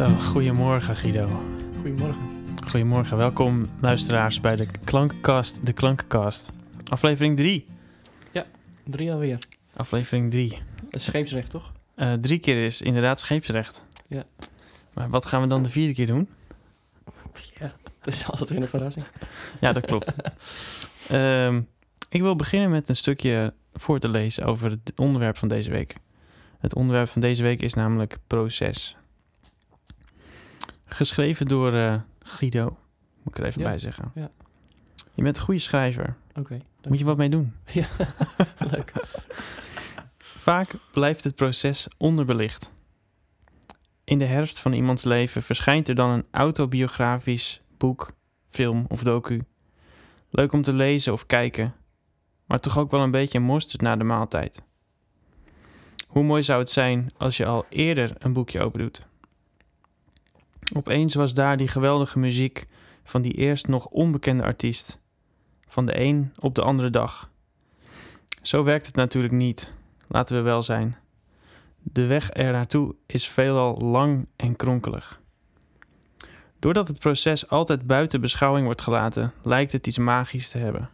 Zo, 0.00 0.08
goedemorgen 0.08 0.96
Guido. 0.96 1.28
Goedemorgen. 1.80 2.22
Goedemorgen, 2.66 3.16
welkom 3.16 3.70
luisteraars 3.80 4.40
bij 4.40 4.56
de 4.56 4.66
Klankenkast, 4.84 5.66
de 5.66 5.72
Klankenkast. 5.72 6.50
Aflevering 6.88 7.36
3. 7.36 7.66
Drie 8.84 9.12
alweer. 9.12 9.38
Aflevering 9.76 10.30
3. 10.30 10.58
Het 10.84 10.94
is 10.94 11.04
scheepsrecht, 11.04 11.50
toch? 11.50 11.72
Eh, 11.94 12.12
drie 12.12 12.38
keer 12.38 12.64
is 12.64 12.82
inderdaad 12.82 13.20
scheepsrecht. 13.20 13.84
Ja. 14.06 14.24
Maar 14.94 15.10
wat 15.10 15.26
gaan 15.26 15.42
we 15.42 15.46
dan 15.46 15.62
de 15.62 15.68
vierde 15.68 15.94
keer 15.94 16.06
doen? 16.06 16.28
Ja. 17.58 17.72
Dat 18.00 18.14
is 18.14 18.26
altijd 18.26 18.50
weer 18.50 18.60
een 18.60 18.68
verrassing. 18.68 19.04
Ja, 19.60 19.72
dat 19.72 19.86
klopt. 19.86 20.14
Ehm, 21.08 21.60
ik 22.08 22.20
wil 22.20 22.36
beginnen 22.36 22.70
met 22.70 22.88
een 22.88 22.96
stukje 22.96 23.54
voor 23.72 23.98
te 23.98 24.08
lezen 24.08 24.44
over 24.44 24.70
het 24.70 24.92
onderwerp 24.96 25.36
van 25.36 25.48
deze 25.48 25.70
week. 25.70 25.96
Het 26.58 26.74
onderwerp 26.74 27.08
van 27.08 27.20
deze 27.20 27.42
week 27.42 27.62
is 27.62 27.74
namelijk 27.74 28.18
proces. 28.26 28.96
Geschreven 30.92 31.46
door 31.46 31.72
eh, 31.72 32.00
Guido, 32.18 32.64
moet 33.22 33.36
ik 33.36 33.38
er 33.38 33.44
even 33.44 33.62
Ja, 33.62 33.68
bij 33.68 33.78
zeggen. 33.78 34.10
ja. 34.14 34.30
Je 35.14 35.22
bent 35.22 35.36
een 35.36 35.42
goede 35.42 35.60
schrijver. 35.60 36.16
Oké. 36.34 36.56
Moet 36.88 36.98
je 36.98 37.04
wat 37.04 37.16
mee 37.16 37.28
doen? 37.28 37.52
Ja, 37.72 37.86
leuk. 38.58 38.92
Vaak 40.18 40.74
blijft 40.92 41.24
het 41.24 41.34
proces 41.34 41.86
onderbelicht. 41.98 42.72
In 44.04 44.18
de 44.18 44.24
herfst 44.24 44.60
van 44.60 44.72
iemands 44.72 45.04
leven 45.04 45.42
verschijnt 45.42 45.88
er 45.88 45.94
dan 45.94 46.10
een 46.10 46.24
autobiografisch 46.30 47.60
boek, 47.78 48.12
film 48.48 48.84
of 48.88 49.02
docu. 49.02 49.42
Leuk 50.30 50.52
om 50.52 50.62
te 50.62 50.72
lezen 50.72 51.12
of 51.12 51.26
kijken, 51.26 51.74
maar 52.46 52.60
toch 52.60 52.78
ook 52.78 52.90
wel 52.90 53.00
een 53.00 53.10
beetje 53.10 53.40
mosterd 53.40 53.80
na 53.82 53.96
de 53.96 54.04
maaltijd. 54.04 54.62
Hoe 56.06 56.22
mooi 56.24 56.42
zou 56.42 56.58
het 56.60 56.70
zijn 56.70 57.10
als 57.16 57.36
je 57.36 57.46
al 57.46 57.66
eerder 57.68 58.12
een 58.18 58.32
boekje 58.32 58.60
opendoet? 58.60 59.06
Opeens 60.72 61.14
was 61.14 61.34
daar 61.34 61.56
die 61.56 61.68
geweldige 61.68 62.18
muziek 62.18 62.66
van 63.04 63.22
die 63.22 63.32
eerst 63.32 63.68
nog 63.68 63.86
onbekende 63.86 64.42
artiest. 64.42 64.98
Van 65.68 65.86
de 65.86 66.00
een 66.00 66.32
op 66.38 66.54
de 66.54 66.62
andere 66.62 66.90
dag. 66.90 67.30
Zo 68.42 68.64
werkt 68.64 68.86
het 68.86 68.94
natuurlijk 68.94 69.32
niet 69.32 69.72
laten 70.10 70.36
we 70.36 70.42
wel 70.42 70.62
zijn. 70.62 70.96
De 71.82 72.06
weg 72.06 72.30
er 72.32 72.52
naartoe 72.52 72.94
is 73.06 73.28
veelal 73.28 73.76
lang 73.76 74.26
en 74.36 74.56
kronkelig. 74.56 75.20
Doordat 76.58 76.88
het 76.88 76.98
proces 76.98 77.48
altijd 77.48 77.86
buiten 77.86 78.20
beschouwing 78.20 78.64
wordt 78.64 78.82
gelaten, 78.82 79.32
lijkt 79.42 79.72
het 79.72 79.86
iets 79.86 79.98
magisch 79.98 80.48
te 80.48 80.58
hebben. 80.58 80.90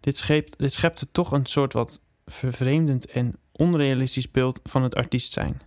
Dit, 0.00 0.16
schept, 0.16 0.58
dit 0.58 0.72
schept 0.72 1.06
toch 1.12 1.32
een 1.32 1.46
soort 1.46 1.72
wat 1.72 2.00
vervreemdend 2.26 3.06
en 3.06 3.38
onrealistisch 3.52 4.30
beeld 4.30 4.60
van 4.64 4.82
het 4.82 4.94
artiest 4.94 5.32
zijn. 5.32 5.60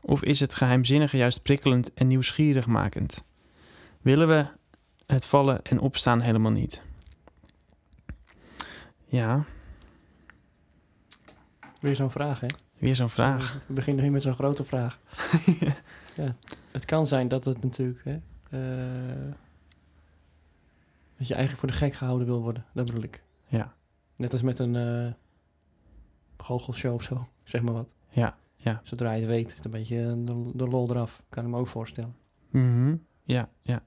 Of 0.00 0.22
is 0.22 0.40
het 0.40 0.54
geheimzinnige 0.54 1.16
juist 1.16 1.42
prikkelend 1.42 1.94
en 1.94 2.06
nieuwsgierig 2.06 2.66
makend? 2.66 3.24
Willen 4.00 4.28
we 4.28 4.46
het 5.06 5.24
vallen 5.24 5.62
en 5.62 5.78
opstaan 5.80 6.20
helemaal 6.20 6.52
niet? 6.52 6.82
Ja, 9.06 9.44
Weer 11.80 11.96
zo'n 11.96 12.10
vraag, 12.10 12.40
hè? 12.40 12.46
weer 12.78 12.96
zo'n 12.96 13.08
vraag. 13.10 13.58
We 13.66 13.72
beginnen 13.72 14.04
nu 14.04 14.10
met 14.10 14.22
zo'n 14.22 14.34
grote 14.34 14.64
vraag. 14.64 14.98
ja. 16.16 16.36
Het 16.70 16.84
kan 16.84 17.06
zijn 17.06 17.28
dat 17.28 17.44
het 17.44 17.62
natuurlijk, 17.62 18.04
hè... 18.04 18.12
eh, 18.50 19.32
dat 21.16 21.28
je 21.28 21.34
eigenlijk 21.34 21.58
voor 21.58 21.68
de 21.70 21.84
gek 21.84 21.94
gehouden 21.94 22.26
wil 22.26 22.42
worden. 22.42 22.64
Dat 22.74 22.86
bedoel 22.86 23.02
ik. 23.02 23.22
Ja, 23.46 23.74
Net 24.16 24.32
als 24.32 24.42
met 24.42 24.58
een 24.58 24.76
eh 24.76 25.12
goochelshow 26.36 26.94
of 26.94 27.02
zo. 27.02 27.26
Zeg 27.44 27.62
maar 27.62 27.74
wat. 27.74 27.94
ja, 28.08 28.38
ja. 28.62 28.80
Zodra 28.82 29.12
je 29.12 29.20
het 29.20 29.30
weet, 29.30 29.48
is 29.48 29.56
het 29.56 29.64
een 29.64 29.70
beetje 29.70 30.24
de, 30.24 30.50
de 30.54 30.68
lol 30.68 30.90
eraf. 30.90 31.22
Kan 31.28 31.44
ik 31.44 31.50
me 31.50 31.58
ook 31.58 31.66
voorstellen. 31.66 32.16
Mhm. 32.50 32.96
Ja, 33.22 33.50
ja. 33.62 33.84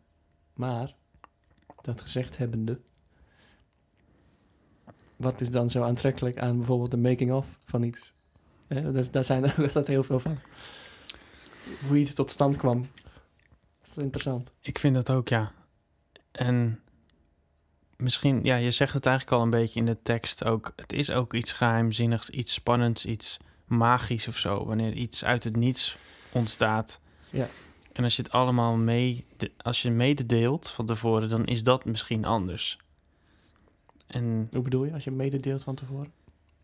Maar, 0.53 0.95
dat 1.81 2.01
gezegd 2.01 2.37
hebbende, 2.37 2.79
wat 5.15 5.41
is 5.41 5.49
dan 5.49 5.69
zo 5.69 5.83
aantrekkelijk 5.83 6.39
aan 6.39 6.57
bijvoorbeeld 6.57 6.91
de 6.91 6.97
making-of 6.97 7.59
van 7.65 7.83
iets? 7.83 8.13
Hè, 8.67 8.91
daar, 8.91 9.11
daar 9.11 9.23
zijn 9.23 9.43
er 9.43 9.51
ook 9.51 9.65
altijd 9.65 9.87
heel 9.87 10.03
veel 10.03 10.19
van. 10.19 10.37
Hoe 11.87 11.97
iets 11.97 12.13
tot 12.13 12.31
stand 12.31 12.57
kwam. 12.57 12.87
Dat 13.81 13.89
is 13.89 14.03
interessant. 14.03 14.51
Ik 14.61 14.79
vind 14.79 14.95
dat 14.95 15.09
ook, 15.09 15.27
ja. 15.27 15.51
En 16.31 16.79
misschien, 17.95 18.43
ja, 18.43 18.55
je 18.55 18.71
zegt 18.71 18.93
het 18.93 19.05
eigenlijk 19.05 19.37
al 19.37 19.43
een 19.43 19.49
beetje 19.49 19.79
in 19.79 19.85
de 19.85 20.01
tekst 20.01 20.43
ook. 20.43 20.73
Het 20.75 20.93
is 20.93 21.09
ook 21.09 21.33
iets 21.33 21.51
geheimzinnigs, 21.51 22.29
iets 22.29 22.53
spannends, 22.53 23.05
iets 23.05 23.39
magisch 23.65 24.27
of 24.27 24.37
zo. 24.37 24.65
Wanneer 24.65 24.93
iets 24.93 25.23
uit 25.25 25.43
het 25.43 25.55
niets 25.55 25.97
ontstaat. 26.31 26.99
Ja. 27.29 27.47
En 27.93 28.03
als 28.03 28.15
je 28.15 28.21
het 28.21 28.31
allemaal 28.31 28.75
mee, 28.75 29.25
als 29.57 29.81
je 29.81 29.91
mededeelt 29.91 30.69
van 30.69 30.85
tevoren, 30.85 31.29
dan 31.29 31.45
is 31.45 31.63
dat 31.63 31.85
misschien 31.85 32.25
anders. 32.25 32.77
En 34.07 34.47
Hoe 34.51 34.61
bedoel 34.61 34.83
je, 34.85 34.93
als 34.93 35.03
je 35.03 35.11
mededeelt 35.11 35.63
van 35.63 35.75
tevoren? 35.75 36.11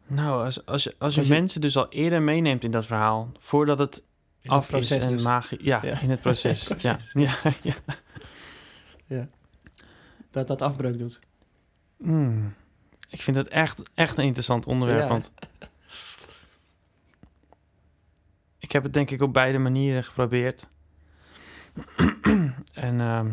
nou, 0.08 0.46
als, 0.46 0.66
als 0.66 0.84
je, 0.84 0.96
als 0.98 1.14
je, 1.14 1.20
Als 1.20 1.30
je- 1.30 1.34
mensen 1.34 1.62
dus 1.62 1.78
al 1.78 1.90
eerder 1.90 2.22
meeneemt 2.22 2.64
in 2.64 2.72
dat 2.72 2.86
verhaal, 2.86 3.32
voordat 3.38 3.80
het 3.80 4.04
In 4.42 4.50
af 4.50 4.68
het 4.72 4.82
is 4.82 4.92
en 4.92 5.10
dus. 5.10 5.22
magie, 5.22 5.64
ja, 5.64 5.80
Ja. 5.86 6.00
in 6.02 6.10
het 6.10 6.20
proces. 6.22 6.68
Het 6.70 6.82
ja. 6.82 6.94
proces. 6.94 7.14
Ja, 7.14 7.54
ja. 7.62 7.76
Ja. 9.06 9.28
Dat 10.30 10.48
dat 10.48 10.62
afbreuk 10.62 10.98
doet. 10.98 11.20
Hmm. 11.98 12.54
Ik 13.10 13.22
vind 13.22 13.38
het 13.38 13.48
echt, 13.48 13.82
echt 13.94 14.18
een 14.18 14.24
interessant 14.26 14.66
onderwerp. 14.66 15.02
Ja. 15.02 15.08
Want 15.08 15.32
ik 18.70 18.76
heb 18.76 18.84
het 18.84 18.94
denk 18.94 19.12
ik 19.12 19.22
op 19.22 19.34
beide 19.34 19.58
manieren 19.58 20.04
geprobeerd. 20.04 20.68
en 22.74 23.02
ehm, 23.02 23.28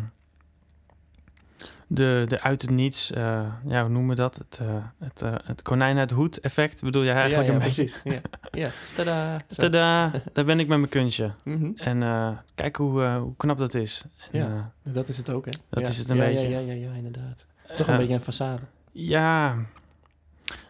de, 1.87 2.25
de 2.27 2.41
uit 2.41 2.61
het 2.61 2.69
niets, 2.71 3.11
eh, 3.11 3.53
ja, 3.65 3.81
hoe 3.81 3.89
noemen 3.89 4.09
we 4.09 4.15
dat? 4.21 4.35
Het, 4.35 4.59
eh, 4.61 4.83
het, 4.99 5.21
eh, 5.21 5.33
het 5.43 5.61
konijn 5.61 5.97
uit 5.97 6.11
hoed 6.11 6.39
effect 6.39 6.81
bedoel 6.83 7.01
je 7.03 7.11
eigenlijk 7.11 7.47
ja, 7.47 7.53
ja, 7.53 7.59
een 7.59 7.65
beetje? 7.65 7.83
precies. 7.83 8.01
Ja. 8.03 8.21
ja. 8.51 8.69
Tadaa. 8.95 9.37
Zo. 9.49 9.55
Tada, 9.55 10.11
daar 10.33 10.45
ben 10.45 10.59
ik 10.59 10.67
met 10.67 10.77
mijn 10.77 10.89
kunstje. 10.89 11.31
Mhm. 11.43 11.71
En 11.75 12.03
eh, 12.03 12.37
kijk 12.55 12.75
hoe, 12.75 13.05
hoe 13.07 13.35
knap 13.37 13.57
dat 13.57 13.73
is. 13.73 14.03
En, 14.31 14.39
Ja. 14.41 14.71
Dat 14.83 15.07
is 15.07 15.17
het 15.17 15.29
ook, 15.29 15.45
hè? 15.45 15.51
Dat 15.69 15.83
Ja. 15.83 15.89
is 15.89 15.97
het 15.97 16.09
een 16.09 16.17
beetje. 16.17 16.49
Ja, 16.49 16.59
ja, 16.59 16.73
ja, 16.73 16.87
ja, 16.87 16.93
inderdaad. 16.93 17.45
Toch 17.75 17.87
een 17.87 17.97
beetje 17.97 18.13
een 18.13 18.59
façade. 18.59 18.63
Ja, 18.91 19.55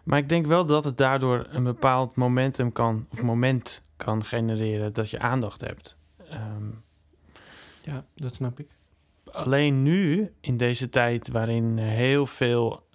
maar 0.03 0.17
ik 0.19 0.29
denk 0.29 0.45
wel 0.45 0.65
dat 0.65 0.83
het 0.85 0.97
daardoor 0.97 1.45
een 1.49 1.63
bepaald 1.63 2.15
momentum 2.15 2.71
kan, 2.71 3.05
of 3.11 3.21
moment 3.21 3.81
kan 3.97 4.23
genereren 4.25 4.93
dat 4.93 5.09
je 5.09 5.19
aandacht 5.19 5.61
hebt. 5.61 5.97
Ehm, 6.29 6.69
Ja, 7.81 8.05
dat 8.15 8.35
snap 8.35 8.59
ik. 8.59 8.67
alleen 9.31 9.83
nu, 9.83 10.31
in 10.41 10.57
deze 10.57 10.89
tijd 10.89 11.27
waarin 11.27 11.77
heel 11.77 12.25
veel 12.27 12.85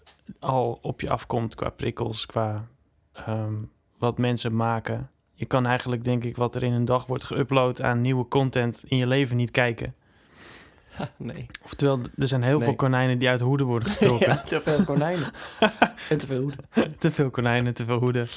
al 0.41 0.79
op 0.83 1.01
je 1.01 1.11
afkomt 1.11 1.55
qua 1.55 1.71
prikkels, 1.71 2.27
qua 2.27 2.69
ehm, 3.13 3.55
wat 3.99 4.19
mensen 4.19 4.57
maken. 4.57 5.11
Je 5.35 5.45
kan 5.45 5.67
eigenlijk, 5.67 6.05
denk 6.05 6.25
ik, 6.25 6.37
wat 6.37 6.55
er 6.55 6.63
in 6.63 6.73
een 6.73 6.85
dag 6.85 7.07
wordt 7.07 7.25
geüpload 7.35 7.83
aan 7.83 8.01
nieuwe 8.01 8.29
content 8.29 8.85
in 8.87 8.97
je 8.97 9.07
leven 9.07 9.37
niet 9.37 9.51
kijken. 9.51 9.95
Ha, 10.91 11.11
nee. 11.19 11.47
Oftewel, 11.65 12.01
er 12.17 12.29
zijn 12.29 12.43
heel 12.43 12.57
Nee. 12.57 12.65
veel 12.67 12.77
konijnen 12.77 13.19
die 13.19 13.29
uit 13.29 13.39
de 13.39 13.45
hoeden 13.45 13.67
worden 13.67 13.91
getrokken. 13.93 14.29
ja, 14.29 14.37
te 14.37 14.61
veel 14.61 14.85
konijnen. 14.85 15.31
en 16.11 16.19
te 16.19 16.27
veel 16.27 16.41
hoeden. 16.41 16.99
te 16.99 17.11
veel 17.11 17.31
konijnen, 17.31 17.75
te 17.75 17.85
veel 17.85 17.99
hoeden. 17.99 18.29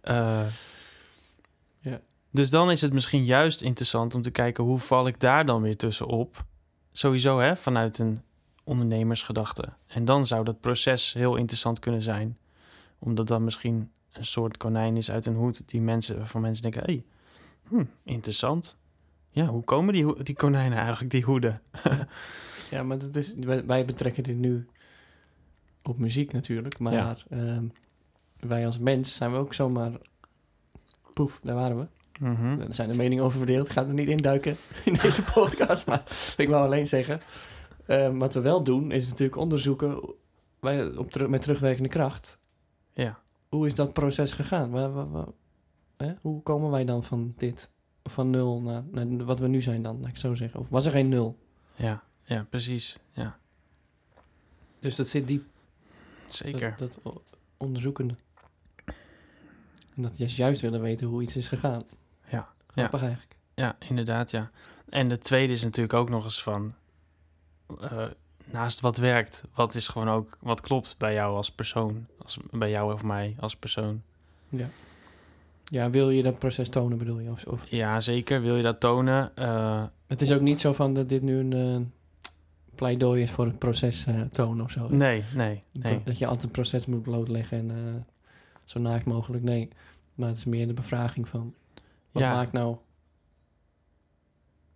Eh, 0.00 0.14
Ja. 0.14 0.48
Dus 2.30 2.50
dan 2.50 2.70
is 2.70 2.80
het 2.80 2.92
misschien 2.92 3.24
juist 3.24 3.60
interessant 3.62 4.14
om 4.14 4.22
te 4.22 4.30
kijken 4.30 4.64
hoe 4.64 4.78
val 4.78 5.06
ik 5.06 5.20
daar 5.20 5.46
dan 5.46 5.62
weer 5.62 5.76
tussenop. 5.76 6.44
Sowieso 6.92 7.38
hè, 7.38 7.56
vanuit 7.56 7.98
een 7.98 8.20
ondernemersgedachte. 8.64 9.72
En 9.86 10.04
dan 10.04 10.26
zou 10.26 10.44
dat 10.44 10.60
proces 10.60 11.12
heel 11.12 11.36
interessant 11.36 11.78
kunnen 11.78 12.02
zijn. 12.02 12.38
Omdat 12.98 13.26
dat 13.26 13.40
misschien 13.40 13.90
een 14.12 14.26
soort 14.26 14.56
konijn 14.56 14.96
is 14.96 15.10
uit 15.10 15.26
een 15.26 15.34
hoed 15.34 15.62
die 15.66 15.80
mensen, 15.80 16.16
waarvan 16.16 16.40
mensen 16.40 16.62
denken, 16.62 16.82
hé, 16.84 16.92
hey, 16.92 17.04
hm, 17.68 17.84
interessant. 18.04 18.76
Ja, 19.30 19.46
hoe 19.46 19.64
komen 19.64 19.94
die, 19.94 20.22
die 20.22 20.34
konijnen 20.34 20.78
eigenlijk, 20.78 21.10
die 21.10 21.22
hoeden? 21.24 21.62
Ja, 22.70 22.82
maar 22.82 22.98
dat 22.98 23.16
is, 23.16 23.34
wij, 23.66 23.84
betrekken 23.84 24.22
dit 24.22 24.36
nu 24.36 24.66
op 25.82 25.98
muziek 25.98 26.32
natuurlijk. 26.32 26.78
Maar 26.78 26.92
Ja. 26.92 27.16
ehm, 27.30 27.64
wij 28.38 28.66
als 28.66 28.78
mens 28.78 29.14
zijn 29.14 29.32
we 29.32 29.38
ook 29.38 29.54
zomaar... 29.54 29.92
Poef, 31.14 31.40
daar 31.42 31.54
waren 31.54 31.78
we. 31.78 31.86
Mhm. 32.20 32.60
Er 32.60 32.74
zijn 32.74 32.88
de 32.88 32.96
meningen 32.96 33.24
over 33.24 33.38
verdeeld. 33.38 33.66
Ik 33.66 33.72
ga 33.72 33.86
er 33.86 33.92
niet 33.92 34.08
induiken 34.08 34.56
in 34.84 34.92
deze 35.02 35.22
podcast. 35.24 35.86
maar 35.86 36.02
ik 36.36 36.48
wou 36.48 36.64
alleen 36.64 36.86
zeggen... 36.86 37.20
ehm, 37.86 38.16
wat 38.18 38.34
we 38.34 38.40
wel 38.40 38.62
doen, 38.62 38.90
is 38.90 39.08
natuurlijk 39.08 39.38
onderzoeken... 39.38 40.14
Wij, 40.60 40.96
op 40.96 41.28
met 41.28 41.42
terugwerkende 41.42 41.88
kracht. 41.88 42.38
Ja. 42.92 43.18
Hoe 43.48 43.66
is 43.66 43.74
dat 43.74 43.92
proces 43.92 44.32
gegaan? 44.32 44.70
Wa- 44.70 44.90
wa- 44.90 45.06
wa- 45.08 45.32
hè? 45.96 46.12
Hoe 46.20 46.42
komen 46.42 46.70
wij 46.70 46.84
dan 46.84 47.04
van 47.04 47.34
dit? 47.36 47.70
Van 48.04 48.30
nul 48.30 48.62
naar, 48.62 48.82
naar 48.90 49.24
wat 49.24 49.38
we 49.38 49.48
nu 49.48 49.62
zijn 49.62 49.82
dan, 49.82 50.00
laat 50.00 50.08
ik 50.08 50.16
zo 50.16 50.34
zeggen. 50.34 50.60
Of 50.60 50.68
was 50.68 50.84
er 50.86 50.90
geen 50.92 51.08
nul? 51.08 51.38
Ja, 51.74 52.02
ja, 52.24 52.46
precies. 52.50 52.98
Ja, 53.12 53.38
Dus 54.78 54.96
dat 54.96 55.08
zit 55.08 55.26
diep. 55.26 55.44
zeker. 56.28 56.74
Dat, 56.78 56.98
onderzoekende. 57.56 58.14
En 59.94 60.02
dat 60.02 60.18
je 60.18 60.26
juist 60.26 60.60
willen 60.60 60.80
weten 60.80 61.06
hoe 61.06 61.22
iets 61.22 61.36
is 61.36 61.48
gegaan. 61.48 61.82
Ja, 62.30 62.48
Grappig 62.66 63.00
eigenlijk. 63.00 63.36
Ja, 63.54 63.76
inderdaad, 63.88 64.30
ja. 64.30 64.48
En 64.88 65.08
de 65.08 65.18
tweede 65.18 65.52
is 65.52 65.62
natuurlijk 65.64 65.94
ook 65.94 66.08
nog 66.08 66.24
eens 66.24 66.42
van... 66.42 66.74
eh, 67.80 68.06
naast 68.44 68.80
wat 68.80 68.96
werkt, 68.96 69.44
wat 69.54 69.74
is 69.74 69.88
gewoon 69.88 70.08
ook... 70.08 70.36
wat 70.40 70.60
klopt 70.60 70.94
bij 70.98 71.12
jou 71.14 71.36
als 71.36 71.50
persoon? 71.52 72.06
Als, 72.22 72.38
bij 72.50 72.70
jou 72.70 72.92
of 72.92 73.02
mij 73.02 73.36
als 73.40 73.56
persoon? 73.56 74.02
Ja. 74.48 74.68
Ja, 75.64 75.90
wil 75.90 76.10
je 76.10 76.22
dat 76.22 76.38
proces 76.38 76.68
tonen, 76.68 76.98
bedoel 76.98 77.18
je? 77.18 77.30
Of, 77.30 77.44
of- 77.44 77.66
Ja, 77.70 78.00
zeker. 78.00 78.40
Wil 78.40 78.56
je 78.56 78.62
dat 78.62 78.80
tonen? 78.80 79.36
Eh, 79.36 79.84
Het 80.06 80.20
is 80.20 80.32
ook 80.32 80.40
niet 80.40 80.60
zo 80.60 80.72
van 80.72 80.94
dat 80.94 81.08
dit 81.08 81.22
nu 81.22 81.38
een 81.38 81.52
eh, 81.52 81.80
pleidooi 82.74 83.22
is 83.22 83.30
voor 83.30 83.44
het 83.46 83.58
proces 83.58 84.06
tonen 84.32 84.64
of 84.64 84.70
zo. 84.70 84.88
nee, 84.88 85.24
nee, 85.34 85.62
nee. 85.72 86.02
Dat 86.04 86.18
je 86.18 86.24
altijd 86.26 86.42
het 86.44 86.52
proces 86.52 86.86
moet 86.86 87.02
blootleggen 87.02 87.58
en 87.70 88.06
zo 88.64 88.80
naakt 88.80 89.04
mogelijk. 89.04 89.42
Nee, 89.44 89.68
maar 90.14 90.28
het 90.28 90.36
is 90.36 90.44
meer 90.44 90.66
de 90.66 90.74
bevraging 90.74 91.28
van... 91.28 91.54
Wat 92.16 92.24
Ja. 92.24 92.34
maakt 92.34 92.52
nou... 92.52 92.76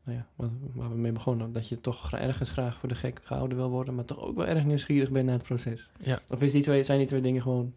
Nou 0.04 0.18
ja, 0.18 0.26
wat, 0.36 0.50
waar 0.74 0.88
we 0.88 0.94
mee 0.96 1.12
begonnen. 1.12 1.52
Dat 1.52 1.68
je 1.68 1.80
toch 1.80 2.12
ergens 2.12 2.50
graag 2.50 2.78
voor 2.78 2.88
de 2.88 2.94
gek 2.94 3.20
gehouden 3.24 3.56
wil 3.56 3.70
worden... 3.70 3.94
maar 3.94 4.04
toch 4.04 4.18
ook 4.18 4.36
wel 4.36 4.46
erg 4.46 4.64
nieuwsgierig 4.64 5.10
bent 5.10 5.24
naar 5.26 5.34
het 5.34 5.44
proces. 5.46 5.90
Ja. 5.98 6.18
Of 6.28 6.42
is 6.42 6.52
die 6.52 6.62
twee, 6.62 6.82
zijn 6.82 6.98
die 6.98 7.06
twee 7.06 7.20
dingen 7.20 7.42
gewoon 7.42 7.74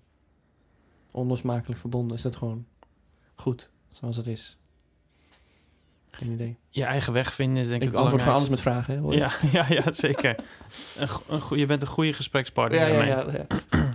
onlosmakelijk 1.11 1.79
verbonden? 1.79 2.17
Is 2.17 2.23
dat 2.23 2.35
gewoon 2.35 2.65
goed, 3.35 3.69
zoals 3.91 4.17
het 4.17 4.27
is? 4.27 4.57
Geen 6.11 6.31
idee. 6.31 6.57
Je 6.69 6.83
eigen 6.83 7.13
weg 7.13 7.33
vinden 7.33 7.63
is 7.63 7.67
denk 7.67 7.81
ik 7.81 7.87
Ik 7.87 7.93
het 7.93 8.03
antwoord 8.03 8.27
alles 8.27 8.49
met 8.49 8.61
vragen, 8.61 8.93
hè? 8.93 8.99
hoor 8.99 9.13
je? 9.13 9.19
Ja, 9.19 9.31
ja, 9.51 9.65
ja, 9.69 9.91
zeker. 9.91 10.35
een, 11.27 11.57
je 11.57 11.65
bent 11.65 11.81
een 11.81 11.87
goede 11.87 12.13
gesprekspartner 12.13 12.87
ja, 12.87 13.03
ja, 13.03 13.25
ja. 13.31 13.47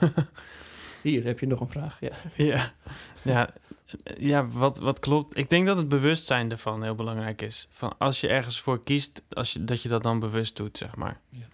Hier 1.02 1.24
heb 1.24 1.40
je 1.40 1.46
nog 1.46 1.60
een 1.60 1.70
vraag, 1.70 2.00
ja. 2.00 2.12
Ja, 2.52 2.72
ja, 3.22 3.48
ja 4.18 4.46
wat, 4.46 4.78
wat 4.78 4.98
klopt. 4.98 5.36
Ik 5.36 5.48
denk 5.48 5.66
dat 5.66 5.76
het 5.76 5.88
bewustzijn 5.88 6.50
ervan 6.50 6.82
heel 6.82 6.94
belangrijk 6.94 7.42
is. 7.42 7.66
Van 7.70 7.98
als 7.98 8.20
je 8.20 8.28
ergens 8.28 8.60
voor 8.60 8.82
kiest, 8.82 9.22
als 9.30 9.52
je, 9.52 9.64
dat 9.64 9.82
je 9.82 9.88
dat 9.88 10.02
dan 10.02 10.18
bewust 10.18 10.56
doet, 10.56 10.78
zeg 10.78 10.96
maar. 10.96 11.20
Ja. 11.28 11.46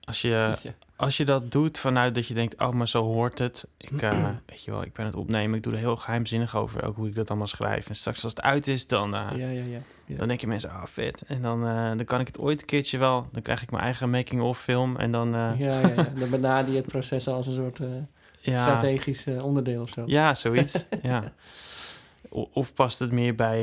Als 0.00 0.20
je. 0.20 0.56
Als 0.96 1.16
je 1.16 1.24
dat 1.24 1.52
doet 1.52 1.78
vanuit 1.78 2.14
dat 2.14 2.26
je 2.26 2.34
denkt, 2.34 2.60
oh, 2.60 2.70
maar 2.70 2.88
zo 2.88 3.02
hoort 3.02 3.38
het. 3.38 3.66
Ik, 3.78 4.02
eh, 4.02 4.28
weet 4.46 4.64
je 4.64 4.70
wel, 4.70 4.82
ik 4.82 4.92
ben 4.92 5.06
het 5.06 5.14
opnemen. 5.14 5.56
Ik 5.56 5.62
doe 5.62 5.72
er 5.72 5.78
heel 5.78 5.96
geheimzinnig 5.96 6.56
over, 6.56 6.84
ook 6.84 6.96
hoe 6.96 7.08
ik 7.08 7.14
dat 7.14 7.28
allemaal 7.28 7.46
schrijf. 7.46 7.88
En 7.88 7.94
straks 7.94 8.24
als 8.24 8.32
het 8.32 8.42
uit 8.42 8.66
is, 8.66 8.86
dan, 8.86 9.14
eh, 9.14 9.30
ja, 9.30 9.48
ja, 9.48 9.62
ja. 9.62 9.78
ja. 10.06 10.16
dan 10.16 10.28
denken 10.28 10.48
mensen, 10.48 10.70
ah, 10.70 10.84
vet. 10.84 11.22
En 11.26 11.42
dan, 11.42 11.66
eh, 11.66 11.86
dan 11.86 12.04
kan 12.04 12.20
ik 12.20 12.26
het 12.26 12.38
ooit 12.38 12.60
een 12.60 12.66
keertje 12.66 12.98
wel. 12.98 13.28
Dan 13.32 13.42
krijg 13.42 13.62
ik 13.62 13.70
mijn 13.70 13.82
eigen 13.82 14.10
making-of 14.10 14.60
film. 14.60 14.96
En 14.96 15.12
dan, 15.12 15.28
ja, 15.28 15.54
ja, 15.58 15.80
ja. 15.80 15.94
Dan 15.94 16.30
benader 16.30 16.70
je 16.70 16.76
het 16.76 16.86
proces 16.88 17.28
als 17.28 17.46
een 17.46 17.52
soort 17.52 17.80
strategisch 18.42 19.26
onderdeel 19.26 19.80
of 19.80 19.90
zo. 19.90 20.02
Ja, 20.06 20.34
zoiets. 20.34 20.86
ja. 21.02 21.32
O- 22.28 22.48
Of 22.52 22.74
past 22.74 22.98
het 22.98 23.10
meer 23.10 23.34
bij, 23.34 23.62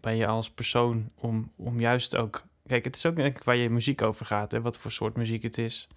bij 0.00 0.16
je 0.16 0.26
als 0.26 0.50
persoon 0.50 1.10
om, 1.18 1.50
om 1.56 1.80
juist 1.80 2.16
ook... 2.16 2.42
Kijk, 2.66 2.84
het 2.84 2.96
is 2.96 3.06
ook 3.06 3.16
denk 3.16 3.36
ik 3.36 3.44
waar 3.44 3.56
je 3.56 3.70
muziek 3.70 4.02
over 4.02 4.26
gaat, 4.26 4.52
hè? 4.52 4.60
wat 4.60 4.76
voor 4.76 4.90
soort 4.90 5.16
muziek 5.16 5.42
het 5.42 5.58
is. 5.58 5.88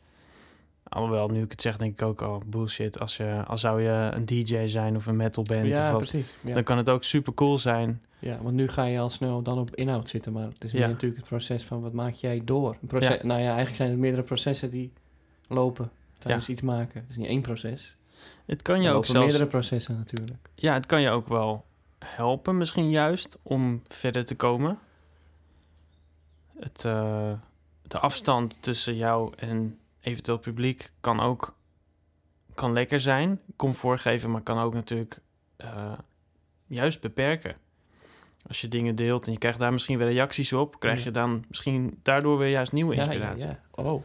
Alhoewel, 0.90 1.28
nu 1.28 1.44
ik 1.44 1.52
het 1.52 1.62
zeg, 1.62 1.78
denk 1.78 1.94
ik 1.94 2.02
ook 2.02 2.22
al 2.22 2.42
bullshit. 2.46 3.00
Als, 3.00 3.18
je, 3.18 3.44
als 3.48 3.62
zou 3.62 3.82
je 3.82 4.10
een 4.14 4.26
DJ 4.26 4.68
zijn 4.68 4.96
of 4.96 5.06
een 5.06 5.16
metalband 5.16 5.66
Ja, 5.66 5.86
of 5.86 5.90
wat, 5.92 5.98
precies. 6.10 6.34
Ja. 6.44 6.54
dan 6.54 6.64
kan 6.64 6.78
het 6.78 6.90
ook 6.90 7.04
super 7.04 7.34
cool 7.34 7.58
zijn. 7.58 8.02
ja, 8.20 8.40
want 8.42 8.56
nu 8.56 8.68
ga 8.68 8.84
je 8.84 9.00
al 9.00 9.10
snel 9.10 9.42
dan 9.42 9.60
op 9.60 9.76
inhoud 9.76 10.10
zitten, 10.10 10.34
maar 10.34 10.44
het 10.44 10.64
is 10.64 10.72
Ja. 10.72 10.80
meer 10.80 10.88
natuurlijk 10.88 11.20
het 11.20 11.30
proces 11.30 11.64
van 11.64 11.82
wat 11.82 11.94
maak 11.94 12.14
jij 12.14 12.42
door. 12.46 12.78
Een 12.82 12.88
proces. 12.88 13.22
Nou 13.22 13.40
ja, 13.40 13.46
eigenlijk 13.46 13.76
zijn 13.76 13.90
het 13.90 14.00
meerdere 14.00 14.24
processen 14.24 14.72
die 14.72 14.92
lopen 15.48 15.92
tijdens 16.18 16.50
iets 16.50 16.62
maken. 16.62 17.02
Het 17.02 17.10
is 17.10 17.18
niet 17.18 17.28
één 17.28 17.42
proces. 17.42 17.96
Het 18.46 18.62
kan 18.62 18.82
je 18.82 18.92
ook 18.92 19.06
zelfs... 19.06 19.26
meerdere 19.28 19.50
processen 19.50 19.96
natuurlijk. 19.96 20.50
Ja, 20.56 20.74
het 20.74 20.86
kan 20.86 21.02
je 21.02 21.10
ook 21.10 21.28
wel 21.28 21.66
helpen, 22.00 22.58
misschien 22.58 22.90
juist, 22.90 23.40
om 23.44 23.82
verder 23.88 24.26
te 24.26 24.36
komen. 24.36 24.80
Het, 26.60 26.86
eh, 26.86 27.32
de 27.88 28.00
afstand 28.00 28.62
tussen 28.62 28.96
jou 28.96 29.34
en 29.36 29.78
eventueel 30.08 30.38
publiek 30.40 30.92
kan 31.02 31.20
ook 31.20 31.56
kan 32.54 32.74
lekker 32.74 33.00
zijn, 33.00 33.40
comfort 33.56 34.02
geven, 34.02 34.32
maar 34.32 34.42
kan 34.42 34.58
ook 34.60 34.74
natuurlijk 34.74 35.20
eh, 35.58 35.92
juist 36.68 37.02
beperken. 37.02 37.56
Als 38.48 38.62
je 38.62 38.68
dingen 38.68 38.96
deelt 38.96 39.26
en 39.26 39.32
je 39.32 39.38
krijgt 39.38 39.60
daar 39.60 39.72
misschien 39.72 39.98
weer 39.98 40.08
reacties 40.08 40.54
op, 40.54 40.80
krijg 40.80 41.04
je 41.04 41.12
dan 41.12 41.44
misschien 41.48 42.00
daardoor 42.02 42.38
weer 42.38 42.50
juist 42.50 42.72
nieuwe 42.72 42.96
Ja, 42.96 43.04
ja, 43.04 43.08
inspiratie. 43.12 43.48
ja. 43.50 43.60
Oh, 43.72 44.04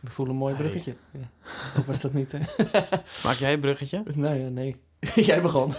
we 0.00 0.10
voelen 0.10 0.34
een 0.34 0.40
mooi 0.40 0.54
Hey. 0.54 0.62
bruggetje. 0.62 0.96
Ja. 1.10 1.30
Of 1.78 1.86
was 1.86 2.00
dat 2.00 2.12
niet? 2.12 2.32
hè? 2.32 2.38
Maak 3.28 3.36
jij 3.36 3.52
een 3.52 3.60
bruggetje? 3.60 4.02
nee, 4.14 4.40
ja, 4.42 4.48
nee. 4.48 4.76
Jij 5.14 5.42
begon. 5.42 5.70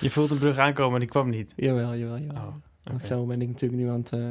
je 0.00 0.10
voelt 0.10 0.30
een 0.30 0.38
brug 0.38 0.58
aankomen, 0.58 0.90
maar 0.90 1.00
die 1.00 1.08
kwam 1.08 1.30
niet. 1.30 1.52
Jawel, 1.56 1.94
jawel, 1.94 2.18
jawel. 2.18 2.42
Oh, 2.42 2.54
Want 2.82 2.96
oké. 2.96 3.04
zo 3.06 3.24
ben 3.26 3.42
ik 3.42 3.48
natuurlijk 3.48 3.82
nu 3.82 3.88
aan 3.90 3.98
het, 3.98 4.12
eh, 4.12 4.28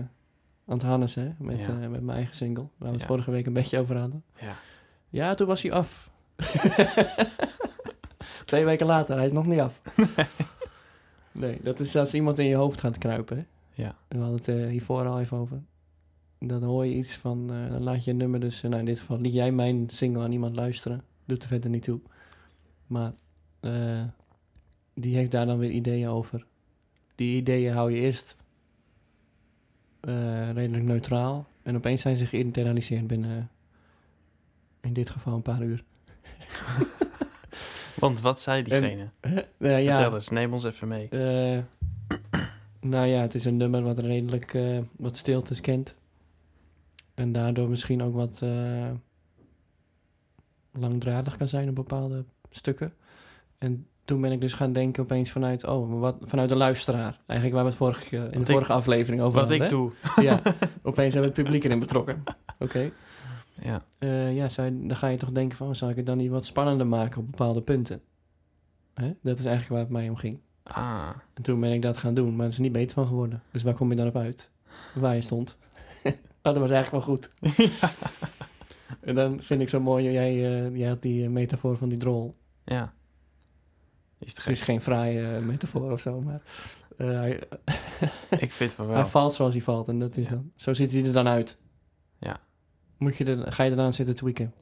aan 0.68 0.74
het 0.78 0.84
harnessen, 0.84 1.24
hè, 1.24 1.44
met, 1.46 1.60
Ja. 1.60 1.68
eh, 1.68 1.78
met 1.90 2.04
mijn 2.04 2.18
eigen 2.18 2.36
single. 2.36 2.64
Waar 2.78 2.88
we 2.88 2.92
het 2.94 3.02
Ja. 3.02 3.08
vorige 3.08 3.32
week 3.32 3.46
een 3.46 3.54
beetje 3.54 3.80
over 3.80 3.98
hadden. 3.98 4.24
Ja. 4.40 4.56
Ja, 5.10 5.34
toen 5.34 5.48
was 5.48 5.62
hij 5.62 5.72
af. 5.72 6.10
Twee 8.46 8.66
weken 8.66 8.86
later, 8.86 9.16
hij 9.16 9.26
is 9.26 9.32
nog 9.32 9.46
niet 9.46 9.60
af. 9.60 9.82
nee, 11.32 11.60
dat 11.64 11.80
is 11.80 11.96
als 11.96 12.14
iemand 12.14 12.40
in 12.40 12.46
je 12.46 12.56
hoofd 12.56 12.80
gaat 12.80 12.98
kruipen. 12.98 13.38
Hè? 13.38 13.44
Ja. 13.84 13.96
We 14.08 14.18
hadden 14.18 14.36
het 14.38 14.48
eh, 14.48 14.68
hiervoor 14.68 15.06
al 15.06 15.20
even 15.20 15.38
over. 15.38 15.62
Dan 16.40 16.64
hoor 16.64 16.86
je 16.86 16.96
iets 16.96 17.16
van, 17.16 17.50
eh, 17.54 17.70
dan 17.72 17.84
laat 17.84 18.04
je 18.04 18.12
een 18.12 18.18
nummer 18.18 18.40
dus, 18.40 18.62
nou 18.62 18.76
in 18.78 18.86
dit 18.86 19.00
geval 19.00 19.20
liet 19.20 19.34
jij 19.34 19.52
mijn 19.52 19.90
single 19.90 20.24
aan 20.24 20.32
iemand 20.32 20.56
luisteren. 20.56 21.02
Doet 21.26 21.42
er 21.42 21.48
verder 21.48 21.70
niet 21.70 21.84
toe. 21.84 22.00
Maar 22.88 23.12
die 24.94 25.16
heeft 25.16 25.32
daar 25.32 25.46
dan 25.46 25.58
weer 25.58 25.72
ideeën 25.72 26.08
over. 26.08 26.46
Die 27.16 27.36
ideeën 27.38 27.74
hou 27.74 27.92
je 27.92 28.00
eerst 28.02 28.36
redelijk 30.54 30.84
neutraal. 30.84 31.48
En 31.64 31.76
opeens 31.76 32.02
zijn 32.02 32.16
ze 32.16 32.26
geïnternaliseerd 32.26 33.08
binnen, 33.08 33.38
eh, 33.38 33.44
in 34.82 34.94
dit 34.94 35.10
geval 35.10 35.34
een 35.36 35.42
paar 35.42 35.62
uur. 35.62 35.84
Want 38.00 38.22
wat 38.22 38.42
zei 38.42 38.64
diegene? 38.64 39.10
Eh, 39.20 39.84
ja, 39.84 39.96
Vertel 39.96 40.14
eens, 40.14 40.30
neem 40.30 40.54
ons 40.54 40.64
even 40.64 40.88
mee. 40.88 41.10
eh, 41.10 41.64
nou 42.92 43.06
ja, 43.08 43.22
het 43.22 43.36
is 43.36 43.46
een 43.46 43.58
nummer 43.58 43.82
wat 43.82 44.00
redelijk 44.00 44.54
eh, 44.54 44.80
wat 44.98 45.18
stiltes 45.18 45.62
kent. 45.62 45.96
En 47.14 47.32
daardoor 47.32 47.70
misschien 47.70 48.04
ook 48.04 48.14
wat 48.14 48.42
eh, 48.42 48.92
langdradig 50.72 51.38
kan 51.38 51.48
zijn 51.48 51.70
op 51.70 51.76
bepaalde 51.76 52.26
stukken. 52.50 52.94
En 53.58 53.88
toen 54.06 54.22
ben 54.22 54.32
ik 54.32 54.42
dus 54.42 54.54
gaan 54.54 54.74
denken 54.74 55.04
opeens 55.04 55.32
vanuit, 55.32 55.64
oh, 55.68 56.00
wat, 56.00 56.16
vanuit 56.22 56.50
de 56.50 56.56
luisteraar. 56.56 57.20
Eigenlijk 57.26 57.54
waar 57.54 57.64
we 57.64 57.70
het 57.70 57.78
vorige, 57.80 58.16
in 58.16 58.22
de 58.22 58.30
Wat 58.38 58.40
ik- 58.50 58.54
vorige 58.54 58.74
aflevering 58.74 59.22
over 59.22 59.40
Wat 59.40 59.52
ik 59.52 59.62
hadden. 59.62 59.78
doe. 59.80 59.92
hè? 60.02 60.22
Ja, 60.30 60.42
opeens 60.84 61.14
hebben 61.14 61.32
we 61.32 61.36
het 61.38 61.44
publiek 61.44 61.64
erin 61.64 61.80
betrokken. 61.80 62.24
Oké. 62.60 62.92
Ja. 63.62 63.84
Eh, 64.00 64.36
ja, 64.36 64.50
zou 64.50 64.88
dan 64.88 64.98
ga 64.98 65.08
je 65.08 65.18
toch 65.18 65.32
denken 65.32 65.58
van, 65.58 65.76
zal 65.76 65.90
ik 65.90 65.96
het 65.96 66.06
dan 66.06 66.18
niet 66.18 66.30
wat 66.30 66.46
spannender 66.46 66.88
maken 66.88 67.20
op 67.22 67.26
bepaalde 67.32 67.62
punten? 67.62 68.02
Hè? 68.94 69.14
Dat 69.22 69.40
is 69.40 69.46
eigenlijk 69.46 69.70
waar 69.76 69.80
het 69.84 69.90
mij 69.90 70.10
om 70.10 70.16
ging. 70.16 70.40
Ah, 70.64 71.10
En 71.34 71.44
toen 71.44 71.60
ben 71.60 71.72
ik 71.72 71.82
dat 71.82 71.98
gaan 71.98 72.14
doen, 72.14 72.36
maar 72.36 72.44
het 72.46 72.54
is 72.54 72.60
niet 72.60 72.72
beter 72.72 72.94
van 72.94 73.08
geworden. 73.08 73.42
Dus 73.52 73.64
waar 73.64 73.74
kom 73.74 73.90
je 73.90 73.96
dan 73.96 74.08
op 74.08 74.18
uit? 74.18 74.50
Waar 74.96 75.16
je 75.16 75.22
stond. 75.22 75.58
oh, 76.06 76.12
dat 76.42 76.58
was 76.58 76.70
eigenlijk 76.70 77.06
wel 77.06 77.16
goed. 77.16 77.32
En 79.02 79.16
dan 79.16 79.40
vind 79.42 79.62
ik 79.62 79.70
zo 79.70 79.80
mooi, 79.80 80.12
jij, 80.12 80.30
eh, 80.66 80.76
jij 80.76 80.88
had 80.90 81.02
die 81.02 81.24
eh, 81.24 81.30
metafoor 81.30 81.78
van 81.78 81.90
die 81.90 81.98
drol. 81.98 82.36
ja. 82.64 82.94
Is 84.26 84.34
te 84.34 84.42
Het 84.42 84.52
is 84.52 84.62
geen 84.62 84.82
fraaie 84.82 85.28
eh, 85.36 85.42
metafoor 85.42 85.92
of 85.92 86.00
zo, 86.00 86.22
maar 86.22 86.42
eh, 86.98 87.08
hij, 87.08 87.40
Ik 88.40 88.52
vind 88.54 88.74
van 88.74 88.86
hij 88.90 88.96
wel. 88.96 89.06
valt 89.08 89.34
zoals 89.34 89.54
hij 89.54 89.62
valt. 89.64 89.88
En 89.88 90.00
dat 90.00 90.18
is 90.18 90.26
Ja. 90.26 90.30
dan, 90.32 90.52
zo 90.56 90.74
ziet 90.74 90.92
hij 90.92 91.06
er 91.06 91.14
dan 91.14 91.28
uit. 91.28 91.58
Ja. 92.20 92.40
Moet 92.98 93.16
je 93.18 93.26
er, 93.26 93.52
ga 93.54 93.64
je 93.64 93.70
er 93.70 93.76
dan 93.76 93.94
zitten 93.94 94.16
tweaken? 94.16 94.54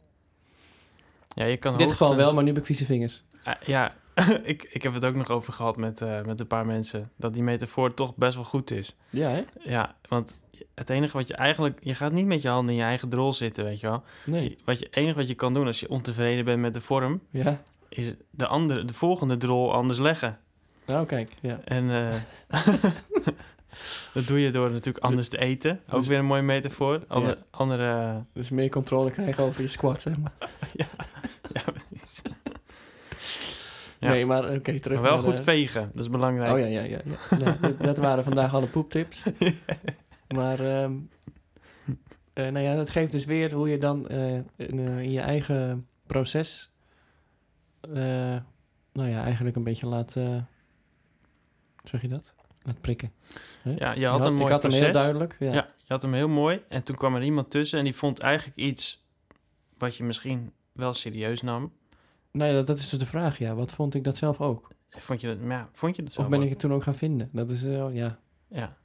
Ja, 1.35 1.45
je 1.45 1.57
kan 1.57 1.71
In 1.71 1.77
dit 1.77 1.91
geval 1.91 2.15
wel, 2.15 2.33
maar 2.33 2.43
nu 2.43 2.49
heb 2.49 2.57
ik 2.59 2.65
vieze 2.65 2.85
vingers. 2.85 3.23
Ah, 3.43 3.55
ja, 3.65 3.93
ik, 4.43 4.63
ik 4.71 4.83
heb 4.83 4.93
het 4.93 5.05
ook 5.05 5.15
nog 5.15 5.29
over 5.29 5.53
gehad 5.53 5.77
met, 5.77 6.01
eh, 6.01 6.23
met 6.23 6.39
een 6.39 6.47
paar 6.47 6.65
mensen. 6.65 7.11
Dat 7.17 7.33
die 7.33 7.43
metafoor 7.43 7.93
toch 7.93 8.15
best 8.15 8.35
wel 8.35 8.43
goed 8.43 8.71
is. 8.71 8.95
Ja, 9.09 9.29
hè? 9.29 9.43
Ja, 9.59 9.95
want 10.07 10.37
het 10.75 10.89
enige 10.89 11.17
wat 11.17 11.27
je 11.27 11.33
eigenlijk... 11.35 11.77
Je 11.83 11.95
gaat 11.95 12.11
niet 12.11 12.25
met 12.25 12.41
je 12.41 12.47
handen 12.47 12.73
in 12.73 12.79
je 12.79 12.85
eigen 12.85 13.09
drol 13.09 13.33
zitten, 13.33 13.63
weet 13.63 13.79
je 13.79 13.87
wel. 13.87 14.03
Nee. 14.25 14.57
Wat 14.65 14.79
je, 14.79 14.85
het 14.85 14.95
enige 14.95 15.15
wat 15.17 15.27
je 15.27 15.35
kan 15.35 15.53
doen 15.53 15.65
als 15.65 15.79
je 15.79 15.89
ontevreden 15.89 16.45
bent 16.45 16.59
met 16.59 16.73
de 16.73 16.81
vorm... 16.81 17.21
Ja. 17.29 17.61
Is 17.91 18.13
de, 18.29 18.47
andere, 18.47 18.85
de 18.85 18.93
volgende 18.93 19.37
drol 19.37 19.73
anders 19.73 19.99
leggen. 19.99 20.37
Nou, 20.85 21.05
kijk. 21.05 21.31
Ja. 21.41 21.59
En 21.63 21.89
eh, 21.91 22.13
dat 24.13 24.27
doe 24.27 24.39
je 24.39 24.51
door 24.51 24.71
natuurlijk 24.71 25.03
anders 25.05 25.29
te 25.29 25.37
eten. 25.39 25.79
Ook 25.89 25.99
Dus- 25.99 26.07
weer 26.07 26.17
een 26.19 26.25
mooie 26.25 26.41
metafoor. 26.41 27.03
Andere, 27.07 27.35
Ja. 27.35 27.43
andere 27.51 28.23
Dus 28.33 28.49
meer 28.49 28.69
controle 28.69 29.11
krijgen 29.11 29.43
over 29.43 29.61
je 29.61 29.67
squat, 29.67 30.01
zeg 30.01 30.17
maar. 30.17 30.31
ja, 31.53 31.61
precies. 31.63 32.21
Ja. 33.99 34.09
Nee, 34.09 34.25
maar 34.25 34.53
oké, 34.53 34.79
terug 34.79 34.99
Maar 35.01 35.09
wel 35.09 35.19
goed 35.19 35.37
de- 35.37 35.43
vegen, 35.43 35.91
dat 35.93 36.03
is 36.03 36.09
belangrijk. 36.09 36.51
Oh 36.53 36.59
ja, 36.59 36.65
ja, 36.65 36.81
ja. 36.81 36.99
ja. 37.29 37.37
Nou, 37.37 37.55
dat, 37.61 37.79
dat 37.79 37.97
waren 37.97 38.23
vandaag 38.23 38.53
alle 38.53 38.67
poeptips. 38.67 39.23
Maar 40.35 40.59
ehm 40.59 40.93
eh, 42.33 42.47
nou 42.47 42.65
ja, 42.65 42.75
dat 42.75 42.89
geeft 42.89 43.11
dus 43.11 43.25
weer 43.25 43.53
hoe 43.53 43.69
je 43.69 43.77
dan 43.77 44.09
in, 44.09 44.45
eh, 44.57 44.99
in 44.99 45.11
je 45.11 45.19
eigen 45.19 45.87
proces... 46.05 46.70
eh, 47.81 47.93
nou 48.93 49.09
ja, 49.09 49.23
eigenlijk 49.23 49.55
een 49.55 49.63
beetje 49.63 49.87
laat... 49.87 50.15
eh, 50.15 50.37
Zeg 51.83 52.01
je 52.01 52.07
dat? 52.07 52.35
Het 52.61 52.81
prikken. 52.81 53.11
Ja, 53.63 53.91
je 53.93 54.05
had 54.05 54.25
een 54.25 54.33
mooi 54.33 54.45
Ik 54.45 54.51
had 54.51 54.63
hem 54.63 54.71
heel 54.71 54.91
duidelijk. 54.91 55.35
Ja. 55.39 55.53
Ja. 55.53 55.69
je 55.77 55.93
had 55.93 56.01
hem 56.01 56.13
heel 56.13 56.27
mooi. 56.27 56.61
En 56.67 56.83
toen 56.83 56.95
kwam 56.95 57.15
er 57.15 57.23
iemand 57.23 57.49
tussen 57.49 57.77
en 57.79 57.83
die 57.83 57.95
vond 57.95 58.19
eigenlijk 58.19 58.57
iets 58.57 59.05
wat 59.77 59.95
je 59.95 60.03
misschien 60.03 60.51
wel 60.71 60.93
serieus 60.93 61.41
nam. 61.41 61.71
Nee, 62.31 62.53
dat, 62.53 62.67
dat 62.67 62.77
is 62.77 62.89
dus 62.89 62.99
de 62.99 63.05
vraag, 63.05 63.37
ja. 63.37 63.55
Wat 63.55 63.71
vond 63.73 63.93
ik 63.95 64.03
dat 64.03 64.17
zelf 64.17 64.41
ook? 64.41 64.67
Vond 64.89 65.21
je 65.21 65.27
dat, 65.27 65.37
ja, 65.47 65.69
vond 65.71 65.95
je 65.95 66.03
dat 66.03 66.13
zelf 66.13 66.25
Of 66.25 66.31
ben 66.31 66.39
ook? 66.39 66.45
ik 66.45 66.51
het 66.51 66.59
toen 66.61 66.73
ook 66.73 66.83
gaan 66.83 66.95
vinden? 66.95 67.29
Dat 67.33 67.49
is, 67.49 67.63
eh, 67.63 67.95
ja... 67.95 68.19
Ja. 68.47 68.77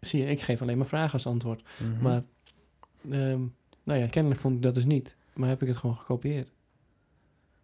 Zie 0.00 0.22
je, 0.22 0.30
ik 0.30 0.40
geef 0.40 0.62
alleen 0.62 0.78
maar 0.78 0.86
vragen 0.86 1.12
als 1.12 1.26
antwoord. 1.26 1.62
Mhm. 1.78 2.02
Maar, 2.02 2.22
ehm, 3.10 3.40
nou 3.84 4.00
ja, 4.00 4.06
kennelijk 4.06 4.40
vond 4.40 4.54
ik 4.56 4.62
dat 4.62 4.74
dus 4.74 4.84
niet. 4.84 5.16
Maar 5.34 5.48
heb 5.48 5.62
ik 5.62 5.68
het 5.68 5.76
gewoon 5.76 5.96
gekopieerd. 5.96 6.48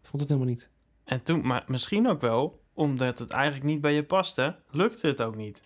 Vond 0.03 0.23
het 0.23 0.31
helemaal 0.31 0.51
niet. 0.53 0.71
En 1.05 1.23
toen, 1.23 1.47
maar 1.47 1.65
misschien 1.67 2.09
ook 2.09 2.21
wel, 2.21 2.63
omdat 2.73 3.19
het 3.19 3.31
eigenlijk 3.31 3.65
niet 3.65 3.81
bij 3.81 3.95
je 3.95 4.05
paste, 4.05 4.57
lukte 4.71 5.07
het 5.07 5.23
ook 5.23 5.37
niet. 5.37 5.63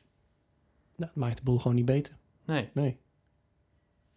Nou, 0.97 1.11
het 1.11 1.21
maakt 1.21 1.37
de 1.37 1.43
boel 1.43 1.59
gewoon 1.59 1.77
niet 1.77 1.85
beter. 1.85 2.17
Nee. 2.45 2.69
Nee. 2.75 2.99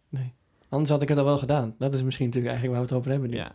Nee. 0.08 0.34
Anders 0.68 0.90
had 0.90 1.02
ik 1.02 1.08
het 1.08 1.18
al 1.18 1.24
wel 1.24 1.38
gedaan. 1.38 1.74
Dat 1.78 1.94
is 1.94 2.02
misschien 2.02 2.26
natuurlijk 2.26 2.52
eigenlijk 2.54 2.78
waar 2.80 2.88
we 2.88 2.94
het 2.94 2.98
over 3.04 3.10
hebben 3.10 3.30
nu. 3.30 3.36
Ja. 3.36 3.52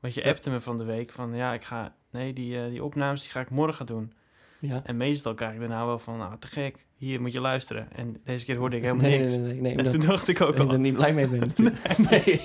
Want 0.00 0.14
je 0.14 0.20
Dat- 0.22 0.30
appte 0.32 0.50
me 0.50 0.60
van 0.60 0.78
de 0.78 0.84
week 0.84 1.12
van, 1.12 1.34
ja, 1.34 1.52
ik 1.52 1.64
ga, 1.64 1.94
nee, 2.10 2.32
die, 2.32 2.62
eh, 2.62 2.70
die 2.70 2.84
opnames 2.84 3.22
die 3.22 3.30
ga 3.30 3.40
ik 3.40 3.50
morgen 3.50 3.86
doen. 3.86 4.12
Ja. 4.60 4.84
En 4.84 4.96
meestal 4.96 5.34
krijg 5.34 5.52
ik 5.52 5.60
daarna 5.60 5.86
wel 5.86 5.98
van, 5.98 6.18
nou, 6.18 6.38
te 6.38 6.48
gek, 6.48 6.86
hier 6.94 7.20
moet 7.20 7.32
je 7.32 7.40
luisteren. 7.40 7.92
En 7.92 8.16
deze 8.24 8.44
keer 8.44 8.56
hoorde 8.56 8.76
ik 8.76 8.82
helemaal 8.88 9.04
nee, 9.04 9.18
niks. 9.18 9.30
Nee, 9.36 9.40
nee, 9.40 9.60
nee. 9.60 9.74
nee 9.74 9.84
en 9.84 9.90
toen 9.90 10.00
dacht 10.00 10.28
ik 10.28 10.40
ook 10.40 10.48
ik 10.54 10.58
er 10.58 10.68
al, 10.68 10.78
niet 10.78 10.94
blij 10.94 11.14
mee 11.14 11.28
ben 11.28 11.38
natuurlijk. 11.48 11.98
Nee. 12.10 12.44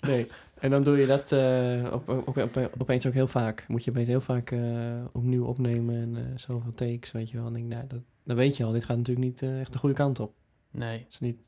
nee. 0.00 0.26
En 0.66 0.72
dan 0.72 0.82
doe 0.82 0.96
je 0.98 1.06
dat 1.06 1.32
eh, 1.32 1.92
op, 1.92 2.08
op, 2.08 2.36
op, 2.36 2.74
opeens 2.78 3.06
ook 3.06 3.12
heel 3.12 3.28
vaak. 3.28 3.64
Moet 3.68 3.84
je 3.84 3.90
opeens 3.90 4.08
heel 4.08 4.20
vaak 4.20 4.50
eh, 4.50 5.04
opnieuw 5.12 5.44
opnemen 5.44 5.94
en 5.96 6.16
eh, 6.16 6.38
zoveel 6.38 6.74
takes, 6.74 7.12
weet 7.12 7.30
je 7.30 7.36
wel. 7.36 7.46
En 7.46 7.52
denk, 7.52 7.64
ik, 7.64 7.70
nou, 7.72 7.86
dat, 7.86 8.00
dan 8.22 8.36
weet 8.36 8.56
je 8.56 8.64
al, 8.64 8.72
dit 8.72 8.84
gaat 8.84 8.96
natuurlijk 8.96 9.26
niet 9.26 9.42
echt 9.42 9.72
de 9.72 9.78
goede 9.78 9.94
kant 9.94 10.20
op. 10.20 10.34
nee. 10.70 10.98
Het 10.98 11.12
is 11.12 11.20
niet, 11.20 11.38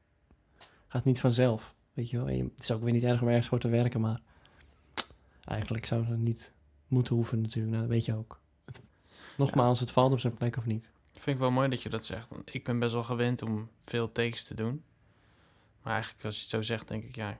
gaat 0.89 1.05
niet 1.05 1.21
vanzelf, 1.21 1.75
weet 1.93 2.11
je 2.11 2.17
wel. 2.17 2.29
En 2.29 2.37
je- 2.37 2.43
het 2.55 2.63
is 2.63 2.71
ook 2.71 2.83
weer 2.83 2.93
niet 2.93 3.03
erg 3.03 3.23
om 3.23 3.29
ergens 3.29 3.49
voor 3.49 3.59
te 3.59 3.69
werken, 3.69 4.01
maar 4.01 4.21
eigenlijk 5.45 5.87
zou 5.87 6.05
het 6.05 6.19
niet 6.19 6.53
moeten 6.89 7.15
hoeven 7.15 7.41
natuurlijk. 7.41 7.71
Nou, 7.75 7.87
dat 7.87 7.93
weet 7.95 8.05
je 8.05 8.17
ook. 8.17 8.41
Het- 8.65 8.81
nogmaals, 9.37 9.81
het 9.81 9.91
valt 9.91 10.13
op 10.13 10.21
zijn 10.21 10.35
plek 10.35 10.57
of 10.57 10.67
niet. 10.67 10.91
Vind 11.13 11.37
ik 11.37 11.43
wel 11.43 11.51
mooi 11.51 11.69
dat 11.69 11.83
je 11.83 11.89
dat 11.89 12.05
zegt. 12.05 12.29
Ik 12.45 12.65
ben 12.65 12.79
best 12.79 12.93
wel 12.93 13.03
gewend 13.03 13.43
om 13.43 13.69
veel 13.79 14.13
takes 14.13 14.45
te 14.45 14.55
doen. 14.55 14.83
Maar 15.83 15.93
eigenlijk 15.93 16.25
als 16.25 16.35
je 16.37 16.41
het 16.41 16.51
zo 16.51 16.63
zegt, 16.63 16.89
denk 16.89 17.05
ik, 17.05 17.17
ja, 17.17 17.39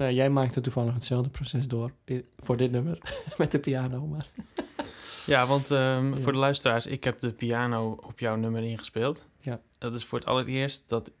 Nou, 0.00 0.12
jij 0.12 0.30
maakte 0.30 0.60
toevallig 0.60 0.94
hetzelfde 0.94 1.30
proces 1.30 1.68
door 1.68 1.92
voor 2.38 2.56
dit 2.56 2.70
nummer 2.70 2.98
met 3.38 3.50
de 3.52 3.58
piano, 3.58 4.06
maar 4.06 4.30
Ja, 5.26 5.46
want 5.46 5.70
ehm, 5.70 6.06
Ja. 6.06 6.14
voor 6.20 6.32
de 6.32 6.38
luisteraars, 6.38 6.86
ik 6.86 7.04
heb 7.04 7.20
de 7.20 7.32
piano 7.32 7.98
op 8.06 8.18
jouw 8.18 8.36
nummer 8.36 8.62
ingespeeld. 8.62 9.28
Ja. 9.40 9.60
Dat 9.78 9.94
is 9.94 10.04
voor 10.04 10.18
het 10.18 10.26
allereerst 10.28 10.88
dat 10.88 11.12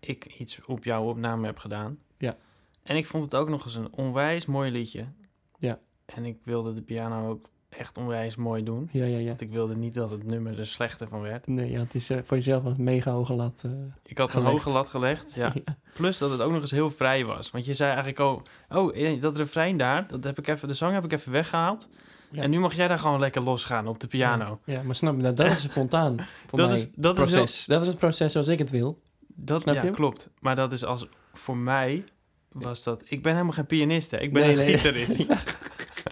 ik 0.00 0.24
iets 0.38 0.64
op 0.64 0.84
jouw 0.84 1.04
opname 1.04 1.46
heb 1.46 1.58
gedaan. 1.58 1.98
Ja. 2.18 2.36
En 2.82 2.96
ik 2.96 3.06
vond 3.06 3.24
het 3.24 3.34
ook 3.34 3.48
nog 3.48 3.64
eens 3.64 3.74
een 3.74 3.92
onwijs 3.92 4.46
mooi 4.46 4.70
liedje. 4.70 5.06
Ja. 5.58 5.78
En 6.04 6.24
ik 6.24 6.38
wilde 6.44 6.72
de 6.74 6.82
piano 6.82 7.28
ook 7.28 7.48
echt 7.78 7.98
onwijs 7.98 8.36
mooi 8.36 8.62
doen. 8.62 8.88
ja, 8.92 9.04
ja, 9.04 9.18
ja. 9.18 9.26
Want 9.26 9.40
ik 9.40 9.50
wilde 9.50 9.76
niet 9.76 9.94
dat 9.94 10.10
het 10.10 10.26
nummer 10.26 10.58
er 10.58 10.66
slechter 10.66 11.08
van 11.08 11.20
werd. 11.20 11.46
Nee, 11.46 11.70
ja, 11.70 11.78
het 11.80 11.94
is 11.94 12.10
eh, 12.10 12.18
voor 12.24 12.36
jezelf 12.36 12.64
een 12.64 12.74
mega 12.78 13.10
hoge 13.10 13.32
lat. 13.34 13.62
eh, 13.66 13.70
Ik 14.04 14.18
had 14.18 14.34
een 14.34 14.42
hoge 14.42 14.70
lat 14.70 14.88
gelegd, 14.88 15.32
ja. 15.36 15.52
Plus 15.94 16.18
dat 16.18 16.30
het 16.30 16.40
ook 16.40 16.52
nog 16.52 16.60
eens 16.60 16.70
heel 16.70 16.90
vrij 16.90 17.24
was. 17.24 17.50
Want 17.50 17.64
je 17.66 17.74
zei 17.74 17.88
eigenlijk 17.88 18.18
al, 18.20 18.42
oh, 18.68 18.96
eh, 18.96 19.20
dat 19.20 19.36
refrein 19.36 19.76
daar, 19.76 20.06
dat 20.06 20.24
heb 20.24 20.38
ik 20.38 20.48
even, 20.48 20.68
de 20.68 20.74
zang 20.74 20.92
heb 20.94 21.04
ik 21.04 21.12
even 21.12 21.32
weggehaald. 21.32 21.88
Ja. 22.30 22.42
En 22.42 22.50
nu 22.50 22.58
mag 22.60 22.74
jij 22.74 22.88
daar 22.88 22.98
gewoon 22.98 23.20
lekker 23.20 23.42
losgaan 23.42 23.86
op 23.86 24.00
de 24.00 24.06
piano. 24.06 24.60
Ja, 24.64 24.82
maar 24.82 24.94
snap 24.94 25.16
je, 25.16 25.22
dat, 25.22 25.36
dat 25.36 25.46
is 25.50 25.62
spontaan 25.62 26.16
voor 26.48 26.58
Dat 26.58 26.68
mij. 26.68 26.76
is- 26.78 26.88
dat 26.94 27.12
is 27.18 27.18
wel- 27.24 27.28
proces. 27.28 27.64
Dat 27.66 27.80
is 27.80 27.86
het 27.86 27.98
proces 27.98 28.32
zoals 28.32 28.48
ik 28.48 28.58
het 28.58 28.70
wil. 28.70 29.02
Dat 29.36 29.62
Snap 29.62 29.74
ja, 29.74 29.82
je? 29.82 29.90
klopt. 29.90 30.30
Maar 30.40 30.56
dat 30.56 30.72
is 30.72 30.84
als 30.84 31.06
voor 31.32 31.56
mij 31.56 32.04
was 32.52 32.82
dat. 32.82 33.02
Ik 33.06 33.22
ben 33.22 33.32
helemaal 33.32 33.52
geen 33.52 33.66
pianist. 33.66 34.10
Hè. 34.10 34.18
Ik 34.20 34.32
ben 34.32 34.42
Nee, 34.42 34.50
een 34.52 34.58
nee. 34.58 34.78
gitarist. 34.78 35.26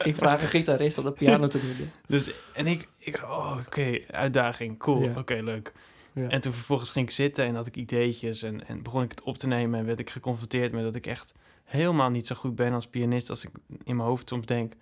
Ik 0.11 0.16
vraag 0.16 0.42
een 0.42 0.49
gitarist 0.49 0.99
om 0.99 1.04
de 1.04 1.12
piano 1.12 1.47
te 1.47 1.61
doen. 1.61 1.90
Dus 2.06 2.30
en 2.52 2.66
ik, 2.66 2.88
ik 2.99 3.23
oh, 3.23 3.56
oké, 3.66 3.99
uitdaging, 4.11 4.78
cool, 4.78 5.02
Ja. 5.02 5.18
oké, 5.18 5.35
leuk. 5.35 5.73
Ja. 6.14 6.28
En 6.28 6.40
toen 6.40 6.52
vervolgens 6.52 6.90
ging 6.90 7.06
ik 7.06 7.11
zitten 7.11 7.44
en 7.44 7.54
had 7.54 7.66
ik 7.66 7.76
ideetjes 7.76 8.42
en, 8.42 8.66
en 8.66 8.82
begon 8.82 9.02
ik 9.02 9.11
het 9.11 9.23
op 9.23 9.38
te 9.38 9.47
nemen 9.47 9.78
en 9.78 9.87
werd 9.87 9.99
ik 9.99 10.11
geconfronteerd 10.11 10.73
met 10.73 10.82
dat 10.82 10.94
ik 10.94 11.06
echt 11.06 11.35
helemaal 11.64 12.11
niet 12.11 12.26
zo 12.26 12.35
goed 12.35 12.54
ben 12.54 12.73
als 12.73 12.87
pianist 12.87 13.30
als 13.30 13.44
ik 13.44 13.50
in 13.85 13.97
mijn 13.97 14.09
hoofd 14.09 14.28
soms 14.28 14.47
denk. 14.47 14.73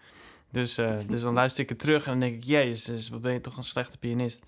Dus, 0.51 0.79
eh, 0.79 0.95
dus 1.09 1.23
dan 1.23 1.35
luister 1.35 1.63
ik 1.63 1.69
het 1.69 1.79
terug 1.79 2.05
en 2.05 2.11
dan 2.11 2.21
denk 2.21 2.35
ik, 2.35 2.45
jezus, 2.45 3.09
wat 3.09 3.21
ben 3.21 3.33
je 3.33 3.41
toch 3.41 3.57
een 3.57 3.65
slechte 3.65 3.99
pianist. 3.99 4.43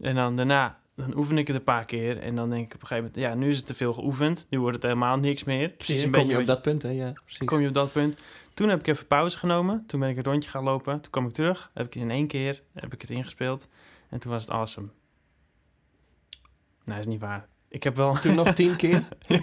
En 0.00 0.14
dan 0.14 0.36
daarna, 0.36 0.78
dan 0.96 1.16
oefen 1.16 1.38
ik 1.38 1.46
het 1.46 1.56
een 1.56 1.64
paar 1.64 1.84
keer 1.84 2.18
en 2.18 2.34
dan 2.34 2.50
denk 2.50 2.64
ik 2.64 2.74
op 2.74 2.80
een 2.80 2.86
gegeven 2.86 3.10
moment, 3.14 3.32
ja, 3.32 3.34
nu 3.34 3.50
is 3.50 3.56
het 3.56 3.66
te 3.66 3.74
veel 3.74 3.92
geoefend, 3.92 4.46
nu 4.50 4.60
wordt 4.60 4.74
het 4.74 4.84
helemaal 4.84 5.18
niks 5.18 5.44
meer. 5.44 5.68
Precies, 5.68 6.02
een 6.02 6.10
kom 6.10 6.12
beetje 6.12 6.28
je 6.28 6.40
op 6.40 6.46
wat 6.46 6.54
dat 6.54 6.62
punt, 6.62 6.82
hè? 6.82 6.90
Ja, 6.90 7.12
precies. 7.24 7.46
kom 7.46 7.60
je 7.60 7.68
op 7.68 7.74
dat 7.74 7.92
punt. 7.92 8.16
Toen 8.54 8.68
heb 8.68 8.78
ik 8.80 8.86
even 8.86 9.06
pauze 9.06 9.38
genomen. 9.38 9.84
Toen 9.86 10.00
ben 10.00 10.08
ik 10.08 10.16
een 10.16 10.22
rondje 10.24 10.50
gaan 10.50 10.64
lopen. 10.64 11.00
Toen 11.00 11.10
kwam 11.10 11.26
ik 11.26 11.32
terug. 11.32 11.70
Heb 11.74 11.86
ik 11.86 11.94
het 11.94 12.02
in 12.02 12.10
één 12.10 12.26
keer 12.26 12.62
heb 12.72 12.92
ik 12.92 13.00
het 13.00 13.10
ingespeeld. 13.10 13.68
En 14.10 14.18
toen 14.20 14.30
was 14.32 14.40
het 14.42 14.50
awesome. 14.50 14.88
Nee, 16.84 16.98
is 16.98 17.06
niet 17.06 17.20
waar. 17.20 17.48
Ik 17.68 17.82
heb 17.82 17.96
wel 17.96 18.14
Toen 18.20 18.34
nog 18.34 18.52
tien 18.54 18.76
keer. 18.76 19.02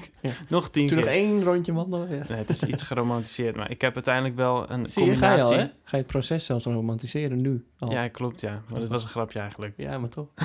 nog 0.50 0.70
tien 0.70 0.88
Toen 0.88 0.98
keer. 0.98 1.06
nog 1.06 1.15
één 1.15 1.44
rondje 1.44 1.74
wandelen. 1.74 2.15
Ja. 2.15 2.25
Nee, 2.30 2.38
het 2.38 2.50
is 2.50 2.63
iets 2.63 2.84
geromantiseerd. 2.84 3.56
Maar 3.56 3.72
ik 3.72 3.82
heb 3.82 3.94
uiteindelijk 3.94 4.36
wel 4.36 4.70
een 4.72 4.89
Zie 4.89 5.06
je, 5.06 5.15
ga 5.15 5.34
je 5.34 5.39
combinatie. 5.41 5.58
al, 5.58 5.62
hè? 5.62 5.65
Ga 5.84 5.98
je 5.98 6.03
het 6.03 6.08
proces 6.12 6.46
zelfs 6.46 6.65
romantiseren 6.65 7.41
nu 7.41 7.65
al. 7.80 7.91
Ja, 7.91 8.08
klopt, 8.08 8.41
ja. 8.41 8.62
Maar 8.70 8.80
dat 8.80 8.89
was 8.89 9.03
een 9.03 9.10
grapje 9.10 9.39
eigenlijk. 9.39 9.74
Ja, 9.77 9.98
maar 9.98 10.10
toch. 10.10 10.27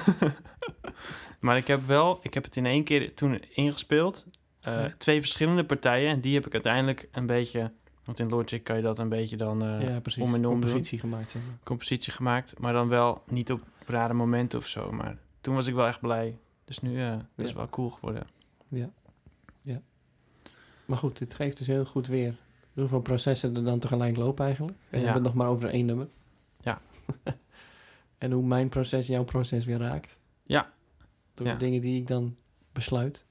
Maar 1.40 1.56
ik 1.56 1.66
heb 1.66 1.84
wel, 1.84 2.18
ik 2.22 2.34
heb 2.34 2.44
het 2.44 2.56
in 2.56 2.66
één 2.66 2.84
keer 2.84 3.14
toen 3.14 3.40
ingespeeld. 3.54 4.26
Eh, 4.60 4.72
Ja. 4.82 4.92
Twee 4.98 5.20
verschillende 5.20 5.64
partijen. 5.64 6.10
En 6.10 6.20
die 6.20 6.34
heb 6.34 6.46
ik 6.46 6.52
uiteindelijk 6.52 7.08
een 7.12 7.26
beetje... 7.26 7.72
Want 8.06 8.18
in 8.18 8.28
Logic 8.28 8.64
kan 8.64 8.76
je 8.76 8.82
dat 8.82 8.98
een 8.98 9.08
beetje 9.08 9.36
dan 9.36 9.80
ja, 9.80 10.00
precies. 10.00 10.22
om 10.22 10.34
en 10.34 10.34
om 10.34 10.40
doen. 10.42 10.60
Compositie 10.60 10.98
gemaakt, 10.98 11.34
maar. 11.34 11.42
compositie 11.64 12.12
gemaakt, 12.12 12.58
maar 12.58 12.72
dan 12.72 12.88
wel 12.88 13.22
niet 13.28 13.52
op 13.52 13.62
rare 13.86 14.14
momenten 14.14 14.58
of 14.58 14.66
zo. 14.66 14.92
Maar 14.92 15.18
toen 15.40 15.54
was 15.54 15.66
ik 15.66 15.74
wel 15.74 15.86
echt 15.86 16.00
blij. 16.00 16.38
Dus 16.64 16.80
nu 16.80 17.00
eh 17.00 17.12
is 17.36 17.44
het 17.48 17.52
wel 17.52 17.68
cool 17.68 17.90
geworden. 17.90 18.26
Ja. 18.68 18.90
ja. 19.62 19.80
Maar 20.84 20.98
goed, 20.98 21.18
dit 21.18 21.34
geeft 21.34 21.58
dus 21.58 21.66
heel 21.66 21.84
goed 21.84 22.06
weer 22.06 22.36
hoeveel 22.72 23.00
processen 23.00 23.56
er 23.56 23.64
dan 23.64 23.78
tegelijk 23.78 24.16
lopen 24.16 24.44
eigenlijk. 24.44 24.76
En 24.78 24.84
we 24.90 24.96
Ja. 24.98 25.04
hebben 25.04 25.22
het 25.22 25.32
nog 25.34 25.42
maar 25.42 25.52
over 25.52 25.68
één 25.68 25.86
nummer. 25.86 26.08
Ja. 26.60 26.80
en 28.18 28.32
hoe 28.32 28.42
mijn 28.46 28.68
proces 28.68 29.06
jouw 29.06 29.24
proces 29.24 29.64
weer 29.64 29.78
raakt. 29.78 30.18
Ja. 30.42 30.72
Door 31.34 31.46
de 31.46 31.56
dingen 31.56 31.80
die 31.80 32.00
ik 32.00 32.06
dan 32.06 32.36
besluit. 32.72 33.24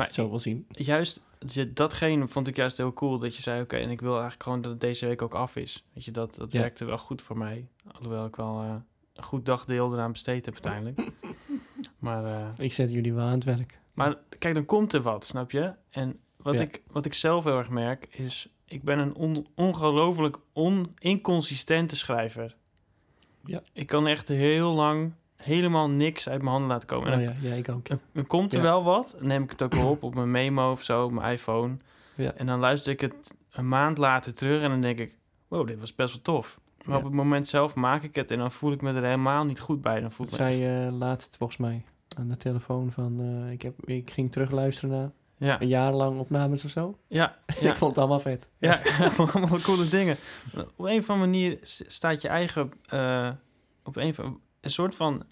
Maar 0.00 0.12
Zo 0.12 0.30
wel 0.30 0.40
zien. 0.40 0.66
juist 0.68 1.22
datgene 1.68 2.28
vond 2.28 2.46
ik 2.46 2.56
juist 2.56 2.76
heel 2.76 2.92
cool. 2.92 3.18
Dat 3.18 3.36
je 3.36 3.42
zei, 3.42 3.62
oké, 3.62 3.76
en 3.76 3.90
ik 3.90 4.00
wil 4.00 4.12
eigenlijk 4.12 4.42
gewoon 4.42 4.60
dat 4.60 4.70
het 4.70 4.80
deze 4.80 5.06
week 5.06 5.22
ook 5.22 5.34
af 5.34 5.56
is. 5.56 5.84
Weet 5.94 6.04
je, 6.04 6.10
dat, 6.10 6.34
dat 6.34 6.52
Ja. 6.52 6.60
werkte 6.60 6.84
wel 6.84 6.98
goed 6.98 7.22
voor 7.22 7.38
mij. 7.38 7.68
Alhoewel 7.92 8.24
ik 8.26 8.36
wel 8.36 8.60
eh, 8.62 8.74
een 9.14 9.22
goed 9.24 9.46
dagdeel 9.46 9.92
eraan 9.92 10.12
besteed 10.12 10.44
heb 10.44 10.54
uiteindelijk. 10.54 11.12
maar, 11.98 12.24
eh, 12.24 12.48
Ik 12.64 12.72
zet 12.72 12.92
jullie 12.92 13.12
wel 13.14 13.24
aan 13.24 13.32
het 13.32 13.44
werk. 13.44 13.78
maar 13.94 14.16
kijk, 14.38 14.54
dan 14.54 14.64
komt 14.64 14.92
er 14.92 15.02
wat, 15.02 15.24
snap 15.24 15.50
je? 15.50 15.74
En 15.90 16.18
wat, 16.36 16.54
Ja. 16.54 16.60
ik, 16.60 16.82
wat 16.86 17.04
ik 17.04 17.14
zelf 17.14 17.44
heel 17.44 17.58
erg 17.58 17.68
merk 17.70 18.06
is... 18.10 18.48
Ik 18.64 18.82
ben 18.82 18.98
een 18.98 19.14
on, 19.14 19.46
ongelooflijk 19.54 20.38
on, 20.52 20.94
inconsistente 20.98 21.96
schrijver. 21.96 22.56
Ja. 23.44 23.62
Ik 23.72 23.86
kan 23.86 24.06
echt 24.06 24.28
heel 24.28 24.74
lang 24.74 25.12
helemaal 25.40 25.90
niks 25.90 26.28
uit 26.28 26.38
mijn 26.40 26.50
handen 26.52 26.70
laten 26.70 26.88
komen. 26.88 27.12
En 27.12 27.18
Oh 27.18 27.24
dan, 27.24 27.34
ja, 27.42 27.48
ja, 27.48 27.54
ik 27.54 27.68
ook. 27.68 27.86
dan 28.12 28.26
komt 28.26 28.52
er 28.52 28.58
Ja. 28.58 28.64
wel 28.64 28.82
wat. 28.84 29.14
Dan 29.18 29.26
neem 29.26 29.42
ik 29.42 29.50
het 29.50 29.62
ook 29.62 29.74
wel 29.74 29.90
op 29.90 30.02
op 30.02 30.14
mijn 30.14 30.30
memo 30.30 30.70
of 30.70 30.82
zo, 30.82 31.04
op 31.04 31.10
mijn 31.12 31.32
iPhone. 31.32 31.76
Ja. 32.14 32.32
En 32.34 32.46
dan 32.46 32.58
luister 32.60 32.92
ik 32.92 33.00
het 33.00 33.34
een 33.50 33.68
maand 33.68 33.98
later 33.98 34.34
terug 34.34 34.62
en 34.62 34.68
dan 34.70 34.80
denk 34.80 34.98
ik... 34.98 35.18
Wow, 35.48 35.66
dit 35.66 35.80
was 35.80 35.94
best 35.94 36.12
wel 36.12 36.22
tof. 36.22 36.60
Maar 36.84 36.88
Ja. 36.94 36.96
op 36.98 37.04
het 37.04 37.12
moment 37.12 37.48
zelf 37.48 37.74
maak 37.74 38.02
ik 38.02 38.14
het 38.14 38.30
en 38.30 38.38
dan 38.38 38.52
voel 38.52 38.72
ik 38.72 38.82
me 38.82 38.92
er 38.92 39.02
helemaal 39.02 39.44
niet 39.44 39.60
goed 39.60 39.80
bij. 39.82 40.00
Dan 40.00 40.12
voel 40.12 40.26
Dat 40.26 40.34
ik 40.34 40.40
me 40.40 40.50
zei 40.52 40.86
eh, 40.86 40.92
laatst 40.92 41.36
volgens 41.36 41.58
mij 41.58 41.84
aan 42.18 42.28
de 42.28 42.36
telefoon 42.36 42.92
van... 42.92 43.20
eh, 43.46 43.52
ik, 43.52 43.62
heb, 43.62 43.86
ik 43.88 44.10
ging 44.10 44.32
terugluisteren 44.32 44.90
naar 44.90 45.10
ja, 45.36 45.60
een 45.60 45.68
jaar 45.68 45.92
lang 45.92 46.18
opnames 46.18 46.64
of 46.64 46.70
zo. 46.70 46.98
ja, 47.08 47.38
ja. 47.60 47.70
ik 47.70 47.76
vond 47.76 47.90
het 47.90 47.98
allemaal 47.98 48.20
vet. 48.20 48.48
Ja, 48.58 48.80
allemaal 49.32 49.60
coole 49.60 49.88
dingen. 49.88 50.16
Op 50.76 50.84
een 50.84 50.98
of 50.98 51.10
andere 51.10 51.30
manier 51.30 51.58
staat 51.62 52.22
je 52.22 52.28
eigen... 52.28 52.70
eh, 52.88 53.30
op 53.84 53.96
een, 53.96 54.14
van, 54.14 54.40
een 54.60 54.70
soort 54.70 54.94
van... 54.94 55.22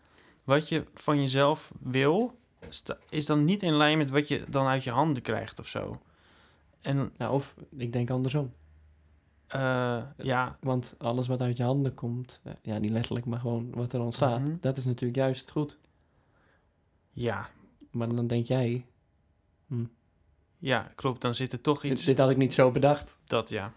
Wat 0.45 0.69
je 0.69 0.85
van 0.95 1.21
jezelf 1.21 1.73
wil... 1.81 2.39
is 3.09 3.27
dan 3.27 3.45
niet 3.45 3.63
in 3.63 3.75
lijn 3.77 3.99
met 3.99 4.11
wat 4.11 4.29
je 4.29 4.45
dan 4.49 4.67
uit 4.67 4.85
je 4.85 4.91
handen 4.91 5.23
krijgt 5.23 5.59
of 5.59 5.67
zo. 5.67 6.01
En 6.81 7.13
Nou, 7.17 7.33
of 7.35 7.55
ik 7.77 7.93
denk 7.93 8.11
andersom. 8.11 8.53
eh, 9.47 10.03
ja, 10.17 10.57
Want 10.61 10.95
alles 10.99 11.27
wat 11.27 11.41
uit 11.41 11.57
je 11.57 11.63
handen 11.63 11.95
komt, 11.95 12.41
eh, 12.45 12.53
ja, 12.63 12.79
niet 12.79 12.91
letterlijk, 12.91 13.27
maar 13.27 13.41
gewoon 13.41 13.71
wat 13.75 13.93
er 13.93 14.01
ontstaat, 14.01 14.41
Mhm. 14.41 14.57
dat 14.61 14.77
is 14.77 14.85
natuurlijk 14.85 15.17
juist 15.19 15.51
goed. 15.51 15.79
ja, 17.11 17.49
Maar 17.91 18.15
dan 18.15 18.27
denk 18.27 18.47
jij, 18.47 18.85
ja, 20.59 20.87
klopt. 20.95 21.21
Dan 21.21 21.35
zit 21.35 21.53
er 21.53 21.61
toch 21.61 21.85
iets... 21.85 22.05
dit 22.05 22.19
had 22.19 22.31
ik 22.31 22.37
niet 22.37 22.55
zo 22.55 22.71
bedacht. 22.71 23.17
Dat, 23.25 23.49
ja. 23.49 23.73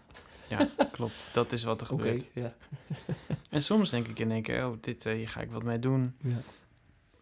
Ja, 0.48 0.68
klopt. 0.92 1.28
Dat 1.32 1.52
is 1.52 1.64
wat 1.64 1.80
er 1.80 1.92
Oké, 1.92 2.02
gebeurt. 2.02 2.24
ja. 2.34 2.54
En 3.52 3.62
soms 3.62 3.90
denk 3.90 4.08
ik 4.08 4.18
in 4.18 4.30
één 4.30 4.42
keer, 4.42 4.66
oh, 4.66 4.74
dit, 4.80 5.06
eh, 5.06 5.14
hier 5.14 5.28
ga 5.28 5.40
ik 5.40 5.50
wat 5.50 5.62
mee 5.62 5.78
doen. 5.78 6.14
Ja. 6.20 6.36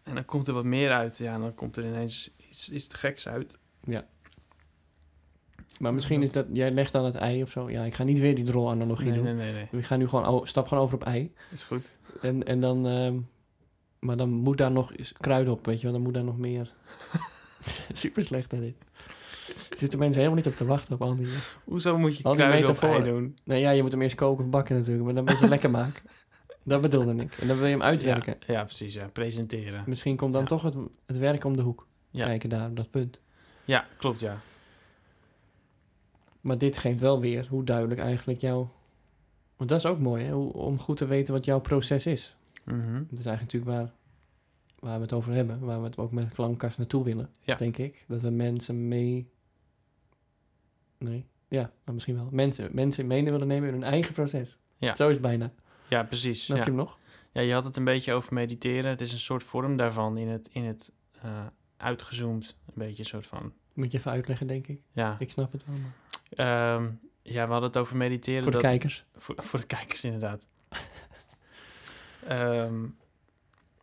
En 0.03 0.15
dan 0.15 0.25
komt 0.25 0.47
er 0.47 0.53
wat 0.53 0.63
meer 0.65 0.91
uit. 0.91 1.17
Ja, 1.17 1.37
dan 1.37 1.55
komt 1.55 1.77
er 1.77 1.85
ineens 1.85 2.29
iets, 2.49 2.69
iets 2.69 2.87
te 2.87 2.97
geks 2.97 3.27
uit. 3.27 3.57
Maar 5.79 5.93
misschien 5.93 6.23
is 6.23 6.31
dat, 6.31 6.45
jij 6.53 6.71
legt 6.71 6.91
dan 6.91 7.05
het 7.05 7.15
ei 7.15 7.43
of 7.43 7.51
zo. 7.51 7.69
Ja, 7.69 7.83
ik 7.83 7.93
ga 7.93 8.03
niet 8.03 8.19
weer 8.19 8.35
die 8.35 8.43
drol-analogie 8.43 9.05
Nee, 9.05 9.15
doen. 9.15 9.23
nee, 9.23 9.33
nee, 9.33 9.53
nee. 9.53 9.67
We 9.71 9.83
gaan 9.83 9.99
nu 9.99 10.07
gewoon, 10.07 10.47
stap 10.47 10.67
gewoon 10.67 10.83
over 10.83 10.95
op 10.95 11.03
ei. 11.03 11.33
Is 11.51 11.63
goed. 11.63 11.89
En, 12.21 12.43
en 12.43 12.61
dan, 12.61 12.87
ehm, 12.87 13.19
maar 13.99 14.17
dan 14.17 14.29
moet 14.29 14.57
daar 14.57 14.71
nog 14.71 14.91
kruid 15.19 15.49
op, 15.49 15.65
weet 15.65 15.77
je 15.77 15.83
wel. 15.83 15.91
Dan 15.93 16.01
moet 16.01 16.13
daar 16.13 16.23
nog 16.23 16.37
meer... 16.37 16.73
Super 17.93 18.23
slecht, 18.23 18.51
hè, 18.51 18.59
dit. 18.59 18.75
Zitten 19.79 19.99
mensen 19.99 20.21
helemaal 20.21 20.43
niet 20.43 20.51
op 20.53 20.57
te 20.57 20.65
wachten 20.65 20.93
op 20.93 21.01
al 21.01 21.15
die... 21.15 21.27
Hoezo 21.63 21.97
moet 21.97 22.17
je 22.17 22.23
kruiden 22.23 22.69
op 22.69 22.81
ei 22.83 23.03
doen? 23.03 23.37
Nee, 23.43 23.61
ja, 23.61 23.69
je 23.69 23.81
moet 23.81 23.91
hem 23.91 24.01
eerst 24.01 24.15
koken 24.15 24.43
of 24.43 24.49
bakken 24.49 24.75
natuurlijk, 24.75 25.05
maar 25.05 25.13
dan 25.13 25.23
moet 25.23 25.33
je 25.33 25.39
hem 25.39 25.49
lekker 25.57 25.69
maken. 25.69 26.01
Dat 26.63 26.81
bedoelde 26.81 27.15
ik. 27.15 27.37
En 27.37 27.47
dan 27.47 27.57
wil 27.57 27.65
je 27.65 27.71
hem 27.71 27.81
uitwerken. 27.81 28.35
Ja, 28.47 28.53
ja, 28.53 28.63
precies. 28.63 28.93
Ja. 28.93 29.07
Presenteren. 29.07 29.83
Misschien 29.87 30.15
komt 30.15 30.33
dan 30.33 30.41
Ja. 30.41 30.47
toch 30.47 30.61
het, 30.61 30.75
het 31.05 31.17
werk 31.17 31.43
om 31.43 31.55
de 31.55 31.61
hoek. 31.61 31.87
Ja. 32.09 32.25
Kijken 32.25 32.49
daar 32.49 32.69
op 32.69 32.75
dat 32.75 32.89
punt. 32.91 33.19
Ja, 33.65 33.85
klopt, 33.97 34.19
ja. 34.19 34.39
Maar 36.41 36.57
dit 36.57 36.77
geeft 36.77 36.99
wel 36.99 37.19
weer 37.19 37.47
hoe 37.49 37.63
duidelijk 37.63 37.99
eigenlijk 37.99 38.39
jouw... 38.41 38.69
Want 39.57 39.69
dat 39.69 39.79
is 39.79 39.85
ook 39.85 39.99
mooi, 39.99 40.23
hè? 40.25 40.33
Om 40.35 40.79
goed 40.79 40.97
te 40.97 41.05
weten 41.05 41.33
wat 41.33 41.45
jouw 41.45 41.59
proces 41.59 42.05
is. 42.05 42.35
Mhm. 42.63 42.93
Dat 42.93 43.19
is 43.19 43.25
eigenlijk 43.25 43.41
natuurlijk 43.53 43.71
waar, 43.71 43.91
waar 44.79 44.95
we 44.95 45.01
het 45.01 45.13
over 45.13 45.33
hebben. 45.33 45.59
Waar 45.59 45.79
we 45.79 45.85
het 45.85 45.97
ook 45.97 46.11
met 46.11 46.33
klankkast 46.33 46.77
naartoe 46.77 47.03
willen, 47.03 47.29
Ja. 47.41 47.55
denk 47.55 47.77
ik. 47.77 48.05
Dat 48.07 48.21
we 48.21 48.29
mensen 48.29 48.87
mee... 48.87 49.29
Nee, 51.01 51.25
ja, 51.47 51.71
maar 51.85 51.93
misschien 51.93 52.15
wel. 52.15 52.27
Mensen, 52.31 52.69
mensen 52.71 53.07
mee 53.07 53.23
willen 53.23 53.47
nemen 53.47 53.67
in 53.67 53.73
hun 53.73 53.83
eigen 53.83 54.13
proces. 54.13 54.59
Ja. 54.77 54.95
Zo 54.95 55.07
is 55.07 55.13
het 55.13 55.21
bijna. 55.25 55.51
Ja, 55.89 56.03
precies. 56.03 56.43
Snap 56.43 56.57
Ja. 56.57 56.63
je 56.63 56.69
hem 56.69 56.79
nog? 56.79 56.97
ja, 57.31 57.41
je 57.41 57.53
had 57.53 57.65
het 57.65 57.77
een 57.77 57.83
beetje 57.83 58.13
over 58.13 58.33
mediteren. 58.33 58.89
Het 58.89 59.01
is 59.01 59.11
een 59.11 59.19
soort 59.19 59.43
vorm 59.43 59.77
daarvan 59.77 60.17
in 60.17 60.27
het, 60.27 60.49
in 60.51 60.63
het 60.63 60.91
eh, 61.21 61.45
uitgezoomd. 61.77 62.55
Een 62.67 62.73
beetje 62.75 62.99
een 62.99 63.09
soort 63.09 63.27
van... 63.27 63.53
Moet 63.73 63.91
je 63.91 63.97
even 63.97 64.11
uitleggen, 64.11 64.47
denk 64.47 64.67
ik. 64.67 64.81
Ja. 64.91 65.15
Ik 65.19 65.31
snap 65.31 65.51
het 65.51 65.61
wel. 65.65 65.75
maar- 65.75 65.93
Ehm, 66.75 66.89
ja, 67.21 67.45
we 67.45 67.51
hadden 67.51 67.69
het 67.69 67.77
over 67.77 67.97
mediteren. 67.97 68.43
Voor 68.43 68.51
de 68.51 68.57
dat, 68.57 68.67
kijkers. 68.67 69.05
Voor, 69.15 69.35
voor 69.37 69.59
de 69.59 69.65
kijkers, 69.65 70.03
inderdaad. 70.03 70.47
Ehm 72.27 72.79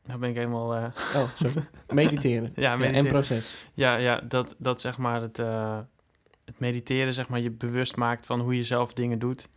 nou 0.04 0.20
ben 0.20 0.28
ik 0.28 0.34
helemaal... 0.36 0.74
eh, 0.74 0.84
Oh, 1.14 1.34
sorry. 1.34 1.64
Mediteren. 1.94 2.52
ja, 2.54 2.72
En 2.72 2.78
mediteren. 2.78 3.10
proces. 3.10 3.64
Ja, 3.74 3.96
ja 3.96 4.20
dat, 4.20 4.54
dat 4.58 4.80
zeg 4.80 4.98
maar 4.98 5.20
het, 5.22 5.38
eh, 5.38 5.78
het 6.48 6.58
mediteren, 6.60 7.14
zeg 7.14 7.28
maar, 7.28 7.40
je 7.40 7.50
bewust 7.50 7.96
maakt 7.96 8.26
van 8.26 8.40
hoe 8.40 8.56
je 8.56 8.64
zelf 8.64 8.92
dingen 8.92 9.18
doet. 9.18 9.48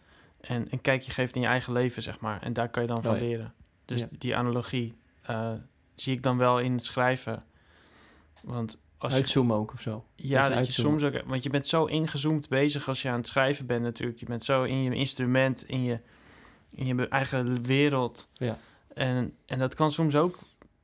En 0.42 0.68
een 0.70 0.82
kijkje 0.82 1.12
geeft 1.12 1.36
in 1.36 1.42
je 1.42 1.48
eigen 1.48 1.74
leven, 1.74 2.02
zeg 2.02 2.20
maar. 2.20 2.42
En 2.42 2.54
daar 2.54 2.70
kan 2.70 2.82
je 2.82 2.88
dan 2.88 3.02
van 3.02 3.14
Oh 3.14 3.20
ja. 3.20 3.24
leren. 3.26 3.54
Dus 3.86 4.00
Ja. 4.00 4.08
die 4.18 4.36
analogie 4.36 4.94
eh, 5.22 5.52
zie 5.94 6.14
ik 6.14 6.24
dan 6.24 6.38
wel 6.38 6.60
in 6.60 6.72
het 6.74 6.86
schrijven. 6.86 7.44
Want 8.44 8.78
als 8.98 9.12
je, 9.12 9.18
Uitzoomen 9.18 9.56
ook 9.58 9.74
of 9.74 9.82
zo. 9.82 10.06
ja, 10.16 10.50
dat 10.50 10.68
je 10.68 10.74
soms 10.74 11.04
ook, 11.04 11.22
want 11.26 11.44
je 11.44 11.50
bent 11.50 11.68
zo 11.68 11.86
ingezoomd 11.86 12.50
bezig 12.50 12.88
als 12.88 13.02
je 13.02 13.10
aan 13.10 13.18
het 13.18 13.28
schrijven 13.28 13.66
bent 13.66 13.82
natuurlijk. 13.84 14.20
Je 14.20 14.26
bent 14.26 14.44
zo 14.44 14.64
in 14.64 14.84
je 14.84 14.96
instrument, 14.96 15.64
in 15.68 15.84
je, 15.84 16.00
in 16.70 16.86
je 16.86 17.08
eigen 17.08 17.64
wereld. 17.64 18.30
Ja. 18.34 18.58
En, 18.94 19.36
en 19.46 19.60
dat 19.60 19.74
kan 19.74 19.92
soms 19.92 20.16
ook 20.16 20.38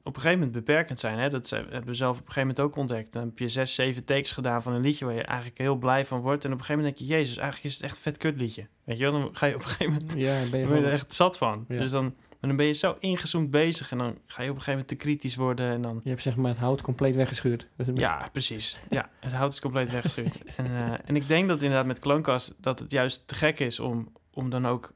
op 0.08 0.16
een 0.16 0.22
gegeven 0.22 0.46
moment 0.46 0.66
beperkend 0.66 1.00
zijn. 1.00 1.20
Hè? 1.20 1.30
Dat 1.30 1.50
hebben 1.50 1.86
we 1.86 1.94
zelf 1.94 2.12
op 2.12 2.28
een 2.28 2.32
gegeven 2.32 2.48
moment 2.48 2.60
ook 2.60 2.76
ontdekt. 2.76 3.14
Dan 3.14 3.24
heb 3.24 3.40
je 3.40 3.50
zes, 3.50 3.74
zeven 3.74 4.04
takes 4.04 4.32
gedaan 4.32 4.62
van 4.62 4.74
een 4.74 4.82
liedje 4.82 5.06
waar 5.06 5.14
je 5.14 5.22
eigenlijk 5.22 5.58
heel 5.58 5.76
blij 5.76 6.06
van 6.06 6.20
wordt. 6.20 6.46
En 6.46 6.52
op 6.52 6.60
een 6.60 6.66
gegeven 6.66 6.84
moment 6.84 6.98
denk 6.98 7.10
je, 7.10 7.16
jezus, 7.18 7.38
eigenlijk 7.38 7.68
is 7.68 7.74
het 7.74 7.84
echt 7.84 7.96
een 7.96 8.02
vet 8.02 8.18
kut 8.18 8.40
liedje. 8.40 8.68
Weet 8.84 8.98
je 8.98 9.04
wel, 9.04 9.22
dan 9.22 9.36
ga 9.36 9.46
je 9.46 9.56
op 9.56 9.62
een 9.62 9.68
gegeven 9.68 9.94
moment 9.94 10.14
Ja, 10.14 10.40
ben 10.52 10.60
je 10.60 10.66
gewoon... 10.66 10.84
er 10.84 10.92
echt 10.92 11.14
zat 11.14 11.38
van. 11.38 11.66
Ja. 11.68 11.80
Dus 11.80 11.92
dan, 11.92 12.04
maar 12.04 12.50
dan 12.50 12.56
ben 12.56 12.66
je 12.66 12.74
zo 12.74 12.96
ingezoomd 13.00 13.52
bezig 13.52 13.92
en 13.92 13.98
dan 13.98 14.18
ga 14.26 14.42
je 14.44 14.50
op 14.50 14.56
een 14.56 14.62
gegeven 14.62 14.72
moment 14.72 14.88
te 14.88 14.96
kritisch 14.96 15.36
worden. 15.36 15.72
En 15.72 15.82
dan, 15.82 16.00
Je 16.04 16.10
hebt 16.10 16.22
zeg 16.22 16.36
maar 16.36 16.52
het 16.52 16.60
hout 16.60 16.82
compleet 16.82 17.16
weggeschuurd. 17.16 17.68
Ja, 17.94 18.30
precies. 18.32 18.80
Ja, 18.90 19.10
het 19.20 19.34
hout 19.34 19.54
is 19.54 19.62
compleet 19.62 19.92
weggestuurd. 19.92 20.42
en, 20.56 20.66
eh, 20.66 20.94
en 21.06 21.16
ik 21.16 21.28
denk 21.28 21.48
dat 21.48 21.62
inderdaad 21.62 21.86
met 21.88 22.00
Klankas 22.00 22.54
dat 22.58 22.80
het 22.80 22.92
juist 22.92 23.28
te 23.28 23.36
gek 23.36 23.60
is 23.60 23.80
om, 23.80 24.12
om 24.34 24.50
dan 24.50 24.68
ook 24.68 24.94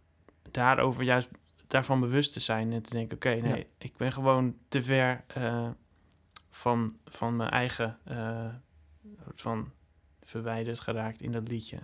daarover 0.52 1.04
juist 1.04 1.30
daarvan 1.72 2.00
bewust 2.00 2.34
te 2.34 2.40
zijn. 2.40 2.72
En 2.74 2.82
te 2.82 2.90
denken, 2.90 3.16
oké, 3.16 3.30
nee, 3.36 3.58
Ja. 3.58 3.64
ik 3.78 3.98
ben 3.98 4.12
gewoon 4.12 4.56
te 4.68 4.84
ver 4.84 5.24
eh, 5.28 5.70
van, 6.50 6.96
van 7.06 7.36
mijn 7.36 7.50
eigen 7.50 7.98
eh, 8.04 8.54
van 9.36 9.72
verwijderd 10.22 10.80
geraakt 10.80 11.22
in 11.22 11.32
dat 11.32 11.48
liedje. 11.48 11.78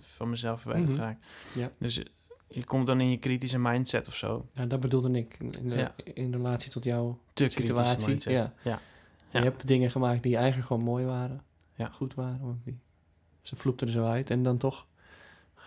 Van 0.00 0.30
mezelf 0.30 0.60
verwijderd 0.60 0.90
Mhm. 0.92 1.00
geraakt. 1.00 1.26
Ja. 1.54 1.70
Dus 1.78 2.02
je 2.48 2.64
komt 2.64 2.86
dan 2.86 3.00
in 3.00 3.10
je 3.10 3.16
kritische 3.18 3.58
mindset 3.58 4.08
of 4.08 4.16
zo. 4.16 4.48
Ja, 4.52 4.66
dat 4.66 4.80
bedoelde 4.80 5.10
ik. 5.18 5.36
In, 5.40 5.50
de- 5.68 5.74
Ja. 5.76 5.94
in 6.04 6.32
relatie 6.32 6.70
tot 6.70 6.84
jouw 6.84 7.18
Te 7.32 7.46
kritische 7.46 7.66
situatie. 7.66 8.08
mindset. 8.08 8.32
Ja. 8.32 8.52
Ja. 8.62 8.80
Je 9.30 9.38
hebt 9.38 9.66
dingen 9.66 9.90
gemaakt 9.90 10.22
die 10.22 10.36
eigenlijk 10.36 10.66
gewoon 10.66 10.82
mooi 10.82 11.04
waren. 11.04 11.42
Ja. 11.74 11.86
Goed 11.86 12.14
waren. 12.14 12.40
Want 12.40 12.64
die, 12.64 12.78
ze 13.42 13.56
vloepten 13.56 13.86
er 13.86 13.92
zo 13.92 14.04
uit. 14.04 14.30
En 14.30 14.42
dan 14.42 14.58
toch 14.58 14.86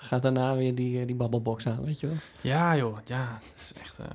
gaat 0.05 0.21
daarna 0.21 0.55
weer 0.55 0.75
die, 0.75 0.99
eh, 0.99 1.07
die 1.07 1.15
babbelbox 1.15 1.67
aan, 1.67 1.83
weet 1.85 1.99
je 1.99 2.07
wel. 2.07 2.15
Ja, 2.41 2.75
joh. 2.75 2.97
Ja, 3.05 3.39
het 3.41 3.53
is 3.61 3.73
echt... 3.81 3.99
eh, 3.99 4.05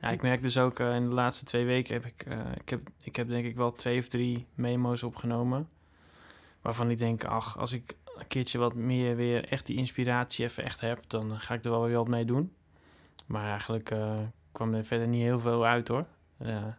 ja, 0.00 0.08
ik 0.10 0.22
merk 0.22 0.42
dus 0.42 0.58
ook 0.58 0.78
eh, 0.78 0.94
in 0.94 1.08
de 1.08 1.14
laatste 1.14 1.44
twee 1.44 1.64
weken 1.64 1.94
heb 1.94 2.04
ik... 2.04 2.26
ik, 2.60 2.68
heb, 2.68 2.80
ik 3.02 3.16
heb 3.16 3.28
denk 3.28 3.46
ik 3.46 3.56
wel 3.56 3.72
twee 3.74 3.98
of 3.98 4.08
drie 4.08 4.46
memo's 4.54 5.02
opgenomen. 5.02 5.68
Waarvan 6.60 6.90
ik 6.90 6.98
denk, 6.98 7.24
ach, 7.24 7.58
als 7.58 7.72
ik 7.72 7.96
een 8.16 8.26
keertje 8.26 8.58
wat 8.58 8.74
meer 8.74 9.16
weer 9.16 9.48
echt 9.48 9.66
die 9.66 9.76
inspiratie 9.76 10.44
even 10.44 10.62
echt 10.64 10.80
heb... 10.80 11.04
dan 11.06 11.40
ga 11.40 11.54
ik 11.54 11.64
er 11.64 11.70
wel 11.70 11.84
weer 11.84 11.96
wat 11.96 12.08
mee 12.08 12.24
doen. 12.24 12.52
Maar 13.26 13.50
eigenlijk 13.50 13.94
kwam 14.52 14.74
er 14.74 14.84
verder 14.84 15.08
niet 15.08 15.22
heel 15.22 15.40
veel 15.40 15.66
uit, 15.66 15.88
hoor. 15.88 16.06
Ja. 16.38 16.78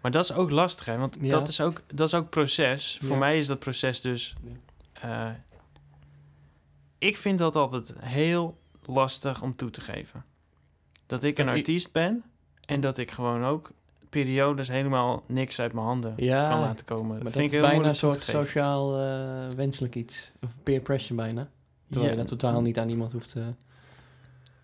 Maar 0.00 0.10
dat 0.10 0.24
is 0.24 0.32
ook 0.32 0.50
lastig, 0.50 0.84
hè? 0.86 0.96
Want 0.98 1.16
Ja. 1.20 1.28
dat, 1.28 1.48
is 1.48 1.60
ook, 1.60 1.82
dat 1.94 2.06
is 2.06 2.14
ook 2.14 2.30
proces. 2.30 2.98
Voor 3.02 3.10
Ja. 3.12 3.18
mij 3.18 3.38
is 3.38 3.46
dat 3.46 3.58
proces 3.58 4.00
dus... 4.00 4.36
Ja. 5.02 5.44
Eh, 6.98 7.08
ik 7.08 7.16
vind 7.16 7.38
dat 7.38 7.56
altijd 7.56 7.92
heel 7.98 8.58
lastig 8.84 9.42
om 9.42 9.56
toe 9.56 9.70
te 9.70 9.80
geven. 9.80 10.24
Dat 11.06 11.22
ik 11.22 11.38
een 11.38 11.46
Dat 11.46 11.54
artiest 11.54 11.92
ben 11.92 12.24
en 12.66 12.80
dat 12.80 12.98
ik 12.98 13.10
gewoon 13.10 13.44
ook 13.44 13.70
periodes 14.08 14.68
helemaal 14.68 15.22
niks 15.26 15.60
uit 15.60 15.72
mijn 15.72 15.86
handen 15.86 16.12
Ja, 16.16 16.48
kan 16.50 16.60
laten 16.60 16.84
komen. 16.84 17.06
maar 17.14 17.22
dat 17.24 17.32
vind 17.32 17.44
is 17.44 17.52
ik 17.54 17.60
heel 17.60 17.68
bijna 17.68 17.88
een 17.88 17.96
soort 17.96 18.24
sociaal 18.24 18.98
eh, 18.98 19.48
wenselijk 19.56 19.94
iets. 19.94 20.32
Of 20.44 20.50
peer 20.62 20.80
pressure 20.80 21.14
bijna. 21.14 21.48
Terwijl 21.88 22.04
Ja, 22.12 22.16
je 22.18 22.26
dat 22.26 22.38
totaal 22.38 22.60
niet 22.60 22.78
aan 22.78 22.88
iemand 22.88 23.12
hoeft 23.12 23.28
te, 23.30 23.42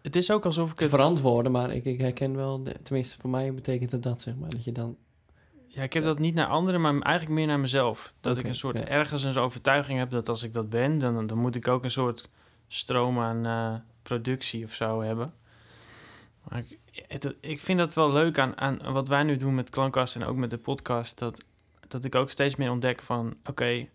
Het 0.02 0.16
is 0.16 0.30
ook 0.30 0.44
alsof 0.44 0.70
ik 0.72 0.78
het... 0.78 0.88
verantwoorden. 0.88 1.52
Maar 1.52 1.74
ik, 1.74 1.84
ik 1.84 2.00
herken 2.00 2.36
wel, 2.36 2.62
de- 2.62 2.76
tenminste 2.82 3.16
voor 3.20 3.30
mij 3.30 3.54
betekent 3.54 3.90
het 3.90 4.02
dat, 4.02 4.22
zeg 4.22 4.36
maar. 4.36 4.48
Dat 4.50 4.64
je 4.64 4.72
dan... 4.72 4.96
Ja, 5.74 5.82
ik 5.82 5.92
heb 5.92 6.04
dat 6.04 6.18
niet 6.18 6.34
naar 6.34 6.46
anderen, 6.46 6.80
maar 6.80 6.98
eigenlijk 7.00 7.38
meer 7.38 7.46
naar 7.46 7.60
mezelf. 7.60 8.14
Dat 8.20 8.38
ik 8.38 8.46
een 8.46 8.54
soort 8.54 8.78
ja. 8.78 8.84
ergens 8.84 9.22
een 9.22 9.36
overtuiging 9.36 9.98
heb 9.98 10.10
dat 10.10 10.28
als 10.28 10.42
ik 10.42 10.52
dat 10.52 10.70
ben, 10.70 10.98
dan, 10.98 11.26
dan 11.26 11.38
moet 11.38 11.56
ik 11.56 11.68
ook 11.68 11.84
een 11.84 11.90
soort 11.90 12.28
stroom 12.68 13.18
aan 13.18 13.46
eh, 13.46 13.74
productie 14.02 14.64
of 14.64 14.74
zo 14.74 15.02
hebben. 15.02 15.34
Maar 16.42 16.58
ik, 16.58 16.78
het, 17.06 17.36
ik 17.40 17.60
vind 17.60 17.78
dat 17.78 17.94
wel 17.94 18.12
leuk 18.12 18.38
aan, 18.38 18.58
aan 18.58 18.92
wat 18.92 19.08
wij 19.08 19.22
nu 19.22 19.36
doen 19.36 19.54
met 19.54 19.70
Klankkast 19.70 20.14
en 20.14 20.24
ook 20.24 20.36
met 20.36 20.50
de 20.50 20.58
podcast, 20.58 21.18
dat, 21.18 21.44
dat 21.88 22.04
ik 22.04 22.14
ook 22.14 22.30
steeds 22.30 22.56
meer 22.56 22.70
ontdek 22.70 23.02
van, 23.02 23.36
oké, 23.44 23.88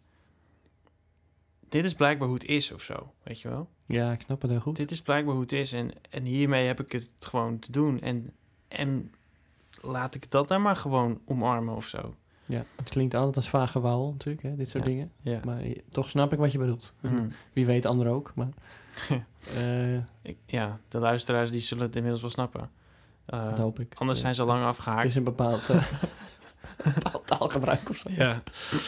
dit 1.70 1.84
is 1.84 1.94
blijkbaar 1.94 2.28
hoe 2.28 2.38
het 2.38 2.48
is 2.48 2.72
of 2.72 2.82
zo, 2.82 3.14
weet 3.24 3.42
je 3.42 3.50
wel? 3.50 3.70
Ja, 3.86 4.12
ik 4.12 4.22
snap 4.22 4.42
het 4.42 4.52
heel 4.52 4.60
goed. 4.60 4.76
Dit 4.76 4.92
is 4.92 5.02
blijkbaar 5.02 5.34
hoe 5.34 5.44
het 5.44 5.52
is 5.52 5.74
en, 5.74 5.92
en 6.10 6.24
hiermee 6.24 6.68
heb 6.68 6.80
ik 6.80 6.92
het 6.92 7.14
gewoon 7.20 7.60
te 7.60 7.72
doen. 7.72 8.02
En, 8.02 8.34
en 8.68 9.14
laat 9.82 10.16
ik 10.16 10.32
dat 10.32 10.48
dan 10.48 10.62
maar 10.62 10.76
gewoon 10.76 11.20
omarmen 11.26 11.76
of 11.76 11.86
zo. 11.86 12.14
Ja, 12.46 12.64
het 12.76 12.90
klinkt 12.90 13.16
altijd 13.16 13.36
als 13.36 13.50
vage 13.50 13.80
wauw 13.80 14.12
natuurlijk, 14.12 14.44
hè, 14.44 14.56
dit 14.56 14.70
soort 14.70 14.84
Ja. 14.84 14.90
dingen. 14.90 15.12
Ja. 15.22 15.40
Maar 15.44 15.62
toch 15.90 16.10
snap 16.10 16.34
ik 16.34 16.40
wat 16.40 16.52
je 16.52 16.58
bedoelt. 16.58 16.94
Mhm. 17.00 17.28
Wie 17.54 17.66
weet 17.66 17.86
anderen 17.86 18.14
ook, 18.14 18.32
maar... 18.36 18.50
eh, 19.56 19.96
Ik, 20.22 20.38
ja, 20.46 20.80
de 20.88 20.98
luisteraars 21.00 21.52
die 21.52 21.60
zullen 21.62 21.84
het 21.84 21.96
inmiddels 21.96 22.22
wel 22.22 22.32
snappen. 22.32 22.70
Eh, 23.26 23.50
dat 23.50 23.58
hoop 23.58 23.80
ik. 23.80 23.94
anders 23.98 24.18
Ja. 24.20 24.24
zijn 24.24 24.36
ze 24.36 24.44
lang 24.46 24.60
Het 24.60 24.68
afgehaakt. 24.68 25.04
is 25.06 25.16
een 25.16 25.24
bepaald, 25.24 25.70
eh, 25.70 25.84
bepaald 26.96 27.28
taalgebruik 27.28 27.90
of 27.90 27.98
zo. 27.98 28.10
Ja. 28.12 28.42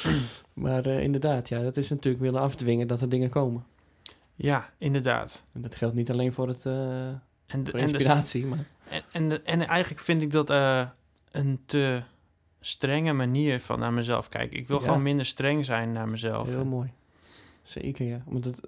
Maar 0.54 0.86
inderdaad, 0.88 1.49
ja, 1.49 1.62
dat 1.62 1.77
is 1.77 1.89
natuurlijk 1.89 2.23
willen 2.23 2.41
afdwingen 2.41 2.88
dat 2.88 3.01
er 3.01 3.10
dingen 3.10 3.30
komen. 3.30 3.63
ja, 4.36 4.69
inderdaad. 4.77 5.43
En 5.54 5.62
dat 5.62 5.75
geldt 5.75 5.95
niet 5.95 6.12
alleen 6.12 6.34
voor, 6.34 6.47
het, 6.47 6.65
En, 6.65 6.73
de, 6.73 7.19
voor 7.47 7.58
en, 7.58 7.63
de, 7.63 7.77
inspiratie, 7.80 8.45
maar... 8.45 8.65
en, 8.91 9.04
en, 9.12 9.45
en 9.45 9.67
eigenlijk 9.67 10.01
vind 10.01 10.21
ik 10.21 10.32
dat 10.32 10.49
eh, 10.49 10.89
een 11.32 11.62
te 11.65 12.04
strenge 12.60 13.13
manier 13.13 13.62
van 13.62 13.80
naar 13.80 13.93
mezelf 13.93 14.30
kijken. 14.30 14.58
Ik 14.58 14.67
wil 14.67 14.77
Ja. 14.80 14.84
gewoon 14.84 15.01
minder 15.01 15.25
streng 15.25 15.65
zijn 15.65 15.91
naar 15.91 16.10
mezelf. 16.10 16.47
Heel 16.47 16.65
mooi. 16.65 16.91
Zeker, 17.63 18.06
ja. 18.06 18.23
Want 18.25 18.45
het, 18.45 18.62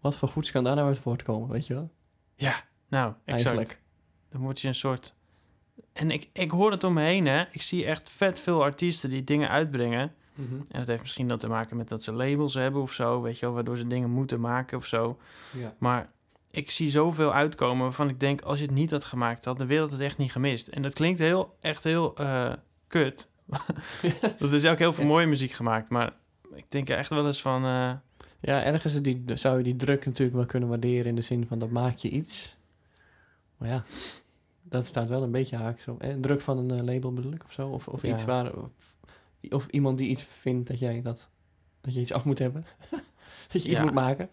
wat 0.00 0.16
voor 0.16 0.28
goeds 0.28 0.50
kan 0.50 0.64
daar 0.64 0.74
nou 0.74 0.88
uit 0.88 0.98
voortkomen, 0.98 1.48
weet 1.48 1.66
je 1.66 1.74
wel? 1.74 1.90
Ja, 2.34 2.64
nou, 2.88 3.12
exact. 3.24 3.56
Eigenlijk. 3.56 3.80
Dan 4.30 4.40
word 4.40 4.60
je 4.60 4.68
een 4.68 4.74
soort... 4.74 5.14
En 5.92 6.10
ik, 6.10 6.28
ik 6.32 6.50
hoor 6.50 6.70
het 6.70 6.84
om 6.84 6.92
me 6.92 7.02
heen, 7.02 7.26
hè. 7.26 7.44
Ik 7.50 7.62
zie 7.62 7.84
echt 7.84 8.10
vet 8.10 8.40
veel 8.40 8.62
artiesten 8.62 9.10
die 9.10 9.24
dingen 9.24 9.48
uitbrengen. 9.48 10.14
Mhm. 10.34 10.54
En 10.54 10.78
dat 10.78 10.86
heeft 10.86 11.00
misschien 11.00 11.28
dan 11.28 11.38
te 11.38 11.48
maken 11.48 11.76
met 11.76 11.88
dat 11.88 12.02
ze 12.02 12.12
labels 12.12 12.54
hebben 12.54 12.82
of 12.82 12.92
zo, 12.92 13.22
weet 13.22 13.38
je 13.38 13.46
wel, 13.46 13.54
waardoor 13.54 13.76
ze 13.76 13.86
dingen 13.86 14.10
moeten 14.10 14.40
maken 14.40 14.78
of 14.78 14.86
zo. 14.86 15.18
Ja. 15.52 15.74
Maar 15.78 16.10
ik 16.52 16.70
zie 16.70 16.90
zoveel 16.90 17.32
uitkomen 17.32 17.82
waarvan 17.82 18.08
ik 18.08 18.20
denk, 18.20 18.40
als 18.40 18.58
je 18.58 18.64
het 18.64 18.74
niet 18.74 18.90
had 18.90 19.04
gemaakt, 19.04 19.44
had 19.44 19.58
de 19.58 19.66
wereld 19.66 19.90
het 19.90 20.00
echt 20.00 20.18
niet 20.18 20.32
gemist. 20.32 20.68
En 20.68 20.82
dat 20.82 20.92
klinkt 20.94 21.18
heel, 21.18 21.56
echt 21.60 21.84
heel 21.84 22.14
eh, 22.16 22.52
kut. 22.86 23.30
er 24.38 24.54
is 24.54 24.66
ook 24.66 24.78
heel 24.78 24.92
veel 24.92 25.04
mooie 25.04 25.26
muziek 25.26 25.52
gemaakt, 25.52 25.90
maar 25.90 26.12
ik 26.54 26.64
denk 26.68 26.88
echt 26.88 27.10
wel 27.10 27.26
eens 27.26 27.42
van, 27.42 27.64
eh, 27.64 27.92
Ja, 28.40 28.62
ergens 28.62 29.00
die, 29.00 29.22
zou 29.34 29.58
je 29.58 29.64
die 29.64 29.76
druk 29.76 30.06
natuurlijk 30.06 30.36
wel 30.36 30.46
kunnen 30.46 30.68
waarderen 30.68 31.06
in 31.06 31.14
de 31.14 31.20
zin 31.22 31.46
van 31.46 31.58
dat 31.58 31.70
maak 31.70 31.96
je 31.96 32.08
iets. 32.08 32.56
Maar 33.56 33.68
ja, 33.68 33.84
dat 34.62 34.86
staat 34.86 35.08
wel 35.08 35.22
een 35.22 35.30
beetje 35.30 35.56
haaks 35.56 35.88
op. 35.88 36.02
Eh, 36.02 36.14
druk 36.20 36.40
van 36.40 36.58
een 36.58 36.78
eh, 36.78 36.84
label 36.84 37.12
bedoel 37.12 37.32
ik 37.32 37.44
of 37.44 37.52
zo. 37.52 37.68
Of, 37.68 37.88
of 37.88 38.02
Ja. 38.02 38.14
iets 38.14 38.24
waar. 38.24 38.52
Of, 38.56 38.70
of 39.50 39.66
iemand 39.70 39.98
die 39.98 40.08
iets 40.08 40.22
vindt 40.22 40.68
dat 40.68 40.78
jij 40.78 41.02
dat. 41.02 41.28
Dat 41.80 41.94
je 41.94 42.00
iets 42.00 42.12
af 42.12 42.24
moet 42.24 42.38
hebben. 42.38 42.66
dat 43.52 43.62
je 43.62 43.70
iets 43.70 43.80
moet 43.80 43.94
maken. 43.94 44.28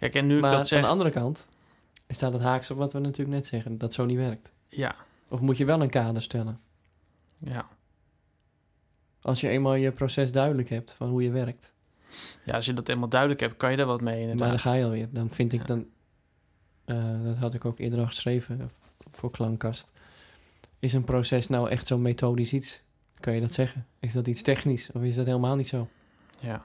Kijk, 0.00 0.14
en 0.14 0.26
nu 0.26 0.34
ik 0.34 0.40
maar 0.40 0.50
dat 0.50 0.72
aan 0.72 0.80
de 0.80 0.86
andere 0.86 1.10
kant 1.10 1.46
staat 2.08 2.32
het 2.32 2.42
haaks 2.42 2.70
op 2.70 2.76
wat 2.76 2.92
we 2.92 2.98
natuurlijk 2.98 3.30
net 3.36 3.46
zeggen. 3.46 3.78
Dat 3.78 3.94
zo 3.94 4.04
niet 4.04 4.16
werkt. 4.16 4.52
ja, 4.68 4.94
Of 5.28 5.40
moet 5.40 5.56
je 5.56 5.64
wel 5.64 5.82
een 5.82 5.90
kader 5.90 6.22
stellen. 6.22 6.60
ja. 7.38 7.68
Als 9.22 9.40
je 9.40 9.48
eenmaal 9.48 9.74
je 9.74 9.92
proces 9.92 10.32
duidelijk 10.32 10.68
hebt 10.68 10.92
van 10.92 11.08
hoe 11.08 11.22
je 11.22 11.30
werkt. 11.30 11.72
Ja, 12.44 12.54
als 12.54 12.66
je 12.66 12.72
dat 12.72 12.86
helemaal 12.86 13.08
duidelijk 13.08 13.40
hebt, 13.40 13.56
kan 13.56 13.70
je 13.70 13.76
daar 13.76 13.86
wat 13.86 14.00
mee 14.00 14.20
inderdaad. 14.20 14.38
Maar 14.38 14.48
dan 14.48 14.58
ga 14.58 14.72
je 14.74 14.84
alweer. 14.84 15.08
Dan 15.12 15.30
vind 15.30 15.52
ik 15.52 15.60
Ja. 15.60 15.66
dan... 15.66 15.86
eh, 16.84 17.24
dat 17.24 17.36
had 17.36 17.54
ik 17.54 17.64
ook 17.64 17.78
eerder 17.78 17.98
al 17.98 18.06
geschreven 18.06 18.70
voor 19.10 19.30
Klankkast. 19.30 19.92
Is 20.78 20.92
een 20.92 21.04
proces 21.04 21.46
nou 21.48 21.68
echt 21.70 21.86
zo'n 21.86 22.02
methodisch 22.02 22.52
iets? 22.52 22.82
Kan 23.14 23.34
je 23.34 23.40
dat 23.40 23.52
zeggen? 23.52 23.86
Is 23.98 24.12
dat 24.12 24.26
iets 24.26 24.42
technisch? 24.42 24.92
Of 24.92 25.02
is 25.02 25.14
dat 25.16 25.26
helemaal 25.26 25.56
niet 25.56 25.68
zo? 25.68 25.88
Ja, 26.40 26.62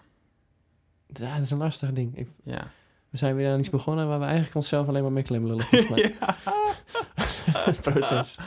Ja, 1.13 1.33
dat 1.35 1.43
is 1.43 1.51
een 1.51 1.57
lastig 1.57 1.91
ding. 1.93 2.17
Ik- 2.17 2.29
ja. 2.43 2.71
We 3.15 3.21
zijn 3.21 3.35
weer 3.35 3.51
aan 3.51 3.59
iets 3.59 3.69
begonnen 3.69 4.07
waar 4.07 4.19
we 4.19 4.25
eigenlijk 4.25 4.55
onszelf 4.55 4.87
alleen 4.87 5.03
maar 5.03 5.11
mee 5.11 5.23
klem 5.23 5.47
lullen. 5.47 5.65
volgens 5.65 5.89
mij. 5.89 6.15
het 7.65 7.81
proces. 7.91 8.37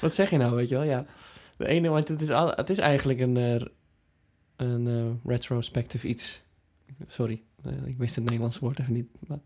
Wat 0.00 0.14
zeg 0.14 0.30
je 0.30 0.36
nou, 0.36 0.54
weet 0.54 0.68
je 0.68 0.74
wel? 0.74 0.84
Ja. 0.84 1.04
De 1.56 1.66
ene, 1.66 1.88
want 1.88 2.08
het 2.08 2.20
is, 2.20 2.30
al, 2.30 2.50
het 2.50 2.70
is 2.70 2.78
eigenlijk 2.78 3.20
een, 3.20 3.36
eh, 3.36 3.66
een 4.56 4.86
eh, 4.86 5.30
retrospective 5.30 6.08
iets. 6.08 6.42
Sorry, 7.06 7.42
eh, 7.64 7.86
ik 7.86 7.96
wist 7.98 8.14
het 8.14 8.24
Nederlandse 8.24 8.60
woord 8.60 8.78
even 8.78 8.92
niet. 8.92 9.08
Maar 9.26 9.38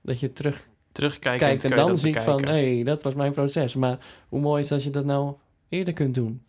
dat 0.00 0.20
je 0.20 0.32
terug 0.32 0.68
Terugkijken 0.92 1.46
kijkt 1.46 1.64
en 1.64 1.70
dan 1.70 1.86
dat 1.86 2.00
ziet 2.00 2.22
van, 2.22 2.44
hé, 2.44 2.74
hey, 2.74 2.84
dat 2.84 3.02
was 3.02 3.14
mijn 3.14 3.32
proces. 3.32 3.74
Maar 3.74 3.98
hoe 4.28 4.40
mooi 4.40 4.62
is 4.62 4.72
als 4.72 4.84
je 4.84 4.90
dat 4.90 5.04
nou 5.04 5.34
eerder 5.68 5.94
kunt 5.94 6.14
doen? 6.14 6.42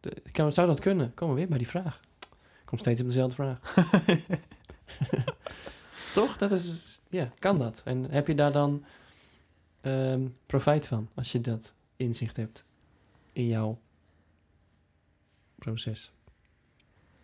De, 0.00 0.22
kan, 0.32 0.52
zou 0.52 0.66
dat 0.66 0.80
kunnen? 0.80 1.14
Komen 1.14 1.34
we 1.34 1.40
weer 1.40 1.48
bij 1.48 1.58
die 1.58 1.68
vraag. 1.68 2.00
Ik 2.20 2.64
kom 2.64 2.78
steeds 2.78 3.00
op 3.00 3.06
dezelfde 3.06 3.34
vraag. 3.34 3.58
Toch? 6.14 6.36
Dat 6.36 6.52
is, 6.52 6.87
ja, 7.08 7.32
kan 7.38 7.58
dat? 7.58 7.80
En 7.84 8.10
heb 8.10 8.26
je 8.26 8.34
daar 8.34 8.52
dan 8.52 8.84
ehm, 9.80 10.26
profijt 10.46 10.86
van 10.86 11.08
als 11.14 11.32
je 11.32 11.40
dat 11.40 11.72
inzicht 11.96 12.36
hebt 12.36 12.64
in 13.32 13.46
jouw 13.46 13.78
proces? 15.54 16.12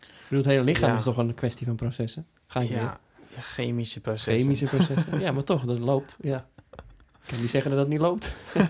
Ik 0.01 0.31
bedoel, 0.31 0.38
het 0.38 0.47
hele 0.47 0.64
lichaam 0.64 0.90
Ja. 0.90 0.99
is 0.99 1.05
toch 1.05 1.16
een 1.16 1.35
kwestie 1.35 1.66
van 1.66 1.77
processen? 1.77 2.27
Ga 2.47 2.61
je 2.61 2.68
ja, 2.68 3.01
chemische 3.38 4.01
processen. 4.01 4.38
Chemische 4.38 4.66
processen. 4.66 5.20
ja, 5.25 5.33
maar 5.33 5.44
toch, 5.44 5.64
dat 5.64 5.79
loopt. 5.79 6.16
Ja. 6.20 6.49
Ik 7.23 7.31
kan 7.31 7.40
niet 7.40 7.51
zeggen 7.51 7.70
dat 7.70 7.81
dat 7.81 7.88
niet 7.88 8.01
loopt. 8.01 8.35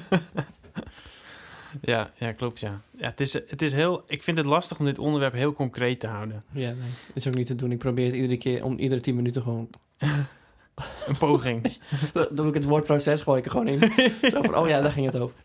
Ja, 1.80 2.10
ja, 2.18 2.32
klopt, 2.32 2.60
ja. 2.60 2.80
ja 2.96 3.08
het, 3.08 3.20
is, 3.20 3.32
het 3.32 3.62
is 3.62 3.72
heel... 3.72 4.02
Ik 4.06 4.22
vind 4.22 4.36
het 4.36 4.46
lastig 4.46 4.78
om 4.78 4.84
dit 4.84 4.98
onderwerp 4.98 5.32
heel 5.32 5.52
concreet 5.52 6.00
te 6.00 6.06
houden. 6.06 6.42
Ja, 6.52 6.70
nee. 6.70 6.90
Dat 7.06 7.16
is 7.16 7.26
ook 7.26 7.34
niet 7.34 7.46
te 7.46 7.54
doen. 7.54 7.72
Ik 7.72 7.78
probeer 7.78 8.06
het 8.06 8.14
iedere 8.14 8.36
keer, 8.36 8.64
om 8.64 8.78
iedere 8.78 9.00
tien 9.00 9.14
minuten 9.14 9.42
gewoon... 9.42 9.70
Een 11.08 11.16
poging. 11.18 11.78
Dan 12.12 12.26
doe 12.30 12.48
ik 12.48 12.54
het 12.54 12.64
woord 12.64 12.84
proces, 12.84 13.22
gooi 13.22 13.38
ik 13.38 13.44
er 13.44 13.50
gewoon 13.50 13.68
in. 13.68 13.80
Zo 14.30 14.42
van, 14.42 14.56
oh 14.56 14.68
ja, 14.68 14.80
daar 14.80 14.92
ging 14.92 15.06
het 15.06 15.16
over. 15.16 15.36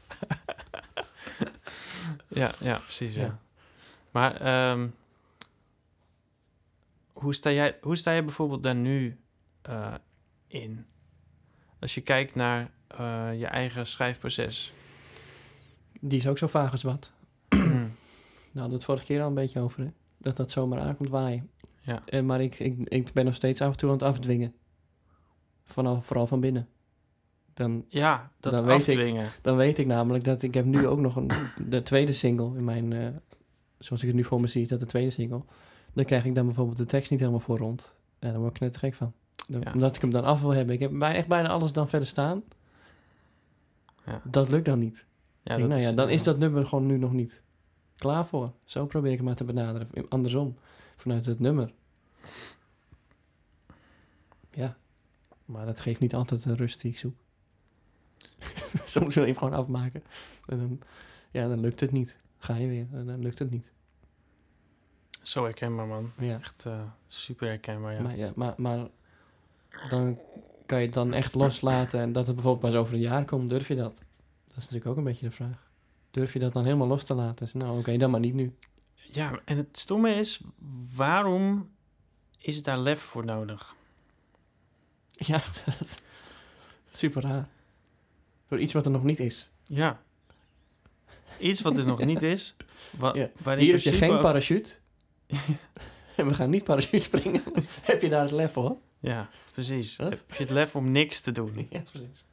ja, 2.28 2.52
ja, 2.60 2.78
precies, 2.78 3.16
ja. 3.16 3.24
Ja. 3.24 3.40
Maar 4.12 4.36
ehm, 4.36 4.88
hoe, 7.14 7.34
sta 7.34 7.52
jij, 7.52 7.78
hoe 7.82 7.96
sta 7.96 8.12
jij 8.12 8.24
bijvoorbeeld 8.24 8.64
daar 8.64 8.76
nu 8.76 9.20
eh, 9.62 9.94
in? 10.48 10.86
Als 11.80 11.96
je 11.96 12.02
kijkt 12.02 12.36
naar 12.36 12.72
eh, 12.88 13.40
je 13.40 13.46
eigen 13.46 13.88
schrijfproces. 13.88 14.74
Die 16.00 16.20
is 16.20 16.28
ook 16.28 16.38
zo 16.38 16.48
vaag 16.48 16.72
als 16.72 16.84
wat. 16.84 17.12
Nou, 18.52 18.62
hadden 18.62 18.80
we 18.80 18.86
het 18.86 18.98
vorige 18.98 19.14
keer 19.14 19.22
al 19.22 19.28
een 19.28 19.44
beetje 19.44 19.60
over, 19.60 19.80
hè? 19.80 19.90
Dat 20.18 20.38
dat 20.38 20.52
zomaar 20.52 20.80
aankomt 20.80 21.10
waaien. 21.10 21.50
Ja. 21.82 22.02
En, 22.06 22.26
maar 22.26 22.42
ik, 22.42 22.60
ik, 22.60 22.78
ik 22.80 23.14
ben 23.14 23.26
nog 23.26 23.36
steeds 23.36 23.62
af 23.62 23.72
en 23.72 23.78
toe 23.78 23.90
aan 23.90 23.96
het 23.96 24.04
afdwingen. 24.04 24.56
Vanaf, 25.72 26.06
vooral 26.06 26.28
van 26.28 26.40
binnen. 26.40 26.68
Dan, 27.54 27.86
ja, 27.88 28.32
dat 28.40 28.52
Dan 28.54 28.64
weet 28.66 28.88
ik- 28.88 28.96
afdwingen. 28.96 29.32
dan 29.42 29.56
weet 29.56 29.78
ik 29.78 29.86
namelijk 29.86 30.24
dat 30.24 30.42
ik 30.42 30.54
heb 30.54 30.66
nu 30.66 30.88
ook 30.88 31.00
nog 31.00 31.16
een, 31.16 31.30
de 31.68 31.84
tweede 31.84 32.12
single 32.14 32.58
in 32.58 32.64
mijn... 32.64 32.94
eh, 32.94 33.08
zoals 33.78 34.02
ik 34.02 34.08
het 34.08 34.18
nu 34.18 34.24
voor 34.24 34.42
me 34.42 34.48
zie, 34.48 34.62
is 34.62 34.68
dat 34.70 34.80
de 34.80 34.86
tweede 34.86 35.10
single. 35.10 35.42
Dan 35.94 36.06
krijg 36.06 36.26
ik 36.26 36.36
dan 36.36 36.46
bijvoorbeeld 36.46 36.78
de 36.78 36.86
tekst 36.86 37.12
niet 37.12 37.20
helemaal 37.20 37.40
voor 37.40 37.58
rond. 37.58 37.96
En 38.20 38.32
dan 38.32 38.42
word 38.42 38.56
ik 38.56 38.60
net 38.60 38.78
gek 38.78 38.94
van. 38.94 39.14
Dan- 39.48 39.62
Ja. 39.62 39.74
Omdat 39.74 39.96
ik 39.96 40.02
hem 40.02 40.12
dan 40.12 40.24
af 40.24 40.42
wil 40.42 40.50
hebben. 40.54 40.74
Ik 40.76 40.80
heb 40.82 41.02
echt 41.02 41.28
bijna 41.28 41.50
alles 41.50 41.72
dan 41.74 41.90
verder 41.90 42.08
staan. 42.08 42.44
Ja. 44.06 44.22
Dat 44.24 44.50
lukt 44.50 44.66
dan 44.66 44.80
niet. 44.80 45.06
Ja, 45.44 45.56
denk, 45.58 45.70
nou 45.70 45.82
ja, 45.82 45.92
dan 45.92 46.08
eh, 46.08 46.14
is 46.14 46.24
dat 46.24 46.38
nummer 46.38 46.66
gewoon 46.66 46.86
nu 46.86 46.98
nog 46.98 47.12
niet 47.14 47.42
klaar 47.96 48.26
voor. 48.26 48.52
Zo 48.64 48.86
probeer 48.86 49.12
ik 49.12 49.18
het 49.18 49.26
maar 49.26 49.36
te 49.36 49.44
benaderen. 49.44 49.90
Andersom, 50.10 50.56
vanuit 50.98 51.26
het 51.26 51.40
nummer. 51.40 51.72
Ja, 54.52 54.78
maar 55.50 55.66
dat 55.66 55.80
geeft 55.80 56.00
niet 56.00 56.16
altijd 56.16 56.44
de 56.44 56.56
rust 56.56 56.82
die 56.82 56.92
ik 56.92 56.98
zoek. 56.98 57.16
Soms 58.86 59.16
wil 59.16 59.24
je 59.24 59.30
hem 59.30 59.40
gewoon 59.40 59.60
afmaken. 59.60 60.04
En 60.48 60.58
dan, 60.60 60.80
ja, 61.32 61.48
dan 61.48 61.60
lukt 61.60 61.80
het 61.80 61.92
niet. 61.92 62.18
Ga 62.38 62.56
je 62.56 62.68
weer 62.68 62.88
en 62.92 63.06
dan 63.06 63.20
lukt 63.20 63.40
het 63.40 63.52
niet. 63.52 63.72
Zo 65.22 65.44
herkenbaar, 65.44 65.88
man. 65.88 66.12
Ja, 66.18 66.40
Echt 66.40 66.66
eh, 66.66 66.82
super 67.08 67.48
herkenbaar, 67.48 67.94
ja. 67.94 68.02
Maar, 68.02 68.18
ja 68.18 68.32
maar, 68.36 68.54
maar 68.58 68.88
dan 69.90 70.20
kan 70.66 70.80
je 70.80 70.86
het 70.86 70.94
dan 70.94 71.14
echt 71.14 71.36
loslaten 71.36 72.00
en 72.00 72.12
dat 72.12 72.26
het 72.26 72.36
bijvoorbeeld 72.36 72.72
pas 72.72 72.82
over 72.82 72.94
een 72.94 73.00
jaar 73.00 73.26
komt. 73.26 73.48
Durf 73.48 73.68
je 73.68 73.76
dat? 73.76 73.96
Dat 74.48 74.58
is 74.58 74.64
natuurlijk 74.64 74.86
ook 74.86 74.98
een 74.98 75.04
beetje 75.04 75.26
de 75.26 75.36
vraag. 75.36 75.68
Durf 76.12 76.34
je 76.34 76.40
dat 76.40 76.54
dan 76.54 76.64
helemaal 76.64 76.88
los 76.88 77.04
te 77.04 77.14
laten? 77.14 77.46
Dus, 77.46 77.54
nou, 77.54 77.80
oké, 77.80 77.98
dan 77.98 78.12
maar 78.12 78.20
niet 78.20 78.34
nu. 78.34 78.56
Ja, 78.96 79.40
en 79.46 79.58
het 79.58 79.78
stomme 79.78 80.10
is, 80.10 80.42
waarom 80.96 81.70
is 82.38 82.64
daar 82.64 82.80
lef 82.80 83.00
voor 83.00 83.26
nodig? 83.26 83.76
Ja, 85.28 85.42
super 86.96 87.22
raar. 87.22 87.48
Voor 88.48 88.60
iets 88.60 88.74
wat 88.74 88.86
er 88.86 88.92
nog 88.92 89.04
niet 89.04 89.20
is. 89.20 89.50
Ja. 89.64 90.02
Iets 91.40 91.62
wat 91.62 91.78
er 91.78 91.86
nog 91.86 92.04
niet 92.12 92.22
is. 92.22 92.56
Wa 92.98 93.14
Ja. 93.14 93.30
Hier 93.56 93.72
heb 93.72 93.80
je 93.82 93.92
geen 93.92 94.12
ook- 94.12 94.22
parachute. 94.22 94.70
en 96.16 96.28
we 96.28 96.34
gaan 96.34 96.50
niet 96.50 96.64
parachute 96.64 97.00
springen. 97.04 97.42
heb 97.82 98.02
je 98.02 98.10
daar 98.10 98.22
het 98.22 98.32
lef 98.32 98.52
voor? 98.54 98.78
Ja, 99.00 99.30
precies. 99.52 99.96
Wat? 99.96 100.10
Heb 100.10 100.24
je 100.32 100.44
het 100.44 100.50
lef 100.50 100.76
om 100.76 100.92
niks 100.92 101.20
te 101.22 101.32
doen? 101.32 101.68
Ja, 101.70 101.80
precies. 101.92 102.24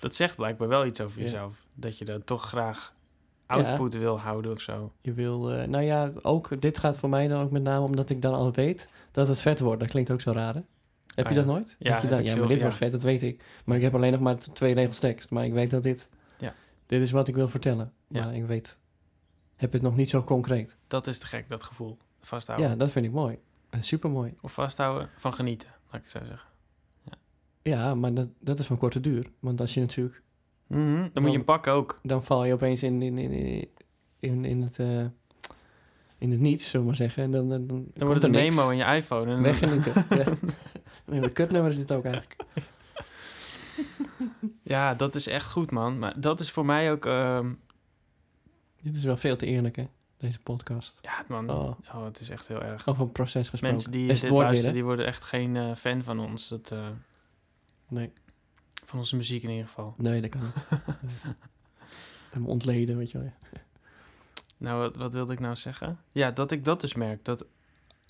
Dat 0.00 0.14
zegt 0.16 0.36
blijkbaar 0.36 0.68
wel 0.68 0.86
iets 0.86 1.00
over 1.00 1.18
Ja. 1.18 1.24
jezelf. 1.24 1.66
Dat 1.74 1.98
je 1.98 2.04
dan 2.04 2.24
toch 2.24 2.42
graag 2.48 2.94
Ja. 3.48 3.54
output 3.54 3.94
wil 3.94 4.18
houden 4.20 4.52
of 4.52 4.60
zo. 4.60 4.92
Je 5.00 5.12
wil, 5.12 5.52
eh, 5.52 5.66
nou 5.68 5.84
ja, 5.84 6.12
ook, 6.22 6.60
dit 6.60 6.78
gaat 6.78 6.96
voor 6.96 7.08
mij 7.08 7.28
dan 7.28 7.42
ook 7.42 7.50
met 7.50 7.62
name 7.62 7.84
omdat 7.86 8.10
ik 8.10 8.22
dan 8.22 8.34
al 8.34 8.52
weet 8.52 8.88
dat 9.10 9.28
het 9.28 9.40
vet 9.40 9.60
wordt. 9.60 9.80
Dat 9.80 9.88
klinkt 9.88 10.10
ook 10.10 10.20
zo 10.20 10.32
raar, 10.32 10.54
hè? 10.54 10.60
Heb 11.14 11.24
Ah, 11.26 11.30
je 11.32 11.38
dat 11.38 11.46
ja. 11.46 11.52
nooit? 11.52 11.76
Ja, 11.78 12.00
Dat 12.00 12.24
ja, 12.24 12.36
maar 12.36 12.48
dit 12.48 12.56
ja. 12.56 12.62
wordt 12.62 12.76
vet, 12.76 12.92
dat 12.92 13.02
weet 13.02 13.22
ik. 13.22 13.44
Maar 13.64 13.76
ik 13.76 13.82
heb 13.82 13.94
alleen 13.94 14.12
nog 14.12 14.20
maar 14.20 14.38
twee 14.38 14.74
regels 14.74 14.98
tekst. 14.98 15.30
Maar 15.30 15.44
ik 15.44 15.52
weet 15.52 15.70
dat 15.70 15.82
dit, 15.82 16.08
Ja. 16.38 16.54
dit 16.86 17.02
is 17.02 17.10
wat 17.10 17.28
ik 17.28 17.34
wil 17.34 17.48
vertellen. 17.48 17.92
Ja. 18.08 18.24
Maar 18.24 18.34
ik 18.34 18.44
weet, 18.46 18.78
heb 19.56 19.72
het 19.72 19.82
nog 19.82 19.96
niet 19.96 20.10
zo 20.10 20.22
concreet. 20.24 20.76
Dat 20.86 21.06
is 21.06 21.18
te 21.18 21.26
gek, 21.26 21.48
dat 21.48 21.62
gevoel. 21.62 21.96
Vasthouden. 22.20 22.68
Ja, 22.70 22.76
dat 22.76 22.90
vind 22.90 23.04
ik 23.06 23.12
mooi. 23.12 23.38
Super 23.80 24.10
mooi. 24.10 24.34
Of 24.40 24.52
vasthouden 24.52 25.08
van 25.16 25.34
genieten, 25.34 25.68
laat 25.68 25.94
ik 25.94 26.00
het 26.00 26.10
zo 26.10 26.18
zeggen. 26.28 26.48
Ja, 27.62 27.94
maar 27.94 28.14
dat, 28.14 28.28
dat 28.40 28.58
is 28.58 28.66
van 28.66 28.78
korte 28.78 29.00
duur. 29.00 29.26
Want 29.40 29.60
als 29.60 29.74
je 29.74 29.80
natuurlijk 29.80 30.22
Mhm, 30.66 31.08
Dan 31.12 31.22
moet 31.22 31.30
je 31.30 31.36
hem 31.36 31.44
pakken 31.44 31.72
ook. 31.72 32.00
dan 32.02 32.24
val 32.24 32.44
je 32.44 32.52
opeens 32.52 32.82
in, 32.82 33.02
in, 33.02 33.18
in, 33.18 33.68
in, 34.20 34.44
in, 34.44 34.62
het, 34.62 34.78
eh, 34.78 35.04
in 36.18 36.30
het 36.30 36.40
niets, 36.40 36.64
zullen 36.64 36.80
we 36.80 36.86
maar 36.86 36.96
zeggen. 36.96 37.22
En 37.22 37.30
dan, 37.30 37.48
dan, 37.48 37.66
dan, 37.66 37.86
Dan 37.94 38.06
wordt 38.06 38.22
het 38.22 38.34
een 38.34 38.40
memo 38.50 38.68
in 38.70 38.76
je 38.76 38.84
iPhone. 38.84 39.34
En 39.34 39.42
Weggenieten. 39.42 40.04
ja. 40.18 40.24
Nee, 41.04 41.20
wat 41.20 41.32
kutnummer 41.32 41.70
is 41.70 41.76
dit 41.76 41.92
ook 41.92 42.04
eigenlijk. 42.04 42.36
Ja, 44.62 44.94
dat 44.94 45.14
is 45.14 45.26
echt 45.26 45.50
goed, 45.50 45.70
man. 45.70 45.98
Maar 45.98 46.20
dat 46.20 46.40
is 46.40 46.50
voor 46.50 46.64
mij 46.66 46.92
ook... 46.92 47.06
ehm, 47.06 47.52
Dit 48.82 48.96
is 48.96 49.04
wel 49.04 49.16
veel 49.16 49.36
te 49.36 49.46
eerlijk, 49.46 49.76
hè? 49.76 49.88
Deze 50.18 50.38
podcast. 50.40 50.98
ja, 51.02 51.24
man. 51.28 51.50
Oh, 51.50 51.78
Oh, 51.94 52.04
het 52.04 52.20
is 52.20 52.28
echt 52.30 52.48
heel 52.48 52.62
erg. 52.62 52.86
over 52.88 53.02
een 53.02 53.12
proces 53.12 53.48
gesproken. 53.48 53.68
Mensen 53.68 53.90
die 53.90 54.02
Is 54.08 54.10
het 54.12 54.20
dit 54.20 54.30
woord 54.30 54.44
luisteren, 54.44 54.74
die 54.74 54.84
worden 54.84 55.06
echt 55.06 55.24
geen 55.24 55.56
eh, 55.56 55.74
fan 55.74 56.02
van 56.02 56.18
ons. 56.20 56.48
Dat, 56.48 56.70
eh, 56.70 56.88
Nee, 57.88 58.12
van 58.84 58.98
onze 58.98 59.16
muziek 59.16 59.42
in 59.42 59.50
ieder 59.50 59.66
geval. 59.66 59.94
nee, 59.96 60.20
dat 60.20 60.30
kan 60.30 60.40
niet. 60.42 60.54
Nee. 61.00 61.34
Hem 62.30 62.46
ontleden, 62.46 62.96
weet 62.96 63.10
je 63.10 63.18
wel. 63.18 63.32
Nou, 64.56 64.78
wat, 64.80 64.96
wat 64.96 65.12
wilde 65.12 65.32
ik 65.32 65.40
nou 65.40 65.56
zeggen? 65.56 65.98
Ja, 66.08 66.30
dat 66.30 66.50
ik 66.50 66.64
dat 66.64 66.80
dus 66.80 66.94
merk. 66.94 67.24
Dat 67.24 67.44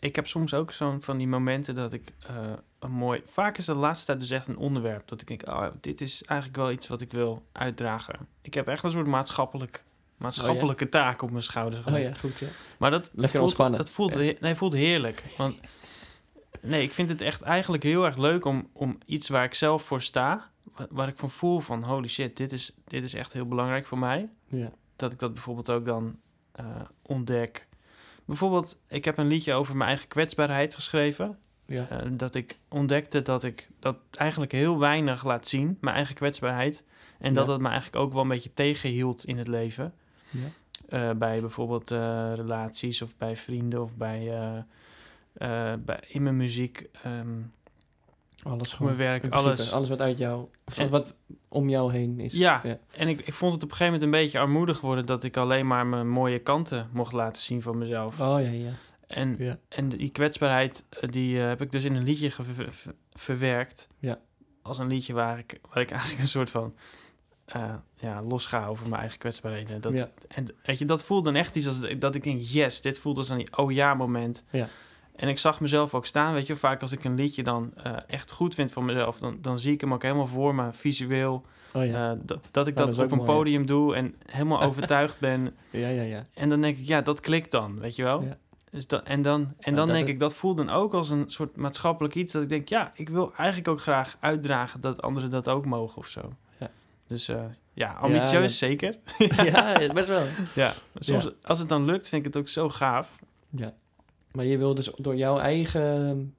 ik 0.03 0.17
heb 0.17 0.27
soms 0.27 0.55
ook 0.55 0.73
zo'n 0.73 1.01
van 1.01 1.17
die 1.17 1.27
momenten 1.29 1.75
dat 1.75 1.93
ik 1.93 2.13
eh, 2.27 2.53
een 2.79 2.91
mooi... 2.91 3.23
Vaak 3.25 3.59
is 3.59 3.65
de 3.65 3.75
laatste 3.75 4.07
tijd 4.07 4.21
dus 4.21 4.31
echt 4.31 4.47
een 4.47 4.57
onderwerp. 4.57 5.09
Dat 5.09 5.21
ik 5.21 5.27
denk, 5.27 5.49
oh, 5.49 5.67
dit 5.81 6.01
is 6.01 6.23
eigenlijk 6.23 6.59
wel 6.61 6.71
iets 6.71 6.89
wat 6.89 7.01
ik 7.01 7.13
wil 7.13 7.43
uitdragen. 7.53 8.27
Ik 8.41 8.55
heb 8.55 8.69
echt 8.69 8.85
een 8.85 8.91
soort 8.91 9.07
maatschappelijk, 9.07 9.85
maatschappelijke 10.17 10.89
taak 10.89 11.23
op 11.23 11.31
mijn 11.31 11.43
schouders. 11.43 11.87
Oh 11.87 11.99
ja, 11.99 12.15
goed 12.15 12.39
ja. 12.39 12.47
Maar 12.79 12.91
dat, 12.91 13.11
dat 13.15 13.31
voelt, 13.31 13.43
ontspannen. 13.43 13.79
dat 13.79 13.91
voelt, 13.91 14.13
Ja. 14.15 14.33
nee, 14.41 14.55
voelt 14.55 14.73
heerlijk. 14.73 15.25
Want 15.37 15.61
nee, 16.61 16.83
ik 16.83 16.93
vind 16.93 17.09
het 17.09 17.21
echt 17.21 17.43
eigenlijk 17.43 17.83
heel 17.83 18.05
erg 18.05 18.17
leuk 18.17 18.45
om, 18.45 18.69
om 18.73 18.99
iets 19.07 19.29
waar 19.29 19.45
ik 19.45 19.55
zelf 19.55 19.83
voor 19.83 20.03
sta... 20.03 20.51
wa- 20.77 20.87
waar 20.91 21.09
ik 21.09 21.19
van 21.19 21.31
voel 21.31 21.61
van, 21.61 21.85
holy 21.85 22.09
shit, 22.09 22.37
dit 22.37 22.53
is, 22.53 22.73
dit 22.85 23.05
is 23.05 23.15
echt 23.15 23.33
heel 23.33 23.47
belangrijk 23.47 23.87
voor 23.87 23.99
mij 23.99 24.29
Ja. 24.49 24.73
dat 24.97 25.13
ik 25.13 25.19
dat 25.19 25.33
bijvoorbeeld 25.33 25.71
ook 25.71 25.85
dan 25.85 26.19
eh, 26.53 26.65
ontdek. 27.03 27.69
Bijvoorbeeld, 28.25 28.79
ik 28.89 29.05
heb 29.05 29.19
een 29.19 29.27
liedje 29.27 29.53
over 29.53 29.77
mijn 29.77 29.89
eigen 29.89 30.09
kwetsbaarheid 30.09 30.75
geschreven. 30.75 31.39
Ja. 31.67 31.89
Eh, 31.89 32.07
dat 32.11 32.35
ik 32.35 32.59
ontdekte 32.69 33.23
dat 33.23 33.43
ik 33.43 33.69
dat 33.79 33.97
eigenlijk 34.11 34.53
heel 34.53 34.79
weinig 34.79 35.25
laat 35.25 35.49
zien, 35.49 35.79
mijn 35.81 35.97
eigen 35.97 36.15
kwetsbaarheid. 36.15 36.85
En 37.19 37.35
dat 37.35 37.49
het 37.49 37.61
me 37.61 37.69
eigenlijk 37.69 38.05
ook 38.05 38.13
wel 38.13 38.23
een 38.23 38.29
beetje 38.29 38.53
tegenhield 38.53 39.25
in 39.25 39.39
het 39.39 39.49
leven. 39.49 39.93
ja. 40.31 40.39
Eh, 40.89 41.11
bij 41.17 41.41
bijvoorbeeld 41.41 41.91
eh, 41.91 42.33
relaties 42.35 43.03
of 43.03 43.17
bij 43.17 43.37
vrienden 43.37 43.83
of 43.83 43.97
bij, 43.97 44.65
bij 45.85 46.01
in 46.07 46.23
mijn 46.23 46.37
muziek. 46.37 46.89
ehm, 47.03 47.41
Alles 48.43 48.73
gewoon. 48.73 48.97
mijn 48.97 49.09
werk, 49.21 49.33
alles. 49.33 49.73
Alles 49.73 49.89
wat 49.89 50.01
uit 50.01 50.19
jou, 50.19 50.47
of 50.65 50.79
En- 50.79 50.91
wat 50.91 51.15
om 51.49 51.69
jou 51.69 51.93
heen 51.93 52.21
is. 52.21 52.33
Ja. 52.33 52.61
ja. 52.65 52.79
En 52.91 53.09
ik, 53.09 53.21
ik 53.27 53.35
vond 53.35 53.53
het 53.55 53.63
op 53.63 53.71
een 53.71 53.77
gegeven 53.77 53.93
moment 54.01 54.15
een 54.15 54.23
beetje 54.23 54.39
armoedig 54.39 54.81
worden 54.81 55.07
dat 55.07 55.23
ik 55.23 55.37
alleen 55.37 55.67
maar 55.67 55.87
mijn 55.87 56.09
mooie 56.09 56.39
kanten 56.39 56.89
mocht 56.93 57.13
laten 57.13 57.43
zien 57.43 57.63
van 57.63 57.79
mezelf. 57.79 58.21
Oh 58.21 58.41
ja, 58.41 58.51
ja. 58.51 58.71
En 59.07 59.35
ja. 59.39 59.59
En 59.69 59.89
die 59.89 60.11
kwetsbaarheid, 60.11 60.85
eh, 60.89 61.09
die 61.11 61.41
eh, 61.41 61.47
heb 61.49 61.61
ik 61.61 61.73
dus 61.73 61.85
in 61.85 61.95
een 61.97 62.03
liedje 62.05 62.31
ge- 62.31 62.45
ver- 62.45 62.73
ver- 62.73 62.95
verwerkt. 63.11 63.89
Ja. 63.99 64.19
Als 64.63 64.79
een 64.79 64.87
liedje 64.87 65.13
waar 65.13 65.39
ik, 65.39 65.59
waar 65.73 65.83
ik 65.83 65.91
eigenlijk 65.91 66.21
een 66.21 66.27
soort 66.29 66.51
van 66.51 66.75
eh, 67.45 67.75
ja, 67.97 68.23
los 68.23 68.47
ga 68.47 68.67
over 68.67 68.89
mijn 68.89 69.01
eigen 69.01 69.19
kwetsbaarheden. 69.19 69.81
Dat, 69.81 69.93
Ja. 69.97 70.11
En 70.29 70.47
weet 70.63 70.79
je, 70.79 70.85
dat 70.85 71.03
voelde 71.03 71.33
dan 71.33 71.41
echt 71.41 71.57
iets 71.57 71.67
als 71.67 71.81
dat 71.99 72.15
ik 72.15 72.23
denk, 72.23 72.41
yes, 72.43 72.81
dit 72.81 72.99
voelt 72.99 73.17
als 73.19 73.29
een 73.29 73.49
oh 73.57 73.73
ja 73.73 73.95
moment. 73.95 74.45
Ja. 74.51 74.69
En 75.17 75.29
ik 75.29 75.39
zag 75.39 75.61
mezelf 75.61 75.95
ook 75.95 76.07
staan, 76.07 76.35
weet 76.35 76.47
je, 76.47 76.57
vaak 76.57 76.83
als 76.83 76.93
ik 76.93 77.05
een 77.05 77.15
liedje 77.15 77.43
dan 77.43 77.73
eh, 77.77 77.97
echt 78.07 78.33
goed 78.33 78.55
vind 78.55 78.73
van 78.73 78.85
mezelf, 78.85 79.19
dan, 79.19 79.39
dan 79.41 79.59
zie 79.59 79.73
ik 79.73 79.81
hem 79.81 79.95
ook 79.95 80.03
helemaal 80.03 80.27
voor 80.27 80.55
me, 80.55 80.73
visueel. 80.73 81.45
Oh 81.73 81.85
ja. 81.85 82.11
Eh, 82.11 82.19
dat, 82.23 82.39
dat 82.51 82.67
ik 82.67 82.79
Ja, 82.79 82.85
dat, 82.85 82.99
op 82.99 83.01
een 83.01 83.09
mooi, 83.09 83.31
ja. 83.31 83.37
podium 83.37 83.67
doe 83.67 83.95
en 83.95 84.15
helemaal 84.27 84.63
overtuigd 84.69 85.19
ben. 85.19 85.57
ja, 85.71 85.89
ja, 85.89 86.03
ja. 86.03 86.25
En 86.35 86.49
dan 86.49 86.61
denk 86.61 86.79
ik, 86.79 86.87
ja, 86.87 87.01
dat 87.01 87.21
klikt 87.21 87.51
dan, 87.51 87.81
weet 87.81 87.97
je 87.97 88.03
wel? 88.03 88.23
Ja. 88.23 88.39
Dus 88.71 88.87
dat, 88.87 89.03
en 89.03 89.23
dan, 89.23 89.55
en 89.59 89.75
dan 89.75 89.89
denk 89.89 90.09
ik, 90.09 90.19
dat 90.19 90.35
voelt 90.35 90.57
dan 90.57 90.71
ook 90.71 90.95
als 90.95 91.11
een 91.11 91.25
soort 91.31 91.57
maatschappelijk 91.57 92.15
iets... 92.15 92.33
dat 92.33 92.43
ik 92.43 92.49
denk, 92.49 92.69
ja, 92.69 92.93
ik 92.95 93.09
wil 93.09 93.33
eigenlijk 93.37 93.69
ook 93.69 93.81
graag 93.81 94.17
uitdragen... 94.21 94.81
dat 94.81 95.03
anderen 95.03 95.31
dat 95.31 95.49
ook 95.49 95.67
mogen 95.67 95.97
of 95.97 96.07
zo. 96.07 96.31
Ja. 96.59 96.71
Dus 97.07 97.29
eh, 97.29 97.45
ja, 97.73 97.93
ambitieus 97.93 98.59
zeker. 98.59 98.99
ja, 99.45 99.93
best 99.93 100.09
wel. 100.09 100.25
Ja, 100.55 100.75
soms, 100.95 101.31
als 101.43 101.59
het 101.59 101.69
dan 101.69 101.85
lukt, 101.85 102.09
vind 102.09 102.27
ik 102.27 102.33
het 102.33 102.43
ook 102.43 102.49
zo 102.49 102.69
gaaf. 102.69 103.19
Ja. 103.51 103.75
Maar 104.33 104.45
je 104.45 104.59
wil 104.59 104.75
dus 104.75 104.91
door 104.97 105.17
jouw 105.17 105.39
eigen... 105.39 106.35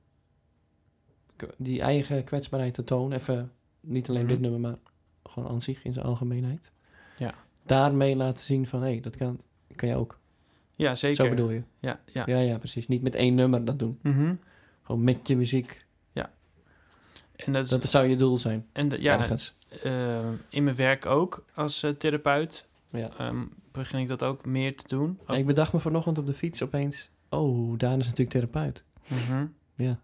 die 1.57 1.81
eigen 1.81 2.23
kwetsbaarheid 2.23 2.73
te 2.73 2.83
tonen... 2.83 3.17
even 3.17 3.51
niet 3.79 4.09
alleen 4.09 4.21
Mhm. 4.21 4.31
dit 4.31 4.39
nummer, 4.39 4.59
maar 4.59 4.75
gewoon 5.23 5.49
aan 5.49 5.61
zich 5.61 5.83
in 5.83 5.93
zijn 5.93 6.05
algemeenheid. 6.05 6.71
Ja. 7.17 7.33
Daarmee 7.65 8.15
laten 8.15 8.43
zien 8.43 8.67
van... 8.67 8.81
hé, 8.81 8.89
hey, 8.89 8.99
dat 8.99 9.15
kan, 9.15 9.41
kan 9.75 9.89
je 9.89 9.95
ook. 9.95 10.19
Ja, 10.75 10.95
zeker. 10.95 11.23
Zo 11.23 11.29
bedoel 11.29 11.49
je. 11.49 11.63
Ja, 11.79 11.99
ja. 12.05 12.23
Ja, 12.25 12.39
ja, 12.39 12.57
precies. 12.57 12.87
Niet 12.87 13.01
met 13.01 13.15
één 13.15 13.33
nummer 13.35 13.65
dat 13.65 13.79
doen. 13.79 13.99
Mhm. 14.01 14.35
Gewoon 14.81 15.03
met 15.03 15.27
je 15.27 15.35
muziek. 15.37 15.81
En 17.35 17.53
dat 17.53 17.63
is, 17.63 17.69
Dat 17.69 17.85
zou 17.85 18.07
je 18.07 18.15
doel 18.15 18.37
zijn. 18.37 18.67
en 18.73 18.89
de- 18.89 19.01
ja, 19.01 19.13
ergens. 19.19 19.57
eh, 19.83 20.29
in 20.49 20.63
mijn 20.63 20.75
werk 20.75 21.05
ook 21.05 21.45
als 21.55 21.83
eh, 21.83 21.89
therapeut... 21.91 22.67
Ja. 22.89 23.09
ehm, 23.17 23.45
begin 23.71 23.99
ik 23.99 24.07
dat 24.07 24.23
ook 24.23 24.45
meer 24.45 24.75
te 24.75 24.87
doen. 24.87 25.19
Ja, 25.27 25.33
Ik 25.33 25.45
bedacht 25.45 25.73
me 25.73 25.79
vanochtend 25.79 26.17
op 26.17 26.25
de 26.25 26.33
fiets 26.33 26.63
opeens... 26.63 27.09
Oh, 27.33 27.77
Daan 27.77 27.99
is 27.99 28.05
natuurlijk 28.05 28.29
therapeut. 28.29 28.83
Mhm. 29.07 29.45
Ja. 29.75 29.99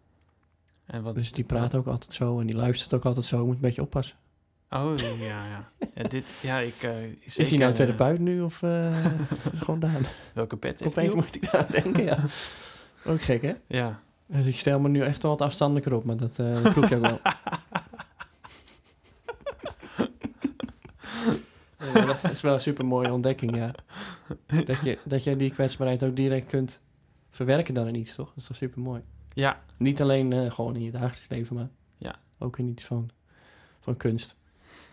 En 0.86 1.04
wat, 1.04 1.16
Dus 1.16 1.32
die 1.32 1.44
praat 1.44 1.76
ook 1.76 1.88
altijd 1.88 2.14
zo 2.14 2.40
en 2.40 2.48
die 2.48 2.56
luistert 2.56 2.94
ook 2.94 3.06
altijd 3.06 3.26
zo. 3.26 3.46
Moet 3.46 3.56
een 3.56 3.62
beetje 3.62 3.82
oppassen. 3.82 4.18
Oh, 4.70 4.98
ja, 4.98 5.08
ja. 5.26 5.70
ja 5.96 6.04
dit, 6.04 6.34
ja, 6.42 6.60
ik... 6.60 6.84
eh, 6.84 7.04
is 7.04 7.34
zeker, 7.34 7.50
hij 7.50 7.60
nou 7.60 7.72
eh, 7.72 7.78
therapeut 7.78 8.20
nu 8.20 8.42
of 8.42 8.64
eh, 8.64 9.06
is 9.06 9.12
het 9.44 9.62
gewoon 9.62 9.80
Daan? 9.80 10.02
welke 10.34 10.58
pet 10.58 10.80
heeft 10.80 10.98
Opeens 10.98 11.14
moest 11.16 11.36
ik 11.36 11.52
daar 11.52 11.62
aan 11.62 11.72
denken, 11.72 12.04
ja. 12.04 12.26
Ook 13.06 13.22
gek, 13.22 13.42
hè? 13.42 13.54
Ja. 13.68 14.00
Dus 14.26 14.46
ik 14.46 14.58
stel 14.58 14.80
me 14.80 14.90
nu 14.90 15.02
echt 15.02 15.22
wel 15.22 15.32
wat 15.32 15.42
afstandelijker 15.42 15.94
op, 15.94 16.04
maar 16.04 16.18
dat, 16.18 16.40
eh 16.40 16.64
dat 16.64 16.74
proef 16.74 16.90
je 16.90 16.96
ook 16.96 17.02
wel. 17.02 17.20
Ja, 21.80 22.06
maar 22.06 22.20
dat 22.22 22.32
is 22.32 22.42
wel 22.42 22.54
een 22.54 22.62
super 22.62 22.86
mooie 22.86 23.12
ontdekking, 23.14 23.56
ja. 23.56 23.72
Dat 24.66 24.82
je, 24.84 24.98
dat 25.04 25.24
je 25.24 25.36
die 25.36 25.52
kwetsbaarheid 25.52 26.04
ook 26.04 26.16
direct 26.16 26.48
kunt 26.48 26.80
verwerken 27.30 27.74
dan 27.74 27.88
in 27.88 27.96
iets, 27.96 28.16
toch? 28.16 28.28
Dat 28.28 28.38
is 28.38 28.46
toch 28.46 28.58
super 28.58 28.82
mooi. 28.82 29.02
Ja, 29.34 29.64
Niet 29.78 30.02
alleen 30.02 30.34
eh, 30.34 30.52
gewoon 30.52 30.76
in 30.76 30.84
je 30.84 30.92
dagelijks 30.92 31.26
leven, 31.30 31.56
maar 31.56 31.70
Ja. 31.98 32.16
ook 32.40 32.58
in 32.58 32.68
iets 32.68 32.84
van, 32.84 33.10
van 33.80 33.98
kunst. 33.98 34.36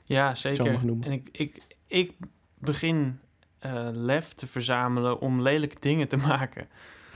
ja 0.04 0.34
zeker. 0.34 0.66
En 1.00 1.12
ik, 1.12 1.28
ik, 1.32 1.62
ik 1.86 2.12
begin 2.58 3.20
eh, 3.58 3.88
lef 3.92 4.32
te 4.32 4.46
verzamelen 4.46 5.20
om 5.20 5.42
lelijke 5.42 5.76
dingen 5.80 6.08
te 6.08 6.16
maken. 6.28 6.68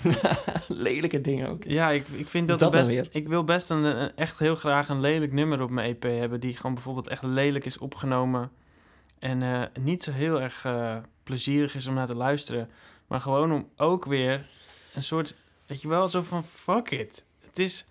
Lelijke 0.68 1.20
dingen 1.20 1.48
ook. 1.48 1.64
Ja, 1.64 1.90
ik, 1.90 2.08
ik 2.08 2.28
vind 2.28 2.48
dat, 2.48 2.58
dat 2.58 2.72
nou 2.72 2.94
best... 2.94 3.14
Ik 3.14 3.28
wil 3.28 3.44
best 3.44 3.70
een, 3.70 3.82
een- 3.84 4.16
echt 4.16 4.38
heel 4.38 4.56
graag 4.56 4.88
een 4.88 5.00
lelijk 5.00 5.32
nummer 5.32 5.62
op 5.62 5.70
mijn 5.70 5.88
EP 5.96 6.02
hebben... 6.02 6.40
die 6.40 6.56
gewoon 6.56 6.74
bijvoorbeeld 6.74 7.08
echt 7.08 7.22
lelijk 7.22 7.64
is 7.64 7.78
opgenomen... 7.78 8.50
en 9.18 9.42
eh, 9.42 9.62
niet 9.82 10.02
zo 10.02 10.10
heel 10.12 10.40
erg 10.40 10.64
eh, 10.64 10.96
plezierig 11.22 11.74
is 11.74 11.86
om 11.86 11.94
naar 11.94 12.06
te 12.06 12.14
luisteren... 12.14 12.70
maar 13.06 13.20
gewoon 13.20 13.52
om 13.52 13.68
ook 13.76 14.04
weer 14.04 14.48
een 14.94 15.02
soort... 15.02 15.34
weet 15.66 15.82
je 15.82 15.88
wel, 15.88 16.08
zo 16.08 16.22
van 16.22 16.44
fuck 16.44 16.90
it. 16.90 17.24
Het 17.40 17.58
is... 17.58 17.86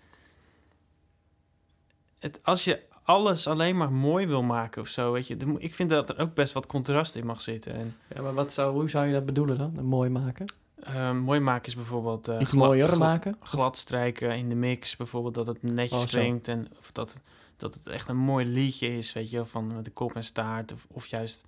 Het, 2.18 2.40
als 2.42 2.64
je 2.64 2.80
alles 3.02 3.46
alleen 3.46 3.76
maar 3.76 3.92
mooi 3.92 4.26
wil 4.26 4.42
maken 4.42 4.82
of 4.82 4.88
zo, 4.88 5.12
weet 5.12 5.26
je... 5.26 5.36
ik 5.58 5.74
vind 5.74 5.90
dat 5.90 6.10
er 6.10 6.18
ook 6.18 6.34
best 6.34 6.52
wat 6.52 6.66
contrast 6.66 7.14
in 7.14 7.26
mag 7.26 7.40
zitten. 7.40 7.72
En 7.74 7.96
Ja, 8.14 8.22
maar 8.22 8.34
wat 8.34 8.52
zou, 8.52 8.72
hoe 8.72 8.90
zou 8.90 9.06
je 9.06 9.12
dat 9.12 9.26
bedoelen 9.26 9.58
dan? 9.58 9.84
Mooi 9.84 10.10
maken? 10.10 10.52
eh, 10.82 11.12
mooi 11.12 11.40
maken 11.40 11.66
is 11.66 11.74
bijvoorbeeld... 11.76 12.28
eh, 12.28 12.40
Iets 12.40 12.52
mooier 12.52 12.88
gla- 12.88 12.96
maken? 12.98 13.36
glad 13.42 13.76
strijken 13.76 14.36
in 14.36 14.48
de 14.48 14.54
mix, 14.54 14.96
bijvoorbeeld 14.96 15.34
dat 15.34 15.46
het 15.46 15.62
netjes 15.62 16.00
Oh, 16.02 16.06
klinkt 16.08 16.48
en 16.48 16.68
of 16.78 16.92
dat, 16.92 17.12
het- 17.12 17.22
dat 17.56 17.74
het 17.74 17.86
echt 17.88 18.08
een 18.08 18.16
mooi 18.16 18.46
liedje 18.46 18.96
is, 18.96 19.12
weet 19.12 19.30
je, 19.30 19.44
van 19.44 19.74
met 19.74 19.84
de 19.84 19.90
kop 19.90 20.14
en 20.14 20.24
staart 20.24 20.72
of, 20.72 20.86
of 20.90 21.06
juist. 21.06 21.44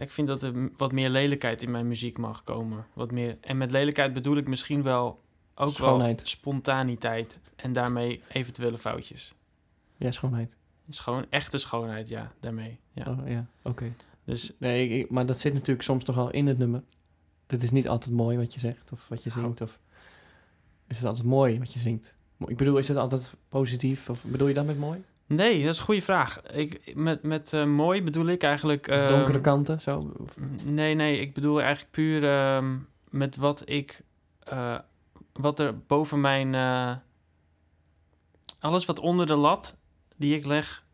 Ik 0.00 0.12
vind 0.12 0.28
dat 0.28 0.42
er 0.42 0.70
wat 0.76 0.92
meer 0.92 1.08
lelijkheid 1.10 1.62
in 1.62 1.70
mijn 1.70 1.88
muziek 1.88 2.18
mag 2.18 2.44
komen, 2.44 2.86
wat 2.92 3.10
meer. 3.10 3.38
En 3.40 3.56
met 3.56 3.70
lelijkheid 3.70 4.12
bedoel 4.12 4.36
ik 4.36 4.48
misschien 4.48 4.82
wel 4.82 5.20
ook 5.54 5.72
Schoonheid. 5.74 6.16
wel 6.16 6.26
spontaniteit 6.26 7.40
en 7.56 7.72
daarmee 7.72 8.22
eventuele 8.28 8.78
foutjes. 8.78 9.34
Ja, 9.96 10.10
schoonheid. 10.10 10.56
Schoon, 10.88 11.26
echte 11.30 11.58
schoonheid, 11.58 12.08
ja, 12.08 12.32
daarmee. 12.40 12.78
Ja. 12.92 13.04
Oh, 13.10 13.28
ja, 13.28 13.46
oké. 13.62 13.92
Dus 14.24 14.52
Nee, 14.58 14.88
ik- 14.88 15.10
maar 15.10 15.26
dat 15.26 15.38
zit 15.40 15.52
natuurlijk 15.52 15.82
soms 15.82 16.04
toch 16.04 16.18
al 16.18 16.30
in 16.30 16.46
het 16.46 16.58
nummer. 16.58 16.82
Het 17.46 17.62
is 17.62 17.70
niet 17.70 17.88
altijd 17.88 18.14
mooi 18.14 18.36
wat 18.36 18.54
je 18.54 18.60
zegt 18.60 18.92
of 18.92 19.08
wat 19.08 19.22
je 19.22 19.30
Nou. 19.34 19.42
zingt. 19.42 19.60
Of 19.60 19.78
is 20.86 20.96
het 20.96 21.06
altijd 21.06 21.26
mooi 21.26 21.58
wat 21.58 21.72
je 21.72 21.78
zingt? 21.78 22.14
Ik 22.46 22.56
bedoel, 22.56 22.78
is 22.78 22.88
het 22.88 22.96
altijd 22.96 23.32
positief? 23.48 24.08
Of 24.10 24.22
bedoel 24.24 24.48
je 24.48 24.54
dat 24.54 24.66
met 24.66 24.78
mooi? 24.78 25.04
Nee, 25.36 25.62
dat 25.64 25.72
is 25.72 25.78
een 25.78 25.84
goede 25.84 26.02
vraag. 26.02 26.42
Ik, 26.42 26.92
met 26.94 27.22
met 27.22 27.52
eh, 27.52 27.64
mooi 27.64 28.02
bedoel 28.02 28.26
ik 28.26 28.42
eigenlijk. 28.42 28.88
ehm, 28.88 29.08
Donkere 29.08 29.40
kanten, 29.40 29.80
zo? 29.80 30.12
Nee, 30.64 30.94
nee, 30.94 31.18
ik 31.20 31.34
bedoel 31.34 31.60
eigenlijk 31.60 31.90
puur 31.90 32.24
ehm, 32.24 32.76
met 33.10 33.36
wat 33.36 33.68
ik. 33.68 34.02
eh, 34.38 34.78
wat 35.32 35.58
er 35.58 35.78
boven 35.78 36.20
mijn. 36.20 36.54
eh, 36.54 36.96
alles 38.58 38.84
wat 38.84 38.98
onder 38.98 39.26
de 39.26 39.36
lat 39.36 39.76
die 40.16 40.34
ik 40.36 40.46
leg 40.46 40.84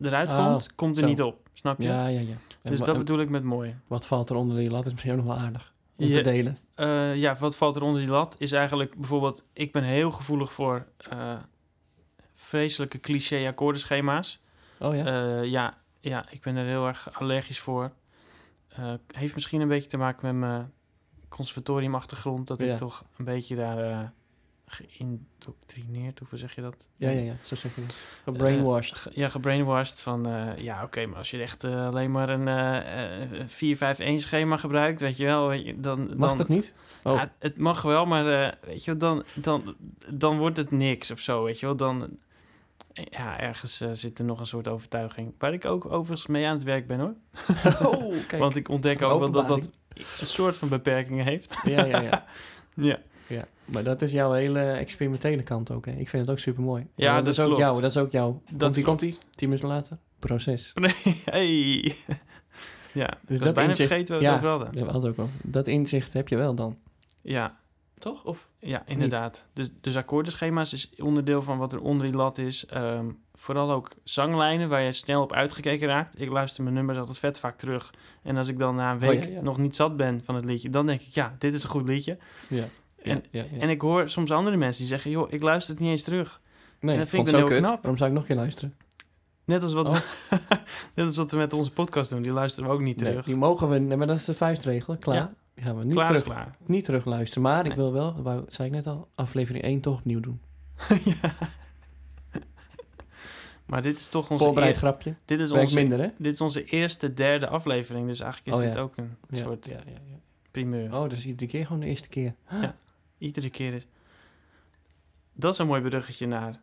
eruit 0.00 0.30
Oh, 0.32 0.36
komt, 0.46 0.74
komt 0.74 0.96
er 0.96 1.02
zo. 1.02 1.08
niet 1.08 1.22
op. 1.22 1.48
Snap 1.52 1.80
je? 1.80 1.86
Ja, 1.86 2.06
ja, 2.06 2.20
ja. 2.20 2.34
En 2.62 2.70
dus 2.70 2.80
dat 2.80 2.98
bedoel 2.98 3.20
ik 3.20 3.28
met 3.28 3.42
mooi. 3.44 3.76
Wat 3.86 4.06
valt 4.06 4.30
er 4.30 4.36
onder 4.36 4.56
die 4.56 4.70
lat 4.70 4.86
is 4.86 4.92
misschien 4.92 5.12
ook 5.12 5.18
nog 5.24 5.26
wel 5.26 5.36
aardig 5.44 5.72
om 5.96 6.12
te 6.12 6.20
delen. 6.20 6.58
Ja, 7.18 7.36
wat 7.38 7.56
valt 7.56 7.76
er 7.76 7.82
onder 7.82 8.00
die 8.00 8.10
lat 8.10 8.36
is 8.38 8.52
eigenlijk 8.52 8.94
bijvoorbeeld. 8.96 9.44
Ik 9.52 9.72
ben 9.72 9.82
heel 9.82 10.10
gevoelig 10.10 10.52
voor 10.52 10.86
vreselijke 12.52 13.00
cliché 13.00 13.46
akkoordenschema's. 13.48 14.40
Oh 14.78 14.94
ja? 14.94 15.04
Eh, 15.04 15.44
ja, 15.50 15.74
ja, 16.00 16.24
ik 16.30 16.40
ben 16.40 16.56
er 16.56 16.66
heel 16.66 16.86
erg 16.86 17.08
allergisch 17.12 17.58
voor. 17.58 17.92
Eh, 18.68 18.92
heeft 19.06 19.34
misschien 19.34 19.60
een 19.60 19.68
beetje 19.68 19.88
te 19.88 19.96
maken 19.96 20.20
met 20.26 20.34
mijn 20.50 20.72
conservatoriumachtergrond. 21.28 22.46
Dat 22.46 22.60
Ja. 22.60 22.72
ik 22.72 22.76
toch 22.78 23.04
een 23.16 23.24
beetje 23.24 23.56
daar... 23.56 23.78
eh, 23.78 24.00
geïndoctrineerd, 24.66 26.18
hoe 26.28 26.38
zeg 26.38 26.54
je 26.54 26.60
dat? 26.60 26.88
Ja, 26.96 27.10
ja, 27.10 27.20
ja, 27.20 27.34
zo 27.42 27.54
zeg 27.56 27.74
je 27.74 27.80
het. 27.80 27.98
Gebrainwashed. 28.24 28.98
Ge- 28.98 29.10
ja, 29.14 29.28
gebrainwashed 29.28 30.00
van, 30.02 30.28
ja, 30.56 30.82
oké, 30.82 31.06
maar 31.06 31.18
als 31.18 31.30
je 31.30 31.42
echt 31.42 31.64
alleen 31.64 32.10
maar 32.10 32.28
een 32.28 32.48
eh 32.48 33.46
4-5-1 33.46 34.20
schema 34.20 34.56
gebruikt, 34.56 35.00
weet 35.00 35.16
je 35.16 35.24
wel, 35.24 35.48
weet 35.48 35.64
je, 35.64 35.80
dan... 35.80 36.00
Mag 36.16 36.28
dan 36.28 36.36
dat 36.38 36.48
niet? 36.48 36.72
Oh. 37.02 37.14
Ja, 37.16 37.32
het 37.38 37.56
mag 37.58 37.82
wel, 37.82 38.06
maar 38.06 38.54
weet 38.60 38.84
je 38.84 38.90
wel, 38.96 38.98
dan, 38.98 39.24
dan, 39.34 39.76
dan 40.14 40.38
wordt 40.38 40.56
het 40.56 40.70
niks 40.70 41.10
of 41.10 41.18
zo, 41.20 41.44
weet 41.44 41.60
je 41.60 41.66
wel. 41.66 41.76
Dan, 41.76 42.18
ja, 42.92 43.40
ergens 43.40 43.80
eh, 43.80 43.88
zit 43.92 44.18
er 44.18 44.24
nog 44.24 44.40
een 44.40 44.46
soort 44.46 44.68
overtuiging. 44.68 45.34
Waar 45.38 45.52
ik 45.52 45.64
ook 45.64 45.84
overigens 45.84 46.26
mee 46.26 46.46
aan 46.46 46.54
het 46.54 46.62
werk 46.62 46.86
ben, 46.86 47.00
hoor. 47.00 47.14
oh, 47.92 48.14
kijk. 48.28 48.42
Want 48.42 48.56
ik 48.56 48.68
ontdek 48.68 49.02
ook 49.02 49.18
wel 49.18 49.30
dat 49.30 49.48
dat 49.48 49.70
een 50.20 50.26
soort 50.26 50.56
van 50.56 50.68
beperkingen 50.68 51.24
heeft. 51.24 51.56
Ja, 51.62 51.84
ja, 51.84 52.00
ja. 52.00 52.24
Ja, 52.74 52.98
ja. 53.26 53.44
Maar 53.64 53.84
dat 53.84 54.02
is 54.02 54.12
jouw 54.12 54.32
hele 54.32 54.60
experimentele 54.60 55.42
kant 55.42 55.70
ook, 55.70 55.86
hè? 55.86 55.92
Ik 55.92 56.08
vind 56.08 56.22
het 56.22 56.30
ook 56.30 56.38
super 56.38 56.62
mooi. 56.62 56.86
Ja, 56.94 57.14
dat, 57.14 57.24
dat 57.24 57.34
is 57.34 57.40
ook 57.40 57.46
klopt. 57.46 57.60
jou. 57.60 57.80
Dat 57.80 57.90
is 57.90 57.96
ook 57.96 58.10
jouw. 58.10 58.42
Dat 58.50 58.58
Komt-ie, 58.58 58.82
klopt. 58.82 59.00
komt-ie? 59.00 59.18
Tien 59.34 59.48
minuten 59.48 59.68
later. 59.68 59.98
Proces. 60.18 60.72
nee, 60.74 60.94
hey. 61.24 61.94
Ja, 62.92 63.08
dus 63.26 63.36
dat 63.36 63.46
dat 63.46 63.54
bijna 63.54 63.70
inzicht- 63.70 63.88
vergeten 63.88 64.16
we 64.16 64.22
ja. 64.22 64.28
het 64.28 64.36
over 64.38 64.48
hadden. 64.48 64.68
Ja, 64.72 64.84
we 64.84 64.90
hadden 64.90 65.10
ook 65.10 65.18
al. 65.18 65.28
Dat 65.42 65.66
inzicht 65.66 66.12
heb 66.12 66.28
je 66.28 66.36
wel 66.36 66.54
dan. 66.54 66.78
Ja, 67.22 67.58
Toch? 68.02 68.24
Of? 68.24 68.48
Ja, 68.58 68.82
inderdaad. 68.86 69.46
Dus, 69.52 69.68
dus 69.80 69.96
akkoordenschema's 69.96 70.72
is 70.72 70.90
onderdeel 70.98 71.42
van 71.42 71.58
wat 71.58 71.72
er 71.72 71.80
onder 71.80 72.06
die 72.06 72.16
lat 72.16 72.38
is. 72.38 72.66
Ehm, 72.66 73.06
vooral 73.34 73.72
ook 73.72 73.90
zanglijnen 74.04 74.68
waar 74.68 74.80
je 74.82 74.92
snel 74.92 75.22
op 75.22 75.32
uitgekeken 75.32 75.88
raakt. 75.88 76.20
Ik 76.20 76.28
luister 76.30 76.62
mijn 76.62 76.74
nummers 76.74 76.98
altijd 76.98 77.18
vet 77.18 77.38
vaak 77.38 77.56
terug. 77.58 77.90
En 78.22 78.36
als 78.36 78.48
ik 78.48 78.58
dan 78.58 78.74
na 78.74 78.90
een 78.90 78.96
Oh, 78.96 79.08
week 79.08 79.24
ja, 79.24 79.30
ja. 79.30 79.40
nog 79.42 79.58
niet 79.58 79.76
zat 79.76 79.96
ben 79.96 80.20
van 80.24 80.34
het 80.34 80.44
liedje, 80.44 80.70
dan 80.70 80.86
denk 80.86 81.00
ik, 81.00 81.14
ja, 81.14 81.34
dit 81.38 81.54
is 81.54 81.62
een 81.62 81.70
goed 81.70 81.88
liedje. 81.88 82.18
Ja. 82.48 82.64
En- 83.02 83.24
ja. 83.30 83.44
En 83.58 83.68
ik 83.70 83.80
hoor 83.80 84.08
soms 84.10 84.30
andere 84.30 84.56
mensen 84.56 84.80
die 84.80 84.88
zeggen, 84.90 85.10
joh, 85.10 85.32
ik 85.32 85.42
luister 85.42 85.72
het 85.74 85.82
niet 85.82 85.90
eens 85.90 86.02
terug. 86.02 86.40
nee, 86.80 86.92
en 86.94 86.98
dat 87.00 87.08
vind 87.08 87.26
ik 87.26 87.32
dan 87.32 87.40
heel 87.40 87.50
kut. 87.50 87.58
knap. 87.58 87.76
Waarom 87.76 87.96
zou 87.96 88.08
ik 88.10 88.14
nog 88.16 88.22
een 88.24 88.28
keer 88.28 88.38
luisteren? 88.38 88.74
Net 89.44 89.62
als 89.62 89.72
wat, 89.72 89.88
Oh. 89.88 89.94
net 90.94 91.06
als 91.06 91.16
wat 91.16 91.30
we 91.30 91.36
met 91.36 91.52
onze 91.52 91.70
podcast 91.72 92.10
doen, 92.10 92.22
die 92.22 92.32
luisteren 92.32 92.68
we 92.68 92.74
ook 92.74 92.80
niet 92.80 93.00
Nee, 93.00 93.08
terug. 93.10 93.24
die 93.24 93.36
mogen 93.36 93.68
we... 93.68 93.96
Maar 93.96 94.06
dat 94.06 94.16
is 94.18 94.24
de 94.24 94.34
vuistregel. 94.34 94.96
Klaar. 94.96 95.16
Ja. 95.16 95.32
Gaan 95.56 95.78
we 95.78 95.84
niet, 95.84 95.92
Klaar 95.92 96.06
terug, 96.06 96.22
klaar. 96.22 96.56
niet 96.66 96.84
terug 96.84 97.04
luisteren. 97.04 97.42
Maar 97.42 97.66
ik 97.66 97.72
wil 97.74 97.92
wel, 97.92 98.22
wou, 98.22 98.44
zei 98.48 98.68
ik 98.68 98.74
net 98.74 98.86
al, 98.86 99.08
aflevering 99.14 99.64
1 99.64 99.80
toch 99.80 99.98
opnieuw 99.98 100.20
doen. 100.20 100.40
ja. 101.04 101.34
Maar 103.66 103.82
dit 103.82 103.98
is 103.98 104.08
toch 104.08 104.30
onze, 104.30 104.44
Voorbereid 104.44 104.76
grapje. 104.76 105.14
dit 105.24 105.40
is 105.40 105.48
Werkt 105.50 105.64
onze, 105.64 105.76
minder, 105.78 105.98
hè? 106.00 106.08
dit 106.18 106.32
is 106.32 106.40
onze 106.40 106.64
eerste, 106.64 107.12
derde 107.14 107.48
aflevering. 107.48 108.06
Dus 108.06 108.20
eigenlijk 108.20 108.56
is 108.56 108.62
Oh, 108.62 108.66
dit 108.68 108.74
ja. 108.76 108.80
ook 108.80 108.96
een 108.96 109.16
Ja, 109.28 109.36
soort 109.42 109.66
ja, 109.66 109.72
ja, 109.86 109.92
ja. 110.10 110.16
primeur. 110.50 110.94
Oh, 110.94 111.08
dus 111.08 111.26
iedere 111.26 111.50
keer 111.50 111.66
gewoon 111.66 111.80
de 111.80 111.86
eerste 111.86 112.08
keer. 112.08 112.34
Iedere 113.18 113.50
keer 113.50 113.72
is. 113.74 113.86
Dat 115.32 115.52
is 115.52 115.58
een 115.58 115.66
mooi 115.66 115.80
bruggetje 115.82 116.26
naar 116.26 116.60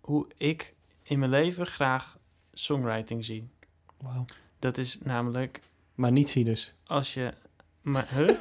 hoe 0.00 0.26
ik 0.36 0.74
in 1.02 1.18
mijn 1.18 1.30
leven 1.30 1.66
graag 1.66 2.18
songwriting 2.52 3.24
zie. 3.24 3.48
Wauw. 4.00 4.24
Dat 4.58 4.78
is 4.78 4.98
namelijk 5.02 5.60
Maar 5.94 6.12
niet 6.12 6.30
zie 6.30 6.44
dus. 6.44 6.74
als 6.86 7.14
je. 7.14 7.32
Maar, 7.82 8.08
huh? 8.14 8.36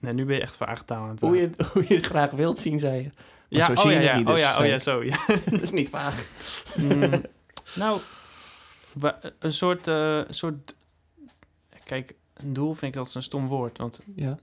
Nee, 0.00 0.12
nu 0.12 0.24
ben 0.24 0.36
je 0.36 0.42
echt 0.42 0.56
vage 0.56 0.84
taal 0.84 1.02
aan 1.02 1.08
het 1.10 1.20
Hoe 1.20 1.36
je, 1.36 1.50
hoe 1.72 1.84
je 1.88 1.94
het 1.94 2.06
graag 2.06 2.30
wilt 2.30 2.58
zien, 2.58 2.78
zei 2.78 2.96
je. 2.96 3.02
Maar 3.02 3.14
Ja, 3.48 3.66
zo 3.66 3.72
oh 3.72 3.78
zie 3.80 3.90
ja, 3.90 3.94
je 3.96 4.02
het 4.02 4.06
ja, 4.12 4.16
niet 4.16 4.26
oh 4.26 4.32
dus, 4.32 4.42
ja, 4.42 4.58
oh 4.58 4.66
ja, 4.66 4.78
zo. 4.78 5.02
Ja. 5.04 5.18
dat 5.50 5.62
is 5.62 5.70
niet 5.70 5.88
vaag. 5.88 6.26
Mm, 6.76 7.22
nou, 7.74 8.00
een 9.38 9.52
soort, 9.52 9.86
eh, 9.86 10.22
soort. 10.28 10.74
Kijk, 11.84 12.14
een 12.34 12.52
doel 12.52 12.74
vind 12.74 12.92
ik 12.92 12.98
altijd 12.98 13.16
een 13.16 13.22
stom 13.22 13.46
woord. 13.46 13.78
Want 13.78 14.00
Ja. 14.14 14.38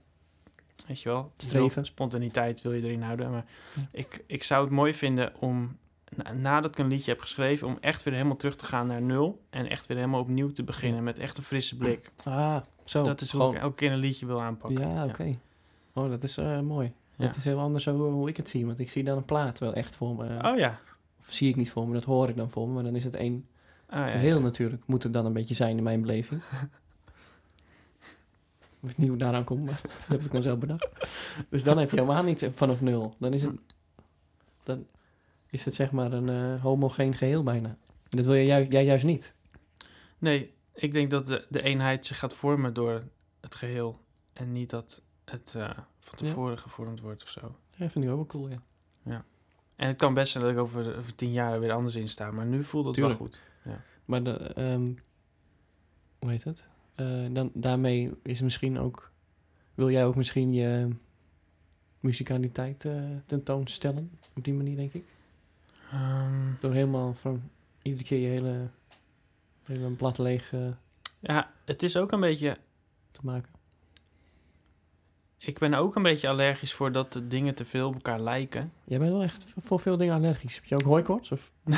Weet 0.86 1.02
je 1.02 1.08
wel? 1.08 1.32
Streven. 1.36 1.84
Spontaniteit 1.84 2.62
wil 2.62 2.72
je 2.72 2.82
erin 2.82 3.02
houden. 3.02 3.30
Maar 3.30 3.44
Ja. 3.74 3.82
ik, 3.92 4.24
ik 4.26 4.42
zou 4.42 4.64
het 4.64 4.72
mooi 4.72 4.94
vinden 4.94 5.32
om, 5.40 5.76
na- 6.16 6.32
nadat 6.32 6.70
ik 6.70 6.78
een 6.78 6.88
liedje 6.88 7.10
heb 7.10 7.20
geschreven, 7.20 7.66
om 7.66 7.78
echt 7.80 8.02
weer 8.02 8.14
helemaal 8.14 8.36
terug 8.36 8.56
te 8.56 8.64
gaan 8.64 8.86
naar 8.86 9.02
nul. 9.02 9.44
En 9.50 9.66
echt 9.70 9.86
weer 9.86 9.96
helemaal 9.96 10.20
opnieuw 10.20 10.50
te 10.50 10.64
beginnen 10.64 11.02
met 11.02 11.18
echt 11.18 11.36
een 11.36 11.42
frisse 11.42 11.76
blik. 11.76 12.12
Ah, 12.24 12.56
zo. 12.90 13.02
dat 13.02 13.20
is 13.20 13.30
hoe 13.30 13.40
Gewoon- 13.40 13.54
ik 13.54 13.60
elke 13.60 13.74
keer 13.74 13.92
een 13.92 13.98
liedje 13.98 14.26
wil 14.26 14.42
aanpakken. 14.42 14.88
Ja, 14.88 15.04
oké. 15.04 15.38
Oh, 15.92 16.10
dat 16.10 16.22
is 16.22 16.36
eh, 16.36 16.60
mooi. 16.60 16.92
Ja. 17.16 17.26
Dat 17.26 17.36
is 17.36 17.44
heel 17.44 17.58
anders 17.58 17.84
hoe, 17.84 18.02
hoe 18.02 18.28
ik 18.28 18.36
het 18.36 18.48
zie. 18.48 18.66
Want 18.66 18.78
ik 18.80 18.90
zie 18.90 19.04
dan 19.04 19.16
een 19.16 19.24
plaat 19.24 19.58
wel 19.58 19.72
echt 19.74 19.96
voor 19.96 20.16
me. 20.16 20.50
Oh 20.50 20.58
ja. 20.58 20.80
Of 21.20 21.32
zie 21.32 21.48
ik 21.48 21.56
niet 21.56 21.70
voor 21.70 21.88
me, 21.88 21.94
dat 21.94 22.04
hoor 22.04 22.28
ik 22.28 22.36
dan 22.36 22.50
voor 22.50 22.68
me. 22.68 22.74
Maar 22.74 22.82
dan 22.82 22.96
is 22.96 23.04
het 23.04 23.14
één 23.14 23.46
Oh, 23.90 23.96
ja, 23.96 24.06
geheel 24.08 24.40
natuurlijk. 24.40 24.82
Moet 24.86 25.02
het 25.02 25.12
dan 25.12 25.26
een 25.26 25.32
beetje 25.32 25.54
zijn 25.54 25.76
in 25.76 25.82
mijn 25.82 26.00
beleving. 26.00 26.42
Ik 28.80 28.92
weet 28.92 28.96
niet 28.98 29.08
hoe 29.08 29.16
daaraan 29.18 29.44
komt, 29.44 29.64
maar 29.64 29.80
dat 29.82 30.06
heb 30.06 30.20
ik 30.20 30.32
dan 30.32 30.42
zelf 30.42 30.58
bedacht. 30.58 30.88
Dus 31.48 31.64
dan 31.64 31.78
heb 31.78 31.90
je 31.90 31.96
helemaal 32.00 32.22
niet 32.22 32.50
vanaf 32.54 32.80
nul. 32.80 33.14
Dan 33.18 33.32
is 33.32 33.42
het, 33.42 33.52
dan 34.62 34.86
is 35.50 35.64
het 35.64 35.74
zeg 35.74 35.90
maar 35.92 36.12
een 36.12 36.28
eh, 36.28 36.62
homogeen 36.62 37.14
geheel 37.14 37.42
bijna. 37.42 37.68
En 38.08 38.16
dat 38.16 38.24
wil 38.24 38.34
je 38.34 38.44
ju- 38.44 38.66
jij 38.70 38.84
juist 38.84 39.04
niet. 39.04 39.32
Nee, 40.18 40.54
ik 40.76 40.92
denk 40.92 41.10
dat 41.10 41.26
de, 41.26 41.46
de 41.48 41.62
eenheid 41.62 42.06
zich 42.06 42.18
gaat 42.18 42.34
vormen 42.34 42.74
door 42.74 43.02
het 43.40 43.54
geheel. 43.54 44.00
En 44.32 44.52
niet 44.52 44.70
dat 44.70 45.02
het 45.24 45.54
eh, 45.56 45.70
van 45.98 46.18
tevoren 46.18 46.58
gevormd 46.58 47.00
wordt 47.00 47.22
of 47.22 47.28
zo. 47.28 47.56
Ja, 47.70 47.88
vind 47.88 48.04
ik 48.04 48.10
ook 48.10 48.16
wel 48.16 48.26
cool, 48.26 48.48
ja. 48.48 48.62
En 49.76 49.88
het 49.88 49.96
kan 49.96 50.14
best 50.14 50.32
zijn 50.32 50.44
dat 50.44 50.52
ik 50.52 50.58
over, 50.58 50.98
over 50.98 51.14
tien 51.14 51.32
jaar 51.32 51.52
er 51.52 51.60
weer 51.60 51.72
anders 51.72 51.94
in 51.94 52.08
sta. 52.08 52.30
Maar 52.30 52.46
nu 52.46 52.64
voelt 52.64 52.86
het 52.86 52.96
wel 52.96 53.14
goed. 53.14 53.40
Maar 54.04 54.22
de, 54.22 54.30
ehm, 54.36 54.92
hoe 56.18 56.30
heet 56.30 56.44
het? 56.44 56.66
Eh, 56.94 57.26
dan, 57.32 57.50
daarmee 57.54 58.12
is 58.22 58.40
misschien 58.40 58.78
ook... 58.78 59.10
Wil 59.74 59.90
jij 59.90 60.06
ook 60.06 60.16
misschien 60.16 60.52
je 60.52 60.88
muzikaliteit 62.00 62.84
eh, 62.84 63.02
tentoonstellen? 63.26 64.18
Op 64.34 64.44
die 64.44 64.54
manier, 64.54 64.76
denk 64.76 64.92
ik. 64.92 65.04
Ehm, 65.90 66.52
Door 66.60 66.72
helemaal 66.72 67.14
van 67.14 67.42
iedere 67.82 68.04
keer 68.04 68.18
je 68.18 68.26
hele, 68.26 68.68
hele 69.66 69.88
blad 69.90 70.18
leeg 70.18 70.52
eh, 70.52 70.60
ja, 71.20 71.50
het 71.64 71.82
is 71.82 71.96
ook 71.96 72.12
een 72.12 72.20
beetje... 72.20 72.56
te 73.10 73.20
maken. 73.22 73.54
Ik 75.38 75.58
ben 75.58 75.74
ook 75.74 75.96
een 75.96 76.02
beetje 76.02 76.28
allergisch 76.28 76.72
voor 76.72 76.92
dat 76.92 77.12
de 77.12 77.26
dingen 77.26 77.54
te 77.54 77.64
veel 77.64 77.86
op 77.88 77.94
elkaar 77.94 78.20
lijken. 78.20 78.72
Jij 78.84 78.98
bent 78.98 79.10
wel 79.12 79.22
echt 79.22 79.44
voor 79.56 79.80
veel 79.80 79.96
dingen 79.96 80.14
allergisch. 80.14 80.54
Heb 80.54 80.64
je 80.64 80.74
ook 80.74 80.82
hooikoorts? 80.82 81.32
Of? 81.32 81.50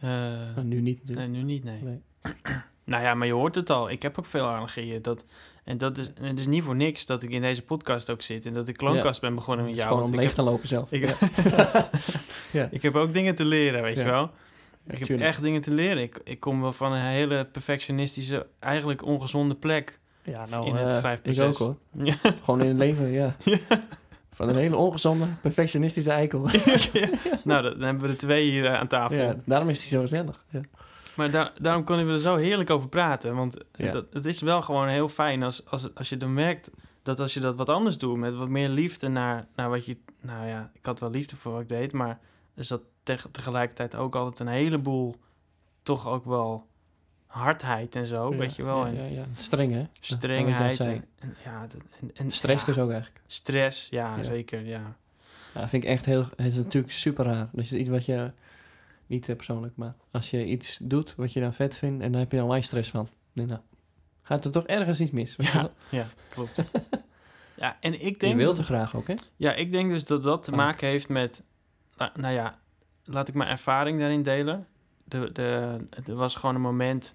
Nou, 0.00 0.62
nu 0.64 0.80
niet 0.80 0.98
natuurlijk. 1.00 1.28
nee, 1.28 1.38
nu 1.38 1.46
niet, 1.46 1.64
nee. 1.64 1.82
Nee. 1.82 2.02
Nou 2.84 3.02
ja, 3.02 3.14
maar 3.14 3.26
je 3.26 3.32
hoort 3.32 3.54
het 3.54 3.70
al. 3.70 3.90
Ik 3.90 4.02
heb 4.02 4.18
ook 4.18 4.26
veel 4.26 4.46
allergieën. 4.46 5.02
Dat, 5.02 5.24
en 5.64 5.78
dat 5.78 5.98
is, 5.98 6.12
en 6.12 6.24
het 6.24 6.38
is 6.38 6.46
niet 6.46 6.62
voor 6.62 6.76
niks 6.76 7.06
dat 7.06 7.22
ik 7.22 7.30
in 7.30 7.40
deze 7.40 7.62
podcast 7.62 8.10
ook 8.10 8.22
zit. 8.22 8.46
En 8.46 8.54
dat 8.54 8.68
ik 8.68 8.76
kloonkast 8.76 9.20
ben 9.20 9.34
begonnen 9.34 9.64
met 9.66 9.74
jou. 9.74 9.88
gewoon 9.88 10.04
om 10.04 10.10
leeg 10.14 10.24
heb, 10.24 10.34
te 10.34 10.42
lopen 10.42 10.68
zelf. 10.68 10.92
ik, 10.92 11.02
Ja. 12.52 12.68
ik 12.70 12.82
heb 12.82 12.94
ook 12.94 13.12
dingen 13.12 13.34
te 13.34 13.44
leren, 13.44 13.82
weet 13.82 13.96
Ja. 13.96 14.02
je 14.02 14.08
wel. 14.10 14.30
Ik 14.90 14.98
heb 14.98 15.06
tuurlijk. 15.06 15.28
echt 15.28 15.42
dingen 15.42 15.60
te 15.60 15.72
leren. 15.72 16.02
Ik, 16.02 16.20
ik 16.24 16.40
kom 16.40 16.60
wel 16.60 16.72
van 16.72 16.92
een 16.92 17.04
hele 17.04 17.44
perfectionistische, 17.44 18.46
eigenlijk 18.58 19.04
ongezonde 19.04 19.54
plek. 19.54 19.98
Ja, 20.22 20.46
nou, 20.50 20.66
in 20.66 20.74
het 20.74 20.88
eh, 20.88 20.94
schrijfproces. 20.94 21.44
Ik 21.44 21.50
ook 21.50 21.58
hoor. 21.58 21.76
Ja. 22.04 22.14
Gewoon 22.44 22.60
in 22.60 22.68
het 22.68 22.76
leven, 22.76 23.10
ja. 23.10 23.36
Van 24.32 24.48
een 24.48 24.56
hele 24.56 24.76
ongezonde, 24.76 25.26
perfectionistische 25.42 26.10
eikel. 26.10 26.40
nou, 27.44 27.62
dan 27.62 27.80
hebben 27.80 28.02
we 28.02 28.08
er 28.08 28.16
twee 28.16 28.50
hier 28.50 28.64
eh, 28.66 28.74
aan 28.74 28.86
tafel. 28.88 29.16
ja, 29.16 29.34
daarom 29.44 29.68
is 29.68 29.78
hij 29.78 29.88
zo 29.88 30.00
gezellig. 30.00 30.44
Ja. 30.48 30.60
Maar 31.14 31.30
daar, 31.30 31.52
daarom 31.60 31.84
kunnen 31.84 32.06
we 32.06 32.12
er 32.12 32.18
zo 32.18 32.36
heerlijk 32.36 32.70
over 32.70 32.88
praten. 32.88 33.34
Want 33.36 33.56
Ja. 33.74 33.90
dat, 33.90 34.06
het 34.12 34.24
is 34.24 34.40
wel 34.40 34.62
gewoon 34.62 34.88
heel 34.88 35.08
fijn 35.08 35.42
als, 35.42 35.66
als, 35.66 35.94
als 35.94 36.08
je 36.08 36.16
dan 36.16 36.34
merkt 36.34 36.70
dat 37.02 37.20
als 37.20 37.34
je 37.34 37.40
dat 37.40 37.56
wat 37.56 37.68
anders 37.68 37.98
doet, 37.98 38.16
met 38.18 38.36
wat 38.36 38.48
meer 38.48 38.68
liefde 38.68 39.08
naar, 39.08 39.46
naar 39.56 39.68
wat 39.68 39.84
je. 39.86 39.96
Nou 40.20 40.46
ja, 40.46 40.70
ik 40.74 40.86
had 40.86 41.00
wel 41.00 41.10
liefde 41.10 41.36
voor 41.36 41.52
wat 41.52 41.60
ik 41.60 41.68
deed, 41.68 41.92
maar 41.92 42.18
dus 42.54 42.68
dat 42.68 42.80
teg- 43.16 43.28
tegelijkertijd 43.30 43.94
ook 43.96 44.14
altijd 44.16 44.38
een 44.48 44.54
heleboel, 44.54 45.16
toch 45.82 46.06
ook 46.08 46.24
wel 46.24 46.66
hardheid 47.26 47.94
en 47.96 48.06
zo, 48.06 48.30
Ja, 48.30 48.36
weet 48.36 48.56
je 48.56 48.62
wel. 48.62 48.86
En 48.86 48.94
ja, 48.94 49.04
ja. 49.04 49.24
Streng, 49.32 49.72
hè? 49.72 49.84
strengheid. 50.00 50.80
En, 50.80 51.04
en, 51.18 51.36
ja, 51.44 51.66
en, 52.00 52.10
en, 52.14 52.30
Stress 52.30 52.64
dus 52.64 52.78
ook 52.78 52.90
eigenlijk. 52.90 53.20
Stress, 53.26 53.88
ja, 53.88 54.22
zeker, 54.22 54.66
ja. 54.66 54.96
Ja, 55.54 55.68
vind 55.68 55.84
ik 55.84 55.88
echt 55.88 56.04
heel... 56.04 56.28
Het 56.36 56.46
is 56.46 56.56
natuurlijk 56.56 56.92
super 56.92 57.24
raar. 57.24 57.48
Dat 57.52 57.64
is 57.64 57.72
iets 57.72 57.88
wat 57.88 58.04
je... 58.04 58.32
Niet 59.06 59.28
eh, 59.28 59.36
persoonlijk, 59.36 59.76
maar 59.76 59.94
als 60.10 60.30
je 60.30 60.46
iets 60.46 60.78
doet 60.82 61.14
wat 61.14 61.32
je 61.32 61.40
dan 61.40 61.54
vet 61.54 61.78
vindt... 61.78 62.02
en 62.02 62.12
daar 62.12 62.20
heb 62.20 62.32
je 62.32 62.36
dan 62.38 62.62
stress 62.62 62.90
van. 62.90 63.08
Denk, 63.32 63.48
nou, 63.48 63.60
gaat 64.22 64.44
er 64.44 64.50
toch 64.50 64.66
ergens 64.66 65.00
iets 65.00 65.10
mis? 65.10 65.34
je 65.36 65.42
Ja, 65.42 65.70
ja, 65.90 66.08
klopt. 66.28 66.62
ja, 67.56 67.76
en 67.80 67.92
ik 67.92 68.00
Je 68.00 68.16
denk... 68.16 68.36
wilt 68.36 68.58
er 68.58 68.64
graag 68.64 68.96
ook, 68.96 69.08
hè? 69.08 69.14
Ja, 69.36 69.52
ik 69.54 69.72
denk 69.72 69.90
dus 69.90 70.04
dat 70.04 70.22
dat 70.22 70.42
te 70.42 70.52
maken 70.52 70.88
heeft 70.88 71.08
met... 71.08 71.42
la- 71.96 72.12
Nou 72.14 72.34
ja, 72.34 72.58
laat 73.10 73.28
ik 73.28 73.34
mijn 73.34 73.48
ervaring 73.50 73.98
daarin 73.98 74.22
delen. 74.22 74.66
De, 75.04 75.32
de, 75.32 75.78
er 76.06 76.14
was 76.14 76.34
gewoon 76.34 76.54
een 76.54 76.60
moment... 76.60 77.14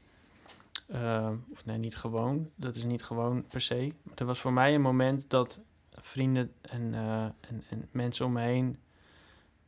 eh, 0.87 1.31
of 1.51 1.65
nee, 1.65 1.77
niet 1.77 1.95
gewoon. 1.95 2.49
Dat 2.55 2.75
is 2.75 2.83
niet 2.85 3.03
gewoon 3.03 3.47
per 3.47 3.61
se. 3.61 3.91
Maar 4.03 4.13
er 4.15 4.25
was 4.25 4.39
voor 4.39 4.53
mij 4.53 4.73
een 4.75 4.81
moment 4.81 5.29
dat 5.29 5.59
vrienden 6.01 6.51
en, 6.61 6.93
eh, 6.93 7.23
en, 7.23 7.63
en 7.69 7.87
mensen 7.91 8.25
om 8.25 8.31
me 8.31 8.41
heen... 8.41 8.79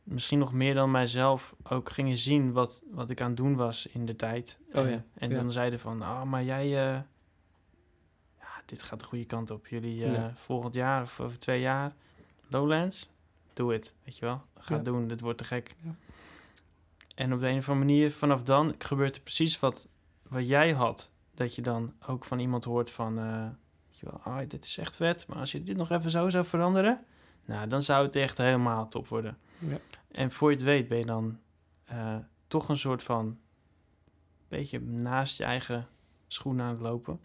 misschien 0.02 0.38
nog 0.38 0.52
meer 0.52 0.74
dan 0.74 0.90
mijzelf 0.90 1.54
ook 1.62 1.90
gingen 1.90 2.16
zien 2.16 2.52
wat, 2.52 2.82
wat 2.90 3.10
ik 3.10 3.20
aan 3.20 3.28
het 3.28 3.36
doen 3.36 3.56
was 3.56 3.86
in 3.86 4.06
de 4.06 4.16
tijd. 4.16 4.58
Oh 4.72 4.84
en 4.84 4.90
ja, 4.90 5.04
en 5.14 5.30
ja. 5.30 5.36
dan 5.36 5.52
zeiden 5.52 5.80
van, 5.80 6.02
oh, 6.02 6.22
maar 6.22 6.44
jij... 6.44 6.64
eh, 6.64 7.00
ja, 8.40 8.62
dit 8.66 8.82
gaat 8.82 9.00
de 9.00 9.06
goede 9.06 9.24
kant 9.24 9.50
op. 9.50 9.66
Jullie 9.66 9.96
Ja. 9.96 10.32
volgend 10.34 10.74
jaar 10.74 11.02
of 11.02 11.20
over 11.20 11.38
twee 11.38 11.60
jaar... 11.60 11.94
Lowlands, 12.50 13.08
doe 13.52 13.72
het, 13.72 13.94
weet 14.04 14.18
je 14.18 14.24
wel. 14.24 14.42
Ga 14.58 14.78
doen, 14.78 15.08
dit 15.08 15.20
wordt 15.20 15.38
te 15.38 15.44
gek. 15.44 15.76
En 17.18 17.32
op 17.32 17.40
de 17.40 17.48
een 17.48 17.58
of 17.58 17.68
andere 17.68 17.86
manier, 17.86 18.12
vanaf 18.12 18.42
dan 18.42 18.74
gebeurt 18.78 19.16
er 19.16 19.22
precies 19.22 19.60
wat, 19.60 19.88
wat 20.28 20.48
jij 20.48 20.72
had. 20.72 21.10
Dat 21.34 21.54
je 21.54 21.62
dan 21.62 21.92
ook 22.06 22.24
van 22.24 22.38
iemand 22.38 22.64
hoort 22.64 22.90
van, 22.90 23.18
eh, 23.18 23.42
weet 23.88 23.98
je 23.98 24.06
wel, 24.06 24.20
oh, 24.24 24.38
dit 24.48 24.64
is 24.64 24.78
echt 24.78 24.96
vet, 24.96 25.26
maar 25.26 25.38
als 25.38 25.52
je 25.52 25.62
dit 25.62 25.76
nog 25.76 25.90
even 25.90 26.10
zo 26.10 26.28
zou 26.28 26.44
veranderen, 26.44 27.04
nou, 27.44 27.68
dan 27.68 27.82
zou 27.82 28.06
het 28.06 28.16
echt 28.16 28.38
helemaal 28.38 28.88
top 28.88 29.08
worden. 29.08 29.38
Ja. 29.58 29.78
En 30.10 30.30
voor 30.30 30.50
je 30.50 30.56
het 30.56 30.64
weet 30.64 30.88
ben 30.88 30.98
je 30.98 31.06
dan 31.06 31.38
eh, 31.84 32.16
toch 32.46 32.68
een 32.68 32.76
soort 32.76 33.02
van, 33.02 33.38
beetje 34.48 34.80
naast 34.80 35.38
je 35.38 35.44
eigen 35.44 35.88
schoenen 36.26 36.64
aan 36.64 36.72
het 36.72 36.80
lopen. 36.80 37.20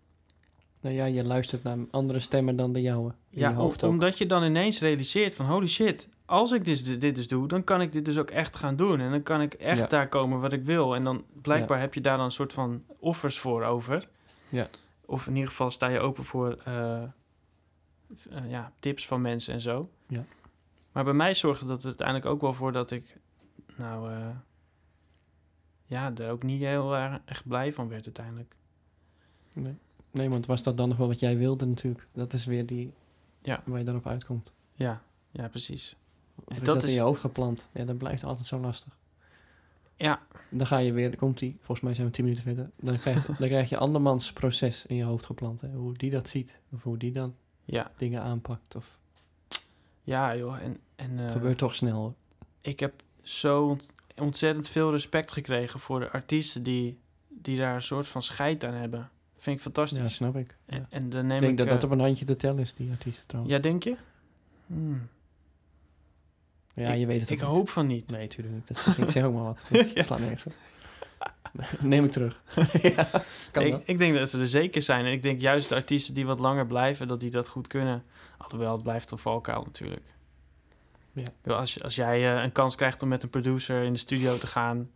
Nou 0.81 0.95
ja, 0.95 1.05
je 1.05 1.23
luistert 1.23 1.63
naar 1.63 1.77
andere 1.91 2.19
stemmen 2.19 2.55
dan 2.55 2.73
de 2.73 2.81
jouwe. 2.81 3.09
In 3.09 3.39
Ja, 3.39 3.49
je 3.49 3.55
hoofd 3.55 3.83
omdat 3.83 4.17
je 4.17 4.25
dan 4.25 4.43
ineens 4.43 4.79
realiseert 4.79 5.35
van 5.35 5.45
holy 5.45 5.67
shit, 5.67 6.09
als 6.25 6.51
ik 6.51 6.65
dit, 6.65 7.01
dit 7.01 7.15
dus 7.15 7.27
doe, 7.27 7.47
dan 7.47 7.63
kan 7.63 7.81
ik 7.81 7.91
dit 7.91 8.05
dus 8.05 8.17
ook 8.17 8.29
echt 8.29 8.55
gaan 8.55 8.75
doen. 8.75 8.99
En 8.99 9.11
dan 9.11 9.23
kan 9.23 9.41
ik 9.41 9.53
echt 9.53 9.79
Ja. 9.79 9.87
daar 9.87 10.09
komen 10.09 10.39
wat 10.39 10.53
ik 10.53 10.63
wil. 10.63 10.95
En 10.95 11.03
dan 11.03 11.25
blijkbaar 11.41 11.79
heb 11.79 11.93
je 11.93 12.01
daar 12.01 12.17
dan 12.17 12.25
een 12.25 12.31
soort 12.31 12.53
van 12.53 12.83
offers 12.99 13.39
voor 13.39 13.63
over. 13.63 14.09
Ja. 14.49 14.67
Of 15.05 15.27
in 15.27 15.33
ieder 15.35 15.49
geval 15.49 15.71
sta 15.71 15.87
je 15.87 15.99
open 15.99 16.23
voor 16.23 16.57
eh, 16.63 17.03
eh, 17.03 17.09
ja, 18.47 18.71
tips 18.79 19.07
van 19.07 19.21
mensen 19.21 19.53
en 19.53 19.61
zo. 19.61 19.89
Ja. 20.07 20.25
Maar 20.91 21.03
bij 21.03 21.13
mij 21.13 21.33
zorgde 21.33 21.65
dat 21.65 21.85
uiteindelijk 21.85 22.27
ook 22.27 22.41
wel 22.41 22.53
voor 22.53 22.71
dat 22.71 22.91
ik, 22.91 23.17
nou 23.75 24.11
eh, 24.11 24.29
ja, 25.85 26.11
er 26.15 26.29
ook 26.31 26.43
niet 26.43 26.61
heel 26.61 26.95
erg 26.95 27.19
echt 27.25 27.47
blij 27.47 27.73
van 27.73 27.87
werd 27.87 28.05
uiteindelijk. 28.05 28.55
Nee. 29.53 29.77
nee, 30.11 30.29
want 30.29 30.45
was 30.45 30.63
dat 30.63 30.77
dan 30.77 30.89
nog 30.89 30.97
wel 30.97 31.07
wat 31.07 31.19
jij 31.19 31.37
wilde 31.37 31.65
natuurlijk? 31.65 32.07
Dat 32.13 32.33
is 32.33 32.45
weer 32.45 32.65
die 32.65 32.93
Ja. 33.41 33.61
waar 33.65 33.79
je 33.79 33.85
dan 33.85 33.95
op 33.95 34.07
uitkomt. 34.07 34.53
Ja, 34.75 35.01
ja, 35.31 35.47
precies. 35.47 35.95
Of 36.35 36.43
En 36.47 36.55
is 36.55 36.57
dat 36.63 36.73
dat, 36.73 36.83
in 36.83 36.89
is- 36.89 36.95
je 36.95 37.01
hoofd 37.01 37.19
geplant? 37.21 37.67
Ja, 37.73 37.85
dat 37.85 37.97
blijft 37.97 38.23
altijd 38.23 38.47
zo 38.47 38.59
lastig. 38.59 38.97
Ja, 39.95 40.21
Dan 40.49 40.67
ga 40.67 40.77
je 40.77 40.93
weer, 40.93 41.09
dan 41.09 41.19
komt 41.19 41.39
die, 41.39 41.55
volgens 41.57 41.81
mij 41.81 41.93
zijn 41.93 42.07
we 42.07 42.13
tien 42.13 42.23
minuten 42.23 42.43
verder. 42.43 42.69
Dan 42.79 42.97
krijg, 42.99 43.25
dan 43.25 43.47
krijg 43.47 43.69
je 43.69 43.77
andermans 43.77 44.33
proces 44.33 44.85
in 44.85 44.95
je 44.95 45.03
hoofd 45.03 45.25
geplant. 45.25 45.61
Hè? 45.61 45.69
Hoe 45.69 45.93
die 45.93 46.09
dat 46.11 46.29
ziet. 46.29 46.59
Of 46.71 46.83
hoe 46.83 46.97
die 46.97 47.11
dan 47.11 47.35
ja, 47.65 47.91
dingen 47.97 48.21
aanpakt. 48.21 48.75
Of 48.75 48.97
ja 50.01 50.35
joh. 50.37 50.59
En, 50.61 50.77
en, 50.95 51.19
eh, 51.19 51.31
gebeurt 51.31 51.57
toch 51.57 51.75
snel. 51.75 51.95
hoor. 51.97 52.13
ik 52.61 52.79
heb 52.79 52.93
zo 53.21 53.67
ont- 53.67 53.93
ontzettend 54.17 54.67
veel 54.67 54.91
respect 54.91 55.31
gekregen 55.31 55.79
voor 55.79 55.99
de 55.99 56.11
artiesten 56.11 56.63
die, 56.63 56.97
die 57.27 57.57
daar 57.57 57.75
een 57.75 57.81
soort 57.81 58.07
van 58.07 58.21
scheid 58.21 58.63
aan 58.63 58.73
hebben. 58.73 59.09
Vind 59.35 59.57
ik 59.59 59.63
Ja, 59.65 59.71
fantastisch. 59.71 60.13
snap 60.15 60.35
ik. 60.35 60.57
Ja. 60.67 60.73
en, 60.75 60.87
en 60.89 61.09
dan 61.09 61.27
neem 61.27 61.35
Ik 61.35 61.41
denk 61.41 61.51
ik... 61.51 61.57
dat 61.57 61.67
eh, 61.67 61.73
dat 61.73 61.83
op 61.83 61.91
een 61.91 61.99
handje 61.99 62.25
te 62.25 62.35
tellen 62.35 62.59
is, 62.59 62.73
die 62.73 62.91
artiesten 62.91 63.27
trouwens. 63.27 63.55
Ja, 63.55 63.61
denk 63.61 63.83
je? 63.83 63.97
Hmm, 64.67 65.07
Ja, 66.73 66.91
je 66.91 67.05
weet 67.05 67.19
het 67.19 67.29
ik 67.29 67.41
ook 67.41 67.47
niet. 67.47 67.57
hoop 67.57 67.69
van 67.69 67.87
niet. 67.87 68.11
Nee, 68.11 68.27
tuurlijk 68.27 68.55
niet. 68.55 68.67
Dat 68.67 68.97
ik 68.97 69.09
zeg 69.09 69.23
ook 69.23 69.33
maar 69.33 69.43
wat. 69.43 69.65
Ja. 69.93 70.03
slaat 70.03 70.19
nergens 70.19 70.45
op. 70.45 70.53
Neem 71.79 72.05
ik 72.05 72.11
terug. 72.11 72.41
ja, 72.95 73.09
kan 73.51 73.63
ik, 73.63 73.71
dat. 73.71 73.81
ik 73.85 73.97
denk 73.97 74.15
dat 74.15 74.29
ze 74.29 74.39
er 74.39 74.47
zeker 74.47 74.81
zijn. 74.81 75.05
En 75.05 75.11
ik 75.11 75.21
denk 75.21 75.41
juist 75.41 75.69
de 75.69 75.75
artiesten 75.75 76.13
die 76.13 76.25
wat 76.25 76.39
langer 76.39 76.65
blijven, 76.65 77.07
dat 77.07 77.19
die 77.19 77.29
dat 77.29 77.47
goed 77.47 77.67
kunnen. 77.67 78.03
Alhoewel, 78.37 78.73
het 78.73 78.83
blijft 78.83 79.11
een 79.11 79.17
valkuil 79.17 79.63
natuurlijk. 79.63 80.13
Ja. 81.13 81.27
Ik 81.43 81.51
Als, 81.51 81.83
als 81.83 81.95
jij 81.95 82.35
eh, 82.35 82.43
een 82.43 82.51
kans 82.51 82.75
krijgt 82.75 83.01
om 83.01 83.07
met 83.07 83.23
een 83.23 83.29
producer 83.29 83.83
in 83.83 83.93
de 83.93 83.99
studio 83.99 84.37
te 84.37 84.47
gaan... 84.47 84.89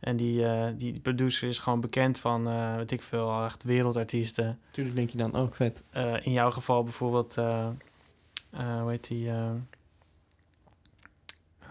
en 0.00 0.16
die, 0.16 0.46
eh, 0.46 0.72
die, 0.76 1.00
producer 1.00 1.48
is 1.48 1.58
gewoon 1.58 1.80
bekend 1.80 2.18
van, 2.18 2.48
eh 2.48 2.74
weet 2.76 2.90
ik 2.90 3.02
veel, 3.02 3.44
echt 3.44 3.62
wereldartiesten... 3.62 4.60
Tuurlijk 4.70 4.96
denk 4.96 5.10
je 5.10 5.18
dan 5.18 5.34
ook 5.34 5.54
vet. 5.54 5.82
Eh, 5.90 6.26
in 6.26 6.32
jouw 6.32 6.50
geval 6.50 6.82
bijvoorbeeld, 6.82 7.34
hoe 7.34 8.90
heet 8.90 9.08
die? 9.08 9.30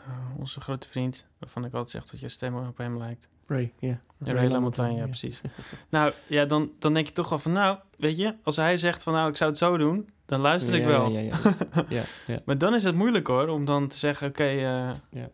Eh, 0.08 0.40
onze 0.40 0.62
grote 0.62 0.88
vriend, 0.88 1.28
waarvan 1.40 1.66
ik 1.66 1.74
altijd 1.74 1.90
zeg 1.90 2.06
dat 2.06 2.20
je 2.20 2.30
stem 2.30 2.56
op 2.56 2.78
hem 2.78 2.98
lijkt. 2.98 3.30
Ray, 3.48 3.74
ja. 3.80 4.00
Ja, 4.24 4.34
Ray 4.34 4.48
LaMontagne, 4.48 4.96
ja, 4.96 5.06
precies. 5.06 5.42
nou, 5.90 6.14
ja, 6.28 6.46
dan, 6.46 6.72
dan 6.80 6.94
denk 6.94 7.08
je 7.08 7.14
toch 7.14 7.30
wel 7.30 7.40
van, 7.40 7.52
nou, 7.52 7.78
weet 7.98 8.18
je, 8.18 8.36
als 8.44 8.56
hij 8.56 8.78
zegt 8.78 9.04
van, 9.04 9.14
nou, 9.14 9.30
ik 9.30 9.38
zou 9.38 9.50
het 9.50 9.60
zo 9.60 9.78
doen, 9.78 10.10
dan 10.26 10.40
luister 10.40 10.74
ik 10.74 10.86
wel. 10.86 11.10
Ja, 11.10 11.20
ja, 11.20 11.40
ja. 11.74 11.86
ja, 11.98 12.04
ja. 12.28 12.42
Maar 12.46 12.58
dan 12.58 12.76
is 12.76 12.84
het 12.84 12.96
moeilijk 12.96 13.28
hoor, 13.28 13.48
om 13.48 13.66
dan 13.66 13.88
te 13.88 13.98
zeggen, 13.98 14.28
oké, 14.28 14.44
eh, 14.44 14.92
Ja. 15.10 15.30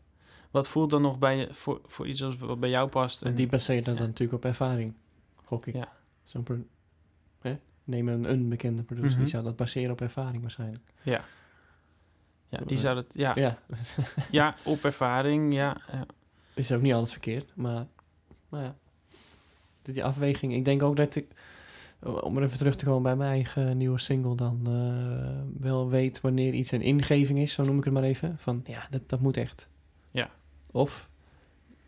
wat 0.51 0.67
voelt 0.67 0.89
dan 0.89 1.01
nog 1.01 1.17
bij 1.19 1.37
je, 1.37 1.47
voor, 1.51 1.79
voor 1.83 2.07
iets 2.07 2.23
als 2.23 2.37
wat 2.37 2.59
bij 2.59 2.69
jou 2.69 2.89
past? 2.89 3.21
En 3.21 3.29
En, 3.29 3.35
die 3.35 3.47
baseert 3.47 3.85
dat 3.85 3.97
dan 3.97 4.05
natuurlijk 4.05 4.43
op 4.43 4.45
ervaring. 4.45 4.93
Gok 5.45 5.65
ik. 5.65 5.75
Ja. 5.75 5.91
Zo'n? 6.23 6.67
Neem 7.89 8.07
een, 8.07 8.29
een 8.31 8.49
bekende 8.49 8.83
producer. 8.83 9.11
Mhm. 9.11 9.19
Die 9.19 9.27
zou 9.27 9.43
dat 9.43 9.55
baseren 9.55 9.91
op 9.91 10.01
ervaring 10.01 10.41
waarschijnlijk. 10.41 10.83
ja. 11.01 11.23
Ja, 12.49 12.59
die 12.65 12.77
zou 12.77 12.95
dat, 12.95 13.05
ja, 13.13 13.31
ja. 13.35 13.57
Ja, 14.31 14.55
op 14.65 14.83
ervaring, 14.83 15.53
ja, 15.53 15.77
ja. 15.91 16.05
is 16.53 16.71
ook 16.71 16.81
niet 16.81 16.93
alles 16.93 17.11
verkeerd. 17.11 17.51
Maar, 17.55 17.85
maar 18.49 18.63
ja. 18.63 18.75
Die- 19.81 19.93
Die 19.93 20.03
afweging. 20.03 20.53
Ik 20.53 20.65
denk 20.65 20.83
ook 20.83 20.95
dat 20.95 21.15
ik... 21.15 21.27
Om 22.21 22.37
er 22.37 22.43
even 22.43 22.57
terug 22.57 22.75
te 22.75 22.85
komen 22.85 23.03
bij 23.03 23.15
mijn 23.15 23.31
eigen 23.31 23.77
nieuwe 23.77 23.99
single 23.99 24.35
dan... 24.35 24.59
eh, 24.67 25.61
wel 25.61 25.89
weet 25.89 26.21
wanneer 26.21 26.53
iets 26.53 26.71
een 26.71 26.81
ingeving 26.81 27.39
is. 27.39 27.53
Zo 27.53 27.63
noem 27.63 27.77
ik 27.77 27.83
het 27.83 27.93
maar 27.93 28.03
even. 28.03 28.35
Van, 28.37 28.61
ja, 28.65 28.87
dat, 28.89 29.09
dat 29.09 29.19
moet 29.19 29.37
echt. 29.37 29.67
Ja. 30.11 30.29
Of... 30.71 31.09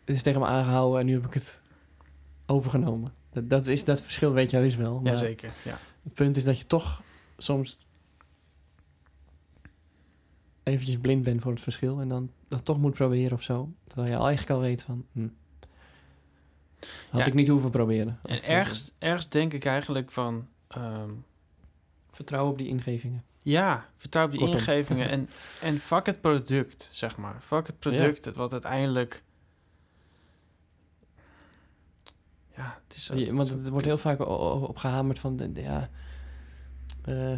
Het 0.04 0.16
is 0.16 0.22
tegen 0.22 0.40
me 0.40 0.46
aangehouden 0.46 1.00
en 1.00 1.06
nu 1.06 1.12
heb 1.12 1.26
ik 1.26 1.34
het 1.34 1.60
overgenomen. 2.46 3.12
Dat, 3.32 3.50
dat 3.50 3.66
is 3.66 3.84
dat 3.84 4.02
verschil, 4.02 4.32
weet 4.32 4.50
je 4.50 4.56
heus 4.56 4.76
wel. 4.76 5.00
Jazeker, 5.04 5.52
ja. 5.64 5.78
Het 6.02 6.12
punt 6.14 6.36
is 6.36 6.44
dat 6.44 6.58
je 6.58 6.66
toch 6.66 7.02
soms 7.36 7.78
eventjes 10.62 10.96
blind 10.98 11.22
bent 11.22 11.40
voor 11.42 11.52
het 11.52 11.60
verschil 11.60 12.00
en 12.00 12.08
dan 12.08 12.30
dat 12.48 12.64
toch 12.64 12.78
moet 12.78 12.94
proberen 12.94 13.32
of 13.36 13.42
zo. 13.42 13.72
Terwijl 13.84 14.08
je 14.12 14.18
eigenlijk 14.18 14.50
al 14.50 14.60
weet 14.60 14.82
van, 14.82 15.06
hm, 15.12 15.28
had 17.10 17.20
Ja. 17.20 17.26
ik 17.26 17.34
niet 17.34 17.48
hoeven 17.48 17.70
proberen. 17.70 18.18
En 18.22 18.42
ergens, 18.42 18.92
ergens 18.98 19.28
denk 19.28 19.52
ik 19.52 19.64
eigenlijk 19.64 20.10
van... 20.10 20.48
ehm, 20.68 20.84
eh, 21.08 21.10
Vertrouw 22.12 22.48
op 22.48 22.58
die 22.58 22.66
ingevingen. 22.68 23.24
ja, 23.42 23.88
vertrouw 23.96 24.24
op 24.24 24.30
die 24.30 24.40
Kortom. 24.40 24.56
ingevingen. 24.58 25.08
En, 25.08 25.28
en 25.68 25.78
fuck 25.78 26.06
het 26.06 26.20
product, 26.20 26.88
zeg 26.92 27.16
maar. 27.16 27.40
Fuck 27.40 27.66
het 27.66 27.78
product, 27.78 28.24
het 28.24 28.36
wat 28.36 28.52
uiteindelijk... 28.52 29.24
Ja, 32.56 32.80
het 32.88 32.96
is 32.96 33.04
zo... 33.04 33.32
Want 33.34 33.48
het 33.48 33.68
wordt 33.68 33.86
heel 33.86 33.96
vaak 33.96 34.20
o- 34.20 34.24
o- 34.24 34.64
op 34.64 34.76
gehamerd 34.76 35.18
van, 35.18 35.36
de, 35.36 35.52
de- 35.52 35.60
ja, 35.62 35.90
eh, 37.04 37.30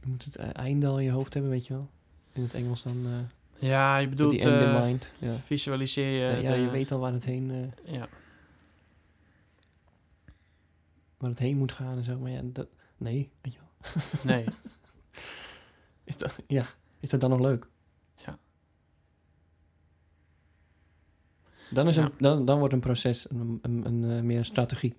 je 0.00 0.06
moet 0.06 0.24
het 0.24 0.36
eh, 0.36 0.48
einde 0.52 0.86
al 0.86 0.98
in 0.98 1.04
je 1.04 1.10
hoofd 1.10 1.34
hebben, 1.34 1.52
weet 1.52 1.66
je 1.66 1.72
wel. 1.72 1.90
In 2.40 2.46
het 2.46 2.54
Engels 2.54 2.82
dan, 2.82 3.06
eh 3.06 3.68
Ja, 3.68 3.96
je 3.98 4.08
bedoelt... 4.08 4.42
eh, 4.42 4.82
mind. 4.82 5.12
Ja, 5.18 5.32
Visualiseer 5.34 6.36
je... 6.36 6.42
ja, 6.42 6.50
de- 6.54 6.60
je 6.60 6.70
weet 6.70 6.92
al 6.92 6.98
waar 6.98 7.12
het 7.12 7.24
heen... 7.24 7.50
eh, 7.84 7.94
Ja, 7.94 8.08
waar 11.18 11.30
het 11.30 11.38
heen 11.38 11.56
moet 11.56 11.72
gaan 11.72 11.96
en 11.96 12.04
zo. 12.04 12.18
Maar 12.18 12.30
ja, 12.30 12.40
dat, 12.44 12.68
nee, 12.96 13.30
weet 13.40 13.54
je 13.54 13.58
wel. 13.60 14.02
nee. 14.34 14.44
Is 16.04 16.16
dat, 16.16 16.38
ja, 16.46 16.66
is 17.00 17.10
dat 17.10 17.20
dan 17.20 17.30
nog 17.30 17.40
leuk? 17.40 17.68
Ja. 18.16 18.38
Dan, 21.70 21.88
is 21.88 21.94
Ja. 21.96 22.02
een, 22.04 22.12
dan, 22.18 22.44
dan 22.44 22.58
wordt 22.58 22.74
een 22.74 22.80
proces 22.80 23.30
een, 23.30 23.58
een, 23.62 23.86
een, 23.86 24.26
meer 24.26 24.38
een 24.38 24.44
strategie. 24.44 24.96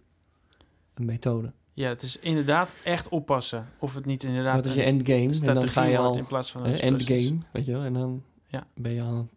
Een 0.93 1.05
methode. 1.05 1.53
Ja, 1.73 1.89
het 1.89 2.01
is 2.01 2.17
inderdaad 2.19 2.71
echt 2.83 3.09
oppassen. 3.09 3.67
Of 3.79 3.93
het 3.93 4.05
niet 4.05 4.23
inderdaad 4.23 4.55
Wat 4.55 4.65
is 4.65 4.73
je 4.73 4.83
endgame? 4.83 5.39
En 5.47 5.53
dan 5.55 5.67
ga 5.67 5.83
je 5.83 5.97
al... 5.97 6.17
in 6.17 6.25
plaats 6.25 6.51
van 6.51 6.65
een 6.65 6.79
endgame, 6.79 7.37
weet 7.51 7.65
je 7.65 7.71
wel. 7.71 7.81
En 7.83 7.93
dan 7.93 8.23
Ja. 8.47 8.67
ben 8.73 8.91
je 8.93 9.01
al 9.01 9.13
een 9.17 9.29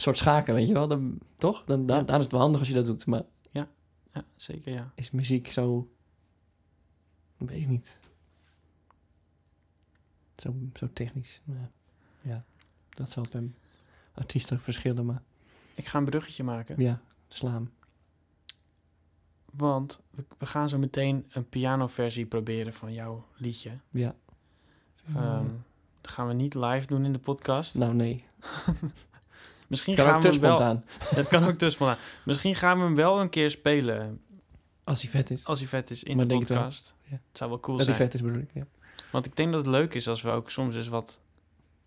soort 0.00 0.16
schaken, 0.18 0.54
weet 0.54 0.66
je 0.66 0.72
wel. 0.72 0.88
Dan, 0.88 1.18
toch? 1.36 1.64
Dan, 1.64 1.86
dan, 1.86 1.96
Ja. 1.96 2.02
dan 2.02 2.16
is 2.16 2.22
het 2.22 2.32
wel 2.32 2.40
handig 2.40 2.58
als 2.60 2.68
je 2.68 2.74
dat 2.74 2.86
doet. 2.86 3.06
Maar 3.06 3.22
Ja, 3.50 4.24
zeker 4.36 4.72
ja. 4.72 4.92
is 4.94 5.10
muziek 5.10 5.50
zo... 5.50 5.88
Weet 7.36 7.60
ik 7.60 7.68
niet. 7.68 7.96
Zo, 10.36 10.54
zo 10.78 10.88
technisch. 10.92 11.40
Ja. 11.44 11.70
ja, 12.22 12.44
dat 12.90 13.10
zal 13.10 13.24
bij 13.30 13.50
artiesten 14.14 14.60
verschillen, 14.60 15.06
maar 15.06 15.22
Ik 15.74 15.86
ga 15.86 15.98
een 15.98 16.04
bruggetje 16.04 16.44
maken. 16.44 16.74
ja, 16.82 17.00
slaan. 17.28 17.70
Want 19.50 20.00
we, 20.38 20.46
gaan 20.46 20.68
zo 20.68 20.78
meteen 20.78 21.26
een 21.30 21.48
pianoversie 21.48 22.26
proberen 22.26 22.72
van 22.72 22.92
jouw 22.92 23.24
liedje. 23.36 23.70
Ja. 23.90 24.14
Ehm, 25.14 25.46
dat 26.00 26.10
gaan 26.12 26.26
we 26.26 26.32
niet 26.32 26.54
live 26.54 26.86
doen 26.86 27.04
in 27.04 27.12
de 27.12 27.18
podcast. 27.18 27.74
nou, 27.74 27.94
nee. 27.94 28.24
Misschien 29.66 29.94
Kan 29.94 30.04
gaan 30.04 30.14
ook 30.16 30.22
we 30.22 30.28
hem 30.28 30.40
wel. 30.40 30.56
spontaan. 30.56 30.84
Het 31.18 31.28
kan 31.28 31.44
ook 31.44 31.54
te 31.58 31.70
spontaan. 31.70 31.98
Misschien 32.24 32.54
gaan 32.54 32.78
we 32.78 32.84
hem 32.84 32.94
wel 32.94 33.20
een 33.20 33.28
keer 33.28 33.50
spelen 33.50 34.20
Als 34.84 35.02
hij 35.02 35.10
vet 35.10 35.30
is. 35.30 35.44
als 35.44 35.58
hij 35.58 35.68
vet 35.68 35.90
is 35.90 36.02
in 36.02 36.16
Maar 36.16 36.24
de 36.26 36.30
denk 36.34 36.40
het 36.40 36.50
wel. 36.50 36.58
podcast. 36.58 36.94
Ja. 37.04 37.10
Het 37.28 37.38
zou 37.38 37.50
wel 37.50 37.60
cool 37.60 37.76
dat 37.76 37.86
hij 37.86 37.94
zijn. 37.94 38.10
vet 38.10 38.20
is, 38.20 38.26
bedoel 38.26 38.42
ik. 38.42 38.50
Ja, 38.54 38.66
Want 39.12 39.26
ik 39.26 39.36
denk 39.36 39.52
dat 39.52 39.60
het 39.60 39.70
leuk 39.74 39.94
is 39.94 40.08
als 40.08 40.22
we 40.22 40.30
ook 40.30 40.50
soms 40.50 40.76
eens 40.76 40.88
wat 40.88 41.20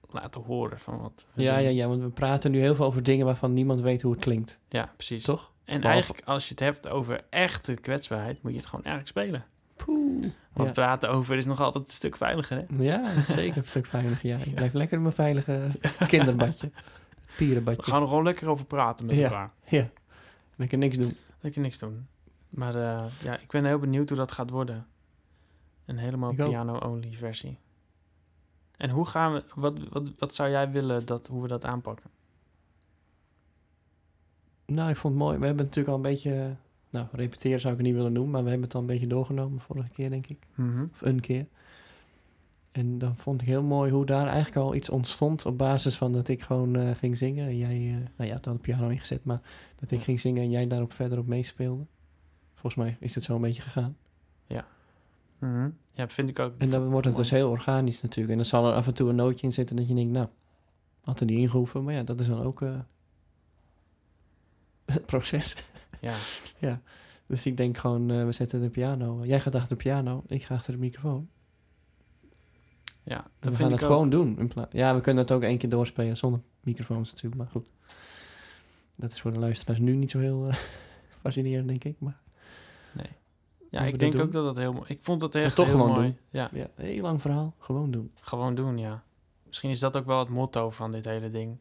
laten 0.10 0.42
horen 0.42 0.80
van 0.80 0.98
wat. 1.02 1.26
ja, 1.36 1.54
doen. 1.56 1.64
ja, 1.64 1.70
ja, 1.70 1.88
want 1.88 2.02
we 2.02 2.10
praten 2.10 2.52
nu 2.52 2.60
heel 2.60 2.76
veel 2.76 2.86
over 2.86 3.04
dingen 3.04 3.26
waarvan 3.26 3.54
niemand 3.54 3.80
weet 3.82 4.02
hoe 4.02 4.12
het 4.12 4.22
klinkt. 4.22 4.60
Ja, 4.70 4.94
precies. 4.96 5.24
Toch? 5.24 5.52
En 5.66 5.76
Behalve- 5.82 5.88
eigenlijk 5.88 6.28
als 6.28 6.44
je 6.44 6.50
het 6.50 6.60
hebt 6.60 6.90
over 6.90 7.22
echte 7.30 7.74
kwetsbaarheid, 7.74 8.44
moet 8.44 8.52
je 8.52 8.58
het 8.58 8.68
gewoon 8.68 8.86
erg 8.86 9.08
spelen. 9.08 9.46
Poeh. 9.76 10.24
Want 10.54 10.68
Ja. 10.68 10.74
praten 10.74 11.10
over 11.10 11.36
is 11.38 11.46
nog 11.46 11.60
altijd 11.60 11.88
een 11.88 11.94
stuk 11.94 12.16
veiliger, 12.18 12.58
hè? 12.68 12.84
Ja, 12.84 13.24
zeker 13.24 13.58
een 13.58 13.68
stuk 13.68 13.86
veiliger. 13.86 14.28
Ja. 14.28 14.38
Ik 14.46 14.56
blijf 14.56 14.74
lekker 14.74 14.96
in 14.98 15.02
mijn 15.04 15.16
veilige 15.16 15.72
kinderbadje. 16.08 16.72
We 16.74 17.40
Pierenbadje. 17.46 17.92
gaan 17.92 18.02
er 18.02 18.08
gewoon 18.08 18.24
lekker 18.24 18.48
over 18.48 18.66
praten 18.66 19.06
met 19.06 19.18
Ja. 19.18 19.24
elkaar. 19.24 19.52
Ja. 19.68 19.90
Lekker 20.56 20.78
niks 20.78 20.98
doen. 20.98 21.18
Lekker 21.40 21.62
niks 21.62 21.78
doen. 21.80 22.08
Maar 22.50 22.76
eh, 22.76 23.06
ja, 23.24 23.38
ik 23.40 23.48
ben 23.52 23.66
heel 23.66 23.80
benieuwd 23.80 24.10
hoe 24.10 24.18
dat 24.18 24.32
gaat 24.32 24.50
worden. 24.50 24.88
Een 25.86 25.98
helemaal 25.98 26.34
piano-only 26.34 27.12
versie. 27.14 27.58
En 28.78 28.90
hoe 28.90 29.06
gaan 29.06 29.34
we, 29.34 29.44
wat, 29.56 29.80
wat, 29.90 30.12
wat 30.18 30.34
zou 30.36 30.50
jij 30.50 30.72
willen 30.72 31.06
dat, 31.06 31.28
hoe 31.28 31.42
we 31.42 31.48
dat 31.48 31.66
aanpakken? 31.66 32.10
Nou, 34.66 34.90
ik 34.90 34.96
vond 34.96 35.14
het 35.14 35.24
mooi. 35.24 35.38
We 35.38 35.46
hebben 35.46 35.66
natuurlijk 35.66 35.90
al 35.90 35.96
een 35.96 36.12
beetje... 36.14 36.56
Nou, 36.90 37.08
repeteren 37.12 37.60
zou 37.60 37.74
ik 37.74 37.80
het 37.80 37.88
niet 37.88 37.96
willen 37.98 38.14
doen, 38.14 38.30
maar 38.30 38.44
we 38.44 38.50
hebben 38.50 38.66
het 38.68 38.76
al 38.76 38.82
een 38.82 38.88
beetje 38.88 39.08
doorgenomen 39.08 39.60
vorige 39.60 39.90
keer, 39.92 40.10
denk 40.10 40.28
ik. 40.28 40.48
Mhm. 40.56 40.86
Of 40.92 41.02
een 41.02 41.20
keer. 41.20 41.46
En 42.72 42.98
dan 42.98 43.16
vond 43.18 43.42
ik 43.42 43.48
heel 43.48 43.64
mooi 43.64 43.92
hoe 43.92 44.06
daar 44.06 44.28
eigenlijk 44.28 44.56
al 44.56 44.76
iets 44.76 44.90
ontstond 44.90 45.46
op 45.46 45.58
basis 45.58 45.98
van 45.98 46.12
dat 46.12 46.28
ik 46.28 46.42
gewoon 46.42 46.76
eh, 46.76 46.96
ging 46.96 47.18
zingen. 47.18 47.48
En 47.48 47.58
jij, 47.58 47.76
eh, 47.76 47.96
nou 48.18 48.30
ja, 48.30 48.34
had 48.34 48.48
al 48.48 48.54
de 48.54 48.60
piano 48.60 48.88
ingezet, 48.88 49.24
maar 49.24 49.42
dat 49.80 49.92
ik 49.92 49.98
Ja. 49.98 50.04
ging 50.04 50.20
zingen 50.20 50.44
en 50.44 50.50
jij 50.50 50.68
daarop 50.68 50.94
verder 50.94 51.18
op 51.20 51.28
meespeelde. 51.28 51.86
Volgens 52.54 52.76
mij 52.86 52.98
is 53.00 53.16
het 53.16 53.24
zo 53.24 53.36
een 53.36 53.42
beetje 53.42 53.62
gegaan. 53.62 53.98
Mhm. 55.40 55.70
Ja, 55.92 56.08
vind 56.08 56.30
ik 56.30 56.40
ook. 56.40 56.54
En 56.58 56.70
dan 56.70 56.80
wordt 56.90 57.06
het 57.06 57.16
mooi. 57.16 57.28
dus 57.28 57.30
heel 57.38 57.50
organisch 57.50 58.02
natuurlijk. 58.02 58.30
En 58.32 58.38
dan 58.38 58.46
zal 58.46 58.68
er 58.68 58.74
af 58.74 58.88
en 58.88 58.94
toe 58.94 59.10
een 59.10 59.16
nootje 59.16 59.46
in 59.46 59.54
zitten 59.54 59.76
dat 59.76 59.88
je 59.88 59.94
denkt, 59.96 60.12
nou, 60.12 60.28
had 61.02 61.20
er 61.20 61.26
niet 61.26 61.38
ingehoeven. 61.38 61.84
Maar 61.84 61.94
ja, 61.94 62.04
dat 62.04 62.20
is 62.20 62.28
dan 62.28 62.42
ook 62.42 62.62
eh, 62.62 62.80
het 64.86 65.06
proces. 65.12 65.56
Ja, 66.60 66.82
Dus 67.28 67.46
ik 67.46 67.58
denk 67.58 67.78
gewoon, 67.78 68.12
eh, 68.12 68.26
we 68.26 68.32
zetten 68.32 68.62
de 68.62 68.70
piano. 68.70 69.26
Jij 69.26 69.40
gaat 69.40 69.56
achter 69.56 69.78
de 69.78 69.84
piano, 69.84 70.24
ik 70.28 70.44
ga 70.44 70.56
achter 70.56 70.74
de 70.74 70.80
microfoon. 70.80 71.30
ja 73.04 73.18
En 73.24 73.32
dat 73.40 73.52
we 73.52 73.58
gaan 73.58 73.72
het 73.72 73.82
ook. 73.82 73.88
gewoon 73.88 74.10
doen. 74.10 74.40
In 74.40 74.52
ja, 74.72 74.96
we 74.96 75.02
kunnen 75.02 75.24
het 75.24 75.32
ook 75.32 75.42
één 75.44 75.58
keer 75.58 75.70
doorspelen 75.70 76.18
zonder 76.18 76.42
microfoons 76.60 77.10
natuurlijk, 77.12 77.42
maar 77.42 77.52
goed. 77.52 77.70
Dat 78.96 79.12
is 79.12 79.22
voor 79.22 79.34
de 79.34 79.40
luisteraars 79.40 79.80
nu 79.80 79.96
niet 79.96 80.12
zo 80.12 80.20
heel 80.20 80.48
eh, 80.48 80.56
fascinerend, 81.22 81.68
denk 81.68 81.84
ik. 81.84 81.96
Maar 82.00 82.22
Ja, 83.70 83.82
we 83.82 83.88
ik 83.88 84.00
denk 84.00 84.20
ook 84.20 84.32
dat 84.32 84.44
dat 84.44 84.58
heel 84.58 84.74
mooi... 84.74 84.86
Ik 84.88 85.00
vond 85.02 85.20
dat 85.22 85.36
echt 85.36 85.56
toch 85.56 85.66
heel 85.66 85.76
gewoon 85.76 85.92
mooi. 85.92 86.08
doen. 86.08 86.18
Ja, 86.30 86.50
ja, 86.54 86.68
heel 86.76 87.02
lang 87.02 87.22
verhaal, 87.22 87.56
gewoon 87.60 87.92
doen. 87.92 88.12
gewoon 88.16 88.56
doen, 88.56 88.78
ja. 88.78 89.04
Misschien 89.48 89.70
is 89.70 89.80
dat 89.80 89.98
ook 89.98 90.06
wel 90.06 90.20
het 90.20 90.30
motto 90.30 90.70
van 90.70 90.92
dit 90.92 91.06
hele 91.06 91.30
ding. 91.30 91.58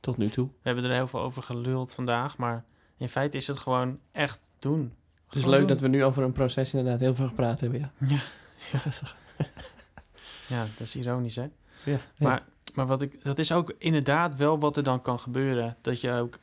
Tot 0.00 0.16
nu 0.16 0.28
toe. 0.28 0.46
We 0.46 0.52
hebben 0.62 0.84
er 0.84 0.90
heel 0.92 1.06
veel 1.06 1.20
over 1.20 1.42
geluld 1.42 1.94
vandaag, 1.94 2.36
maar 2.36 2.64
in 2.96 3.08
feite 3.08 3.36
is 3.36 3.46
het 3.46 3.58
gewoon 3.58 3.98
echt 4.12 4.50
doen. 4.58 4.94
Het 5.26 5.34
is 5.36 5.44
leuk 5.44 5.58
doen. 5.58 5.68
dat 5.68 5.80
we 5.80 5.88
nu 5.88 6.04
over 6.04 6.22
een 6.22 6.32
proces 6.32 6.74
inderdaad 6.74 7.00
heel 7.00 7.14
veel 7.14 7.26
gepraat 7.28 7.60
hebben, 7.60 7.80
ja. 7.80 7.90
Ja. 8.08 8.20
Ja, 8.72 8.78
dat 8.78 8.86
is 8.86 8.98
toch- 8.98 9.16
Ja, 10.48 10.60
dat 10.76 10.80
is 10.86 10.96
ironisch, 10.96 11.36
hè? 11.36 11.46
ja. 11.84 11.98
Maar, 12.18 12.42
maar 12.74 12.86
wat 12.86 13.02
ik, 13.02 13.24
dat 13.24 13.38
is 13.38 13.52
ook 13.52 13.74
inderdaad 13.78 14.36
wel 14.36 14.58
wat 14.58 14.76
er 14.76 14.82
dan 14.82 15.02
kan 15.02 15.18
gebeuren. 15.20 15.76
Dat 15.80 16.00
je 16.00 16.12
ook. 16.12 16.38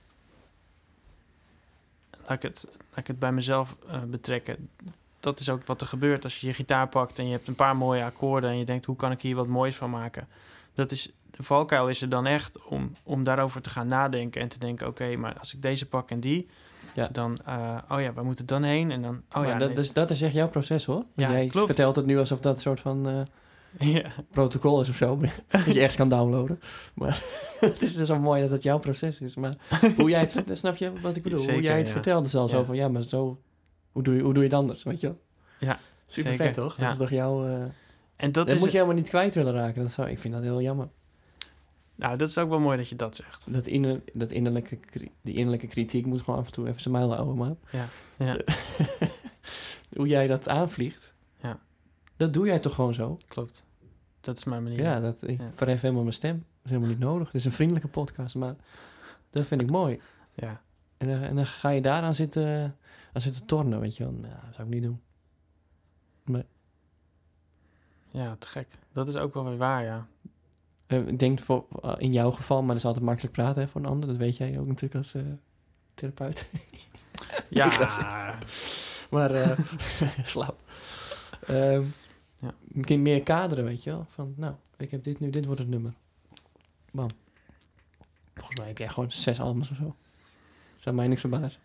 Laat 2.27 2.31
ik 2.31 2.41
het, 2.41 2.67
laat 2.89 2.97
ik 2.99 3.07
het 3.07 3.19
bij 3.19 3.31
mezelf 3.31 3.75
eh, 3.87 4.03
betrekken. 4.03 4.69
Dat 5.19 5.39
is 5.39 5.49
ook 5.49 5.65
wat 5.65 5.81
er 5.81 5.87
gebeurt 5.87 6.23
als 6.23 6.39
je 6.41 6.47
je 6.47 6.53
gitaar 6.53 6.87
pakt 6.89 7.19
en 7.19 7.25
je 7.25 7.31
hebt 7.31 7.47
een 7.47 7.55
paar 7.55 7.75
mooie 7.77 8.03
akkoorden 8.03 8.49
en 8.49 8.57
je 8.57 8.65
denkt, 8.65 8.85
hoe 8.85 8.95
kan 8.95 9.11
ik 9.11 9.21
hier 9.21 9.35
wat 9.35 9.47
moois 9.47 9.75
van 9.75 9.89
maken? 9.89 10.27
Dat 10.73 10.91
is, 10.91 11.11
de 11.37 11.43
valkuil 11.43 11.89
is 11.89 12.01
er 12.01 12.09
dan 12.09 12.25
echt 12.25 12.65
om, 12.67 12.91
om 13.03 13.23
daarover 13.23 13.61
te 13.61 13.69
gaan 13.69 13.87
nadenken 13.87 14.41
en 14.41 14.47
te 14.47 14.59
denken, 14.59 14.87
oké, 14.87 15.15
maar 15.15 15.39
als 15.39 15.53
ik 15.53 15.61
deze 15.61 15.87
pak 15.87 16.11
en 16.11 16.19
die, 16.19 16.49
Ja. 16.93 17.07
dan, 17.11 17.37
eh, 17.45 17.77
oh 17.89 18.01
ja, 18.01 18.13
waar 18.13 18.25
moet 18.25 18.37
het 18.37 18.47
dan 18.47 18.63
heen? 18.63 18.91
En 18.91 19.01
dan, 19.01 19.21
oh 19.29 19.35
maar 19.35 19.47
ja, 19.47 19.57
dat, 19.57 19.67
nee. 19.67 19.75
dus, 19.75 19.93
dat 19.93 20.09
is 20.09 20.21
echt 20.21 20.33
jouw 20.33 20.49
proces, 20.49 20.85
hoor. 20.85 21.05
Ja, 21.15 21.31
jij 21.31 21.47
klopt. 21.47 21.65
vertelt 21.67 21.95
het 21.95 22.05
nu 22.05 22.17
alsof 22.17 22.39
dat 22.39 22.55
een 22.55 22.61
soort 22.61 22.79
van 22.79 23.07
eh, 23.07 23.21
ja, 23.93 24.09
protocol 24.31 24.81
is 24.81 24.89
of 24.89 24.95
zo. 24.95 25.17
dat 25.47 25.65
je 25.73 25.81
echt 25.81 25.95
kan 25.95 26.09
downloaden. 26.09 26.59
Maar 26.93 27.23
het 27.59 27.81
is 27.81 27.95
dus 27.95 28.07
zo 28.07 28.19
mooi 28.19 28.41
dat 28.41 28.51
het 28.51 28.63
jouw 28.63 28.79
proces 28.79 29.21
is. 29.21 29.35
Maar 29.35 29.55
hoe 29.97 30.09
jij 30.09 30.19
het... 30.19 30.57
Snap 30.57 30.75
je 30.75 30.91
wat 31.01 31.15
ik 31.15 31.23
bedoel? 31.23 31.49
hoe 31.49 31.61
jij 31.61 31.77
het 31.77 31.89
vertelde 31.91 32.25
is 32.25 32.35
al 32.35 32.49
zo 32.49 32.57
Ja. 32.59 32.65
van... 32.65 32.75
Ja, 32.75 32.87
maar 32.87 33.01
zo... 33.01 33.39
Hoe 33.91 34.03
doe 34.03 34.15
je, 34.15 34.21
hoe 34.21 34.33
doe 34.33 34.43
je 34.43 34.49
het 34.49 34.57
anders, 34.57 34.83
weet 34.83 34.99
je 34.99 35.07
wel? 35.07 35.19
Ja, 35.59 35.79
Super 36.05 36.33
vet, 36.35 36.53
toch? 36.53 36.75
Dat 36.75 36.91
is 36.91 36.97
toch 36.97 37.09
jouw... 37.09 37.45
eh, 37.47 37.53
en 38.15 38.31
dat, 38.31 38.33
dat 38.33 38.55
is, 38.55 38.59
moet 38.59 38.71
je 38.71 38.77
helemaal 38.77 38.97
niet 38.97 39.09
kwijt 39.09 39.35
willen 39.35 39.53
raken. 39.53 39.81
Dat 39.81 39.91
zou, 39.91 40.09
ik 40.09 40.19
vind 40.19 40.33
dat 40.33 40.43
heel 40.43 40.61
jammer. 40.61 40.87
Nou, 41.95 42.17
dat 42.17 42.27
is 42.27 42.37
ook 42.37 42.49
wel 42.49 42.59
mooi 42.59 42.77
dat 42.77 42.89
je 42.89 42.95
dat 42.95 43.15
zegt. 43.15 43.53
Dat, 43.53 43.67
inner, 43.67 44.01
dat 44.13 44.31
innerlijke, 44.31 44.79
die 45.21 45.33
innerlijke 45.35 45.67
kritiek 45.67 46.05
moet 46.05 46.21
gewoon 46.21 46.39
af 46.39 46.45
en 46.45 46.51
toe 46.51 46.67
even 46.67 46.81
zijn 46.81 46.93
mijl 46.93 47.13
houden, 47.13 47.35
maar... 47.35 47.55
Ja, 47.71 47.87
ja. 48.17 48.39
hoe 49.97 50.07
jij 50.07 50.27
dat 50.27 50.49
aanvliegt... 50.49 51.13
Ja. 51.41 51.59
Dat 52.17 52.33
doe 52.33 52.45
jij 52.45 52.59
toch 52.59 52.75
gewoon 52.75 52.93
zo? 52.93 53.17
Klopt. 53.27 53.65
Dat 54.19 54.37
is 54.37 54.43
mijn 54.43 54.63
manier. 54.63 54.79
Ja, 54.81 54.99
dat, 54.99 55.27
ik 55.27 55.39
Ja. 55.39 55.51
verhef 55.55 55.81
helemaal 55.81 56.03
mijn 56.03 56.13
stem. 56.15 56.35
Dat 56.35 56.45
is 56.63 56.69
helemaal 56.69 56.89
niet 56.89 56.99
nodig. 56.99 57.25
Het 57.27 57.35
is 57.35 57.45
een 57.45 57.51
vriendelijke 57.51 57.87
podcast, 57.87 58.35
maar 58.35 58.55
dat 59.29 59.45
vind 59.45 59.61
ik 59.61 59.69
mooi. 59.69 60.01
Ja. 60.33 60.61
En 60.97 61.07
dan, 61.07 61.21
en 61.21 61.35
dan 61.35 61.45
ga 61.45 61.69
je 61.69 61.81
daaraan 61.81 62.15
zitten, 62.15 62.77
aan 63.13 63.21
zitten 63.21 63.45
tornen, 63.45 63.79
weet 63.79 63.97
je 63.97 64.03
wel. 64.03 64.13
Nou, 64.13 64.33
dat 64.45 64.55
zou 64.55 64.67
ik 64.67 64.73
niet 64.73 64.83
doen. 64.83 65.01
Ja, 68.09 68.35
te 68.35 68.47
gek. 68.47 68.67
Dat 68.91 69.07
is 69.07 69.15
ook 69.15 69.33
wel 69.33 69.43
weer 69.45 69.57
waar, 69.57 69.83
ja. 69.83 70.07
Eh, 71.01 71.07
ik 71.07 71.19
denk 71.19 71.39
voor, 71.39 71.65
eh, 71.81 71.93
in 71.97 72.11
jouw 72.11 72.31
geval, 72.31 72.59
maar 72.59 72.67
dat 72.67 72.77
is 72.77 72.85
altijd 72.85 73.05
makkelijk 73.05 73.33
praten 73.33 73.61
hè, 73.61 73.67
voor 73.67 73.81
een 73.81 73.87
ander. 73.87 74.09
Dat 74.09 74.17
weet 74.17 74.37
jij 74.37 74.59
ook 74.59 74.67
natuurlijk 74.67 74.95
als 74.95 75.13
eh, 75.13 75.21
therapeut. 75.93 76.45
Ja, 77.49 78.37
maar, 79.09 79.31
eh 79.31 79.59
slap. 80.23 80.59
Ehm, 81.47 81.83
Ja. 82.39 82.53
Misschien 82.63 83.01
meer 83.01 83.23
kaderen, 83.23 83.65
weet 83.65 83.83
je 83.83 83.89
wel. 83.89 84.05
Van, 84.09 84.33
nou, 84.37 84.53
ik 84.77 84.91
heb 84.91 85.03
dit 85.03 85.19
nu, 85.19 85.29
dit 85.29 85.45
wordt 85.45 85.59
het 85.59 85.69
nummer. 85.69 85.93
Bam. 86.91 87.09
Volgens 88.33 88.57
mij 88.59 88.67
heb 88.67 88.77
jij 88.77 88.89
gewoon 88.89 89.11
zes 89.11 89.39
albums 89.39 89.69
of 89.71 89.77
zo. 89.77 89.95
Zou 90.75 90.95
mij 90.95 91.07
niks 91.07 91.19
verbazen. 91.21 91.61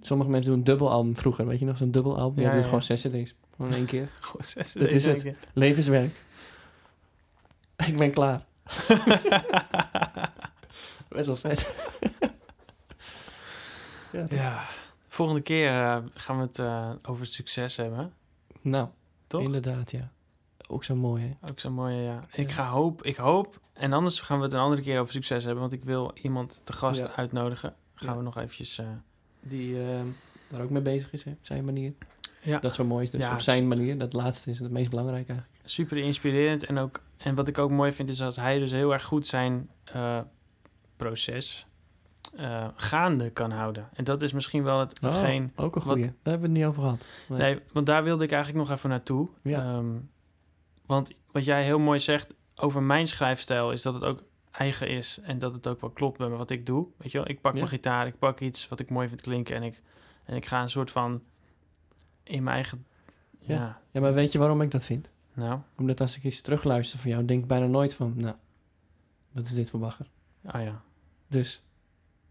Sommige 0.00 0.30
mensen 0.30 0.50
doen 0.50 0.58
een 0.58 0.64
dubbelalbum 0.64 1.16
vroeger, 1.16 1.46
weet 1.46 1.58
je 1.58 1.64
nog? 1.64 1.76
Zo'n 1.76 1.90
dubbelalbum. 1.90 2.42
Ja, 2.42 2.48
Ja, 2.48 2.54
doet 2.54 2.62
ja. 2.62 2.68
gewoon 2.68 2.82
zes 2.82 3.02
cd's. 3.02 3.34
Gewoon 3.56 3.72
één 3.72 3.86
keer. 3.86 4.08
gewoon 4.20 4.46
zes 4.46 4.72
Dat 4.72 4.88
is 4.90 5.04
het. 5.04 5.34
Levenswerk. 5.52 6.24
ik 7.86 7.96
ben 7.96 8.10
klaar. 8.12 8.44
Best 11.08 11.26
wel 11.26 11.36
vet. 11.36 11.66
ja? 14.12 14.26
Ja. 14.28 14.64
Volgende 15.08 15.40
keer 15.40 15.68
eh, 15.70 15.96
gaan 16.14 16.36
we 16.38 16.42
het 16.42 16.58
eh, 16.58 16.90
over 17.02 17.26
succes 17.26 17.76
hebben. 17.76 18.12
Nou, 18.60 18.88
Toch? 19.26 19.42
inderdaad, 19.42 19.90
ja. 19.90 20.10
Ook 20.68 20.84
zo 20.84 20.94
mooi, 20.94 21.22
hè? 21.22 21.50
Ook 21.50 21.60
zo'n 21.60 21.72
mooie, 21.72 22.02
ja. 22.02 22.24
Ik 22.32 22.50
ga 22.52 22.68
hoop, 22.68 23.02
ik 23.02 23.16
hoop. 23.16 23.60
En 23.72 23.92
anders 23.92 24.20
gaan 24.20 24.38
we 24.38 24.44
het 24.44 24.52
een 24.52 24.58
andere 24.58 24.82
keer 24.82 25.00
over 25.00 25.12
succes 25.12 25.42
hebben. 25.44 25.60
Want 25.60 25.72
ik 25.72 25.84
wil 25.84 26.10
iemand 26.14 26.60
te 26.64 26.72
gast 26.72 27.00
Ja. 27.00 27.10
uitnodigen. 27.16 27.74
Gaan 27.94 28.10
Ja. 28.12 28.16
we 28.16 28.22
nog 28.22 28.36
eventjes... 28.36 28.78
eh, 28.78 28.86
Die 29.40 29.80
eh, 29.90 30.00
daar 30.48 30.60
ook 30.60 30.70
mee 30.70 30.82
bezig 30.82 31.12
is, 31.12 31.24
hè? 31.24 31.30
Op 31.30 31.38
zijn 31.46 31.64
manier. 31.64 31.92
ja, 32.42 32.58
Dat 32.58 32.74
zo 32.74 32.84
mooi 32.84 33.04
is. 33.04 33.10
Dus 33.10 33.20
Ja, 33.20 33.32
op 33.32 33.40
zijn 33.40 33.68
manier. 33.68 33.98
Dat 33.98 34.12
laatste 34.12 34.50
is 34.50 34.58
het 34.60 34.70
meest 34.70 34.90
belangrijk 34.90 35.28
eigenlijk. 35.28 35.55
Super 35.70 35.96
inspirerend. 35.96 36.64
En, 36.64 36.78
ook, 36.78 37.02
en 37.16 37.34
wat 37.34 37.48
ik 37.48 37.58
ook 37.58 37.70
mooi 37.70 37.92
vind 37.92 38.08
is 38.08 38.16
dat 38.16 38.36
hij 38.36 38.58
dus 38.58 38.70
heel 38.70 38.92
erg 38.92 39.04
goed 39.04 39.26
zijn 39.26 39.70
eh, 39.84 40.20
proces 40.96 41.66
eh, 42.36 42.68
gaande 42.76 43.30
kan 43.30 43.50
houden. 43.50 43.88
En 43.92 44.04
dat 44.04 44.22
is 44.22 44.32
misschien 44.32 44.62
wel 44.62 44.80
het, 44.80 45.00
hetgeen... 45.00 45.52
Oh, 45.56 45.64
ook 45.64 45.76
een 45.76 45.82
wat- 45.82 45.92
goeie. 45.92 46.06
Daar 46.06 46.14
hebben 46.32 46.40
we 46.40 46.46
het 46.46 46.56
niet 46.56 46.64
over 46.66 46.82
gehad. 46.82 47.08
Nee. 47.28 47.38
Nee, 47.38 47.60
want 47.72 47.86
daar 47.86 48.04
wilde 48.04 48.24
ik 48.24 48.32
eigenlijk 48.32 48.68
nog 48.68 48.76
even 48.76 48.90
naartoe. 48.90 49.28
Ja. 49.42 49.58
Ehm, 49.60 49.86
want 50.86 51.10
wat 51.30 51.44
jij 51.44 51.64
heel 51.64 51.78
mooi 51.78 52.00
zegt 52.00 52.34
over 52.56 52.82
mijn 52.82 53.08
schrijfstijl 53.08 53.72
is 53.72 53.82
dat 53.82 53.94
het 53.94 54.04
ook 54.04 54.22
eigen 54.50 54.88
is 54.88 55.18
en 55.22 55.38
dat 55.38 55.54
het 55.54 55.66
ook 55.66 55.80
wel 55.80 55.90
klopt 55.90 56.18
bij 56.18 56.28
wat 56.28 56.50
ik 56.50 56.66
doe. 56.66 56.86
Weet 56.96 57.12
je 57.12 57.18
wel, 57.18 57.28
ik 57.28 57.40
pak 57.40 57.52
Ja. 57.52 57.58
mijn 57.58 57.70
gitaar, 57.70 58.06
ik 58.06 58.18
pak 58.18 58.40
iets 58.40 58.68
wat 58.68 58.80
ik 58.80 58.90
mooi 58.90 59.08
vind 59.08 59.20
klinken 59.20 59.56
en 59.56 59.62
ik, 59.62 59.82
en 60.24 60.36
ik 60.36 60.46
ga 60.46 60.62
een 60.62 60.70
soort 60.70 60.90
van 60.90 61.22
in 62.22 62.42
mijn 62.42 62.54
eigen. 62.54 62.86
Ja, 63.38 63.54
Ja. 63.54 63.80
Ja, 63.90 64.00
maar 64.00 64.14
weet 64.14 64.32
je 64.32 64.38
waarom 64.38 64.60
ik 64.60 64.70
dat 64.70 64.84
vind? 64.84 65.10
Nou, 65.36 65.60
Omdat 65.76 66.00
als 66.00 66.16
ik 66.16 66.24
iets 66.24 66.40
terugluister 66.40 66.98
van 66.98 67.10
jou, 67.10 67.24
denk 67.24 67.42
ik 67.42 67.48
bijna 67.48 67.66
nooit 67.66 67.94
van... 67.94 68.12
Nou, 68.16 68.34
wat 69.32 69.44
is 69.46 69.54
dit 69.54 69.70
voor 69.70 69.80
bagger? 69.80 70.06
ah 70.46 70.62
ja. 70.62 70.82
Dus 71.28 71.62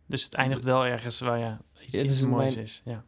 Dus 0.06 0.24
het 0.24 0.34
eindigt 0.34 0.64
wel 0.64 0.86
ergens 0.86 1.20
waar 1.20 1.40
ja, 1.40 1.62
iets, 1.92 2.20
Ja, 2.20 2.28
moois 2.28 2.54
mijn- 2.54 2.66
is. 2.66 2.82
Ja, 2.86 3.04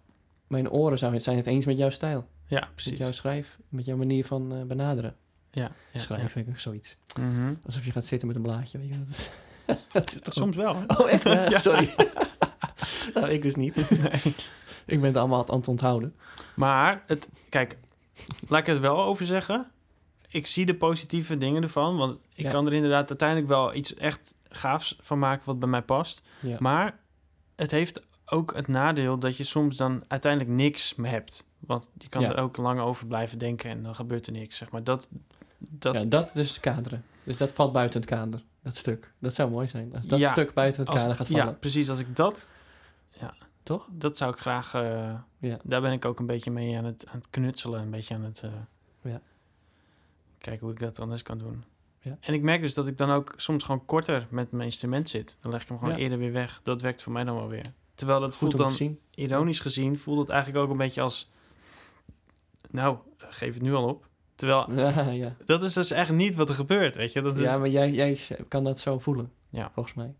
mijn 0.47 0.69
oren 0.69 0.97
zou- 0.97 1.19
zijn 1.19 1.37
het 1.37 1.47
eens 1.47 1.65
met 1.65 1.77
jouw 1.77 1.89
stijl. 1.89 2.27
ja 2.45 2.59
Met 2.59 2.71
precies. 2.73 2.97
jouw 2.97 3.11
schrijf, 3.11 3.59
met 3.69 3.85
jouw 3.85 3.97
manier 3.97 4.25
van 4.25 4.53
eh, 4.55 4.63
benaderen. 4.63 5.15
Ja, 5.51 5.71
ja, 5.91 5.99
Schrijven, 5.99 6.47
ik 6.47 6.59
zoiets. 6.59 6.97
ja. 7.07 7.21
Mhm. 7.23 7.53
Alsof 7.65 7.85
je 7.85 7.91
gaat 7.91 8.05
zitten 8.05 8.27
met 8.27 8.37
een 8.37 8.43
blaadje, 8.43 8.77
weet 8.77 8.87
je 8.87 8.93
wel. 8.95 9.05
Dat- 9.91 10.13
is 10.13 10.21
toch 10.21 10.33
Soms 10.33 10.55
wel. 10.55 10.75
hè? 10.75 10.83
Oh, 10.97 11.09
echt? 11.09 11.23
Ja, 11.23 11.49
Ja. 11.49 11.59
Sorry. 11.59 11.93
nou, 13.13 13.29
ik 13.29 13.41
dus 13.41 13.55
niet. 13.55 13.89
Nee. 13.89 14.21
Ik 14.85 14.99
ben 14.99 15.03
het 15.03 15.17
allemaal 15.17 15.47
aan 15.49 15.57
het 15.57 15.67
onthouden. 15.67 16.15
Maar, 16.55 17.03
het, 17.05 17.29
kijk, 17.49 17.77
laat 18.47 18.59
ik 18.59 18.65
het 18.65 18.79
wel 18.79 19.03
over 19.03 19.25
zeggen. 19.25 19.71
Ik 20.29 20.47
zie 20.47 20.65
de 20.65 20.75
positieve 20.75 21.37
dingen 21.37 21.63
ervan. 21.63 21.97
Want 21.97 22.19
ik 22.33 22.43
Ja. 22.45 22.49
kan 22.51 22.65
er 22.67 22.73
inderdaad 22.73 23.09
uiteindelijk 23.09 23.47
wel 23.47 23.73
iets 23.73 23.93
echt 23.93 24.35
gaafs 24.49 24.97
van 25.01 25.19
maken 25.19 25.45
wat 25.45 25.59
bij 25.59 25.69
mij 25.69 25.81
past. 25.81 26.21
Ja. 26.41 26.57
Maar 26.59 26.99
het 27.55 27.71
heeft 27.71 28.05
ook 28.25 28.55
het 28.55 28.67
nadeel 28.67 29.17
dat 29.19 29.37
je 29.37 29.43
soms 29.43 29.75
dan 29.75 30.03
uiteindelijk 30.07 30.51
niks 30.53 30.95
meer 30.95 31.11
hebt. 31.11 31.45
Want 31.59 31.89
je 31.97 32.09
kan 32.09 32.21
Ja. 32.21 32.29
er 32.29 32.37
ook 32.41 32.57
lang 32.57 32.79
over 32.79 33.07
blijven 33.07 33.37
denken 33.37 33.69
en 33.69 33.83
dan 33.83 33.95
gebeurt 33.95 34.25
er 34.27 34.31
niks. 34.31 34.57
Zeg 34.57 34.71
maar. 34.71 34.83
Dat, 34.83 35.07
dat, 35.57 35.93
ja, 35.95 36.03
dat 36.03 36.31
dus 36.33 36.59
kaderen. 36.59 37.03
Dus 37.23 37.37
dat 37.37 37.51
valt 37.51 37.71
buiten 37.73 37.99
het 38.01 38.09
kader, 38.09 38.43
dat 38.63 38.75
stuk. 38.75 39.13
Dat 39.19 39.35
zou 39.35 39.49
mooi 39.51 39.67
zijn, 39.67 39.95
als 39.95 40.07
dat 40.07 40.19
Ja, 40.19 40.31
stuk 40.31 40.53
buiten 40.53 40.81
het 40.81 40.89
als- 40.91 41.01
kader 41.01 41.15
gaat 41.15 41.27
ja, 41.27 41.37
vallen. 41.37 41.59
precies. 41.59 41.89
Als 41.89 41.99
ik 41.99 42.15
dat, 42.15 42.51
Toch? 43.63 43.87
dat 43.91 44.17
zou 44.17 44.31
ik 44.31 44.37
graag... 44.37 44.73
eh, 44.73 45.13
Ja. 45.39 45.57
Daar 45.63 45.81
ben 45.81 45.91
ik 45.91 46.05
ook 46.05 46.19
een 46.19 46.25
beetje 46.25 46.51
mee 46.51 46.77
aan 46.77 46.85
het, 46.85 47.05
aan 47.07 47.17
het 47.17 47.29
knutselen. 47.29 47.81
Een 47.81 47.89
beetje 47.91 48.15
aan 48.15 48.23
het... 48.23 48.41
eh, 48.43 48.51
Ja. 49.11 49.21
Kijken 50.37 50.65
hoe 50.65 50.73
ik 50.75 50.79
dat 50.79 50.99
anders 50.99 51.21
kan 51.21 51.37
doen. 51.37 51.63
Ja. 51.99 52.17
En 52.19 52.33
ik 52.33 52.41
merk 52.41 52.61
dus 52.61 52.73
dat 52.73 52.87
ik 52.87 52.97
dan 52.97 53.09
ook 53.09 53.33
soms 53.37 53.63
gewoon 53.63 53.85
korter 53.85 54.27
met 54.29 54.51
mijn 54.51 54.63
instrument 54.63 55.09
zit. 55.09 55.37
Dan 55.39 55.51
leg 55.51 55.61
ik 55.61 55.67
hem 55.67 55.77
gewoon 55.77 55.93
Ja. 55.93 55.99
eerder 55.99 56.17
weer 56.17 56.31
weg. 56.31 56.59
Dat 56.63 56.81
werkt 56.81 57.01
voor 57.03 57.11
mij 57.13 57.23
dan 57.23 57.35
wel 57.35 57.47
weer. 57.47 57.65
Terwijl 57.95 58.19
dat 58.19 58.35
Goed 58.35 58.53
voelt 58.55 58.77
dan, 58.79 58.97
ironisch 59.15 59.59
gezien, 59.59 59.97
voelt 59.97 60.19
het 60.19 60.29
eigenlijk 60.29 60.63
ook 60.63 60.71
een 60.71 60.77
beetje 60.77 61.01
als... 61.01 61.31
Nou, 62.71 62.97
geef 63.17 63.53
het 63.53 63.63
nu 63.63 63.73
al 63.73 63.87
op. 63.87 64.07
Terwijl, 64.35 64.71
Ja, 64.91 65.09
ja. 65.09 65.35
dat 65.45 65.63
is 65.63 65.73
dus 65.73 65.91
echt 65.91 66.11
niet 66.11 66.35
wat 66.35 66.49
er 66.49 66.55
gebeurt, 66.55 66.95
weet 66.95 67.13
je. 67.13 67.21
Dat 67.21 67.35
is, 67.37 67.41
ja, 67.43 67.57
maar 67.57 67.69
jij, 67.69 67.91
jij 67.91 68.19
kan 68.47 68.63
dat 68.63 68.79
zo 68.79 68.99
voelen, 68.99 69.31
Ja. 69.49 69.69
volgens 69.73 69.95
mij. 69.95 70.13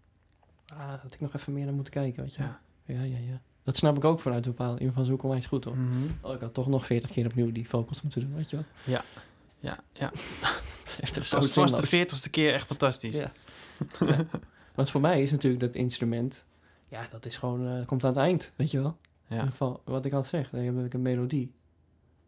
Ah, 0.68 1.01
had 1.01 1.13
ik 1.13 1.20
nog 1.20 1.34
even 1.34 1.53
meer 1.53 1.65
naar 1.65 1.74
moeten 1.74 1.93
kijken, 1.93 2.24
weet 2.24 2.36
je. 2.36 2.41
Ja. 2.41 2.59
Ja, 2.86 3.01
ja, 3.03 3.18
ja. 3.18 3.41
Dat 3.63 3.76
snap 3.78 3.97
ik 3.97 4.03
ook 4.03 4.20
vanuit 4.20 4.45
een 4.45 4.51
bepaalde 4.51 4.80
invalshoek 4.80 5.24
onwijs 5.24 5.45
goed, 5.45 5.63
hoor. 5.63 5.78
Mhm. 5.78 5.97
Oh, 6.22 6.34
ik 6.34 6.41
had 6.41 6.53
toch 6.53 6.68
nog 6.68 6.86
40 6.86 7.09
keer 7.11 7.26
opnieuw 7.26 7.51
die 7.51 7.70
vocals 7.70 8.01
moeten 8.01 8.22
doen, 8.22 8.36
weet 8.36 8.49
je 8.49 8.55
wel. 8.55 8.65
Ja, 8.86 9.03
ja. 9.59 9.79
Zo 11.03 11.21
Zo 11.21 11.35
was 11.37 11.45
de 11.45 11.47
zinloos. 11.67 11.89
veertigste 11.89 12.29
keer 12.29 12.53
echt 12.53 12.67
fantastisch. 12.67 13.15
Ja. 13.17 13.31
Ja. 13.99 14.25
Want 14.75 14.89
voor 14.89 15.01
mij 15.01 15.21
is 15.21 15.31
natuurlijk 15.31 15.61
dat 15.63 15.75
instrument, 15.75 16.45
ja, 16.87 17.07
dat 17.11 17.25
is 17.25 17.37
gewoon, 17.37 17.67
eh, 17.67 17.85
komt 17.85 18.03
aan 18.03 18.09
het 18.09 18.19
eind, 18.19 18.51
weet 18.55 18.71
je 18.71 18.81
wel. 18.81 18.97
In 19.27 19.35
Ja. 19.35 19.45
geval, 19.45 19.81
wat 19.85 20.05
ik 20.05 20.13
al 20.13 20.23
zeg, 20.23 20.49
dan 20.49 20.59
heb 20.61 20.85
ik 20.85 20.93
een 20.93 21.01
melodie 21.01 21.51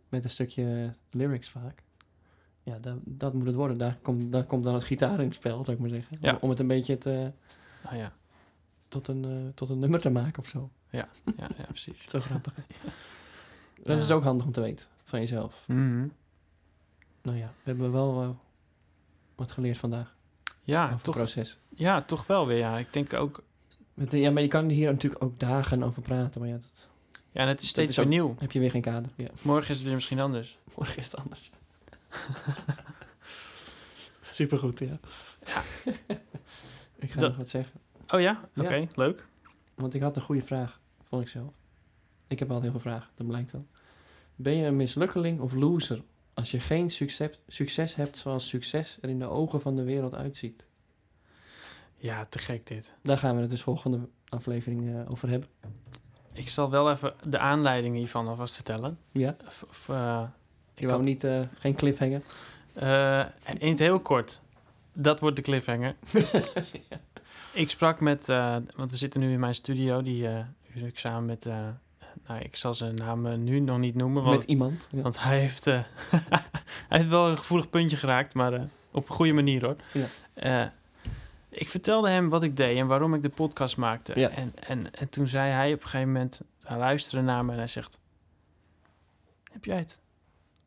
met 0.09 0.23
een 0.23 0.29
stukje 0.29 0.93
lyrics 1.11 1.49
vaak. 1.49 1.83
Ja, 2.63 2.77
dat, 2.79 2.95
dat 3.03 3.33
moet 3.33 3.45
het 3.45 3.55
worden. 3.55 3.77
Daar 3.77 3.97
komt, 4.01 4.31
daar 4.31 4.43
komt 4.43 4.63
dan 4.63 4.73
het 4.73 4.83
gitaar 4.83 5.19
in 5.19 5.25
het 5.25 5.33
spel, 5.33 5.63
zou 5.63 5.71
ik 5.77 5.79
maar 5.83 5.89
zeggen. 5.91 6.17
Ja. 6.21 6.31
Om, 6.33 6.37
om 6.41 6.49
het 6.49 6.59
een 6.59 6.67
beetje 6.67 6.97
te, 6.97 7.31
Ah, 7.83 7.97
ja. 7.97 8.13
tot, 8.87 9.07
een, 9.07 9.25
eh, 9.25 9.53
tot 9.55 9.69
een 9.69 9.79
nummer 9.79 9.99
te 10.01 10.09
maken 10.09 10.43
of 10.43 10.47
zo. 10.49 10.69
Ja, 10.89 11.07
ja, 11.37 11.47
precies. 11.67 12.03
Zo 12.09 12.19
grappig. 12.19 12.53
Dat 13.83 14.01
is 14.01 14.07
Ja. 14.07 14.13
ook 14.15 14.23
handig 14.23 14.45
om 14.45 14.51
te 14.51 14.61
weten 14.61 14.85
van 15.03 15.19
jezelf. 15.19 15.63
Mhm. 15.67 16.07
Nou 17.29 17.41
ja, 17.41 17.47
we 17.47 17.69
hebben 17.69 17.91
wel 17.91 18.21
eh, 18.21 18.29
wat 19.35 19.51
geleerd 19.51 19.77
vandaag 19.77 20.15
Ja, 20.63 20.85
over 20.85 21.01
toch, 21.01 21.15
proces. 21.15 21.57
ja, 21.69 22.01
toch 22.01 22.27
wel 22.27 22.47
weer. 22.47 22.57
Ja. 22.57 22.77
Ik 22.77 22.93
denk 22.93 23.13
ook... 23.13 23.43
Met, 23.93 24.11
ja, 24.11 24.31
maar 24.31 24.41
je 24.41 24.47
kan 24.47 24.69
hier 24.69 24.91
natuurlijk 24.91 25.23
ook 25.23 25.39
dagen 25.39 25.83
over 25.83 26.01
praten, 26.01 26.41
maar 26.41 26.49
ja, 26.49 26.55
dat 26.55 26.89
Ja, 27.31 27.41
en 27.41 27.47
het 27.47 27.61
is 27.61 27.67
steeds 27.67 27.95
weer 27.95 28.07
nieuw. 28.07 28.35
heb 28.39 28.51
je 28.51 28.59
weer 28.59 28.71
geen 28.71 28.81
kader. 28.81 29.11
Ja, 29.15 29.27
Morgen 29.41 29.69
is 29.69 29.75
het 29.75 29.85
weer 29.85 29.95
misschien 29.95 30.19
anders. 30.19 30.57
morgen 30.77 30.97
is 30.97 31.05
het 31.05 31.15
anders. 31.15 31.51
Supergoed, 34.21 34.79
ja. 34.79 34.99
Ja. 35.45 35.61
ik 37.05 37.11
ga 37.11 37.19
Dat- 37.19 37.29
nog 37.29 37.37
wat 37.37 37.49
zeggen. 37.49 37.79
Oh 38.09 38.19
ja? 38.21 38.49
Ja. 38.53 38.63
Oké, 38.63 38.87
leuk. 38.95 39.27
Want 39.75 39.93
ik 39.93 40.01
had 40.01 40.15
een 40.15 40.21
goede 40.21 40.43
vraag, 40.45 40.79
vond 41.07 41.21
ik 41.21 41.27
zelf. 41.27 41.53
Ik 42.27 42.39
heb 42.39 42.51
al 42.51 42.61
heel 42.61 42.71
veel 42.71 42.79
vragen, 42.79 43.09
dat 43.15 43.27
blijkt 43.27 43.51
wel. 43.51 43.65
Ben 44.35 44.57
je 44.57 44.65
een 44.65 44.75
mislukkeling 44.75 45.39
of 45.39 45.53
loser 45.53 46.03
als 46.39 46.51
je 46.51 46.59
geen 46.59 46.89
succes, 46.89 47.39
succes 47.47 47.95
hebt 47.95 48.17
zoals 48.17 48.47
succes 48.47 48.97
er 49.01 49.09
in 49.09 49.19
de 49.19 49.27
ogen 49.29 49.61
van 49.61 49.75
de 49.75 49.83
wereld 49.83 50.13
uitziet? 50.15 50.67
Ja, 51.97 52.25
te 52.25 52.39
gek 52.39 52.67
dit. 52.67 52.93
Daar 53.03 53.17
gaan 53.17 53.35
we 53.35 53.41
het 53.41 53.49
dus 53.49 53.61
volgende 53.61 53.99
aflevering 54.29 54.89
eh, 54.95 55.01
over 55.11 55.29
hebben. 55.29 55.49
Ik 56.33 56.49
zal 56.49 56.69
wel 56.69 56.91
even 56.91 57.13
de 57.23 57.37
aanleiding 57.39 57.95
hiervan 57.95 58.27
alvast 58.27 58.55
vertellen. 58.55 58.97
Ja, 59.11 59.35
Of, 59.47 59.65
of, 59.69 59.89
eh, 59.89 60.23
je 60.75 60.81
ik 60.81 60.87
wou 60.87 60.97
had- 60.99 61.07
niet, 61.09 61.23
eh, 61.23 61.41
geen 61.59 61.75
cliffhanger. 61.75 62.21
eh, 62.73 63.25
in 63.57 63.69
het 63.69 63.79
heel 63.79 63.99
kort. 63.99 64.41
Dat 64.93 65.19
wordt 65.19 65.35
de 65.35 65.41
cliffhanger. 65.41 65.95
Ik 67.53 67.69
sprak 67.69 67.99
met, 67.99 68.29
eh, 68.29 68.57
want 68.75 68.91
we 68.91 68.97
zitten 68.97 69.19
nu 69.21 69.31
in 69.31 69.39
mijn 69.39 69.53
studio, 69.55 70.01
die 70.01 70.27
eh 70.27 70.45
huur 70.61 70.87
ik 70.87 70.99
samen 70.99 71.25
met, 71.25 71.45
eh, 71.45 71.67
nou 72.29 72.41
ik 72.41 72.55
zal 72.55 72.73
zijn 72.73 72.95
naam 72.95 73.25
eh, 73.25 73.37
nu 73.37 73.59
nog 73.59 73.77
niet 73.77 73.95
noemen, 73.95 74.23
want, 74.23 74.37
Met 74.37 74.47
iemand. 74.47 74.87
Ja. 74.91 75.01
want 75.01 75.19
hij 75.23 75.39
heeft, 75.39 75.67
eh, 75.67 75.83
hij 76.89 76.97
heeft 76.97 77.09
wel 77.09 77.29
een 77.29 77.37
gevoelig 77.37 77.69
puntje 77.69 77.97
geraakt, 77.97 78.33
maar 78.33 78.53
eh, 78.53 78.63
op 78.91 79.09
een 79.09 79.15
goede 79.15 79.33
manier 79.33 79.65
hoor. 79.65 79.75
Ja. 80.33 80.73
Ik 81.49 81.69
vertelde 81.69 82.09
hem 82.09 82.29
wat 82.29 82.43
ik 82.43 82.57
deed 82.57 82.77
en 82.77 82.87
waarom 82.87 83.13
ik 83.13 83.21
de 83.21 83.29
podcast 83.29 83.77
maakte. 83.77 84.19
Ja. 84.19 84.29
En, 84.29 84.53
en, 84.67 84.95
en 84.95 85.09
toen 85.09 85.27
zei 85.27 85.51
hij 85.51 85.73
op 85.73 85.81
een 85.81 85.87
gegeven 85.87 86.11
moment, 86.11 86.41
hij 86.61 86.77
luisterde 86.77 87.25
naar 87.25 87.45
me 87.45 87.51
en 87.51 87.57
hij 87.57 87.67
zegt, 87.67 87.99
heb 89.51 89.65
jij 89.65 89.77
het 89.77 90.01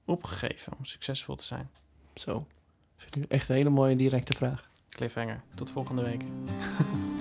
opgegeven 0.05 0.73
om 0.79 0.85
succesvol 0.85 1.35
te 1.35 1.45
zijn? 1.45 1.71
Zo. 2.15 2.47
Echt 3.29 3.49
een 3.49 3.57
hele 3.57 3.71
mooie 3.71 3.97
directe 3.97 4.37
vraag. 4.37 4.71
Cliffhanger. 4.89 5.43
Tot 5.55 5.71
volgende 5.71 6.03
week. 6.03 6.25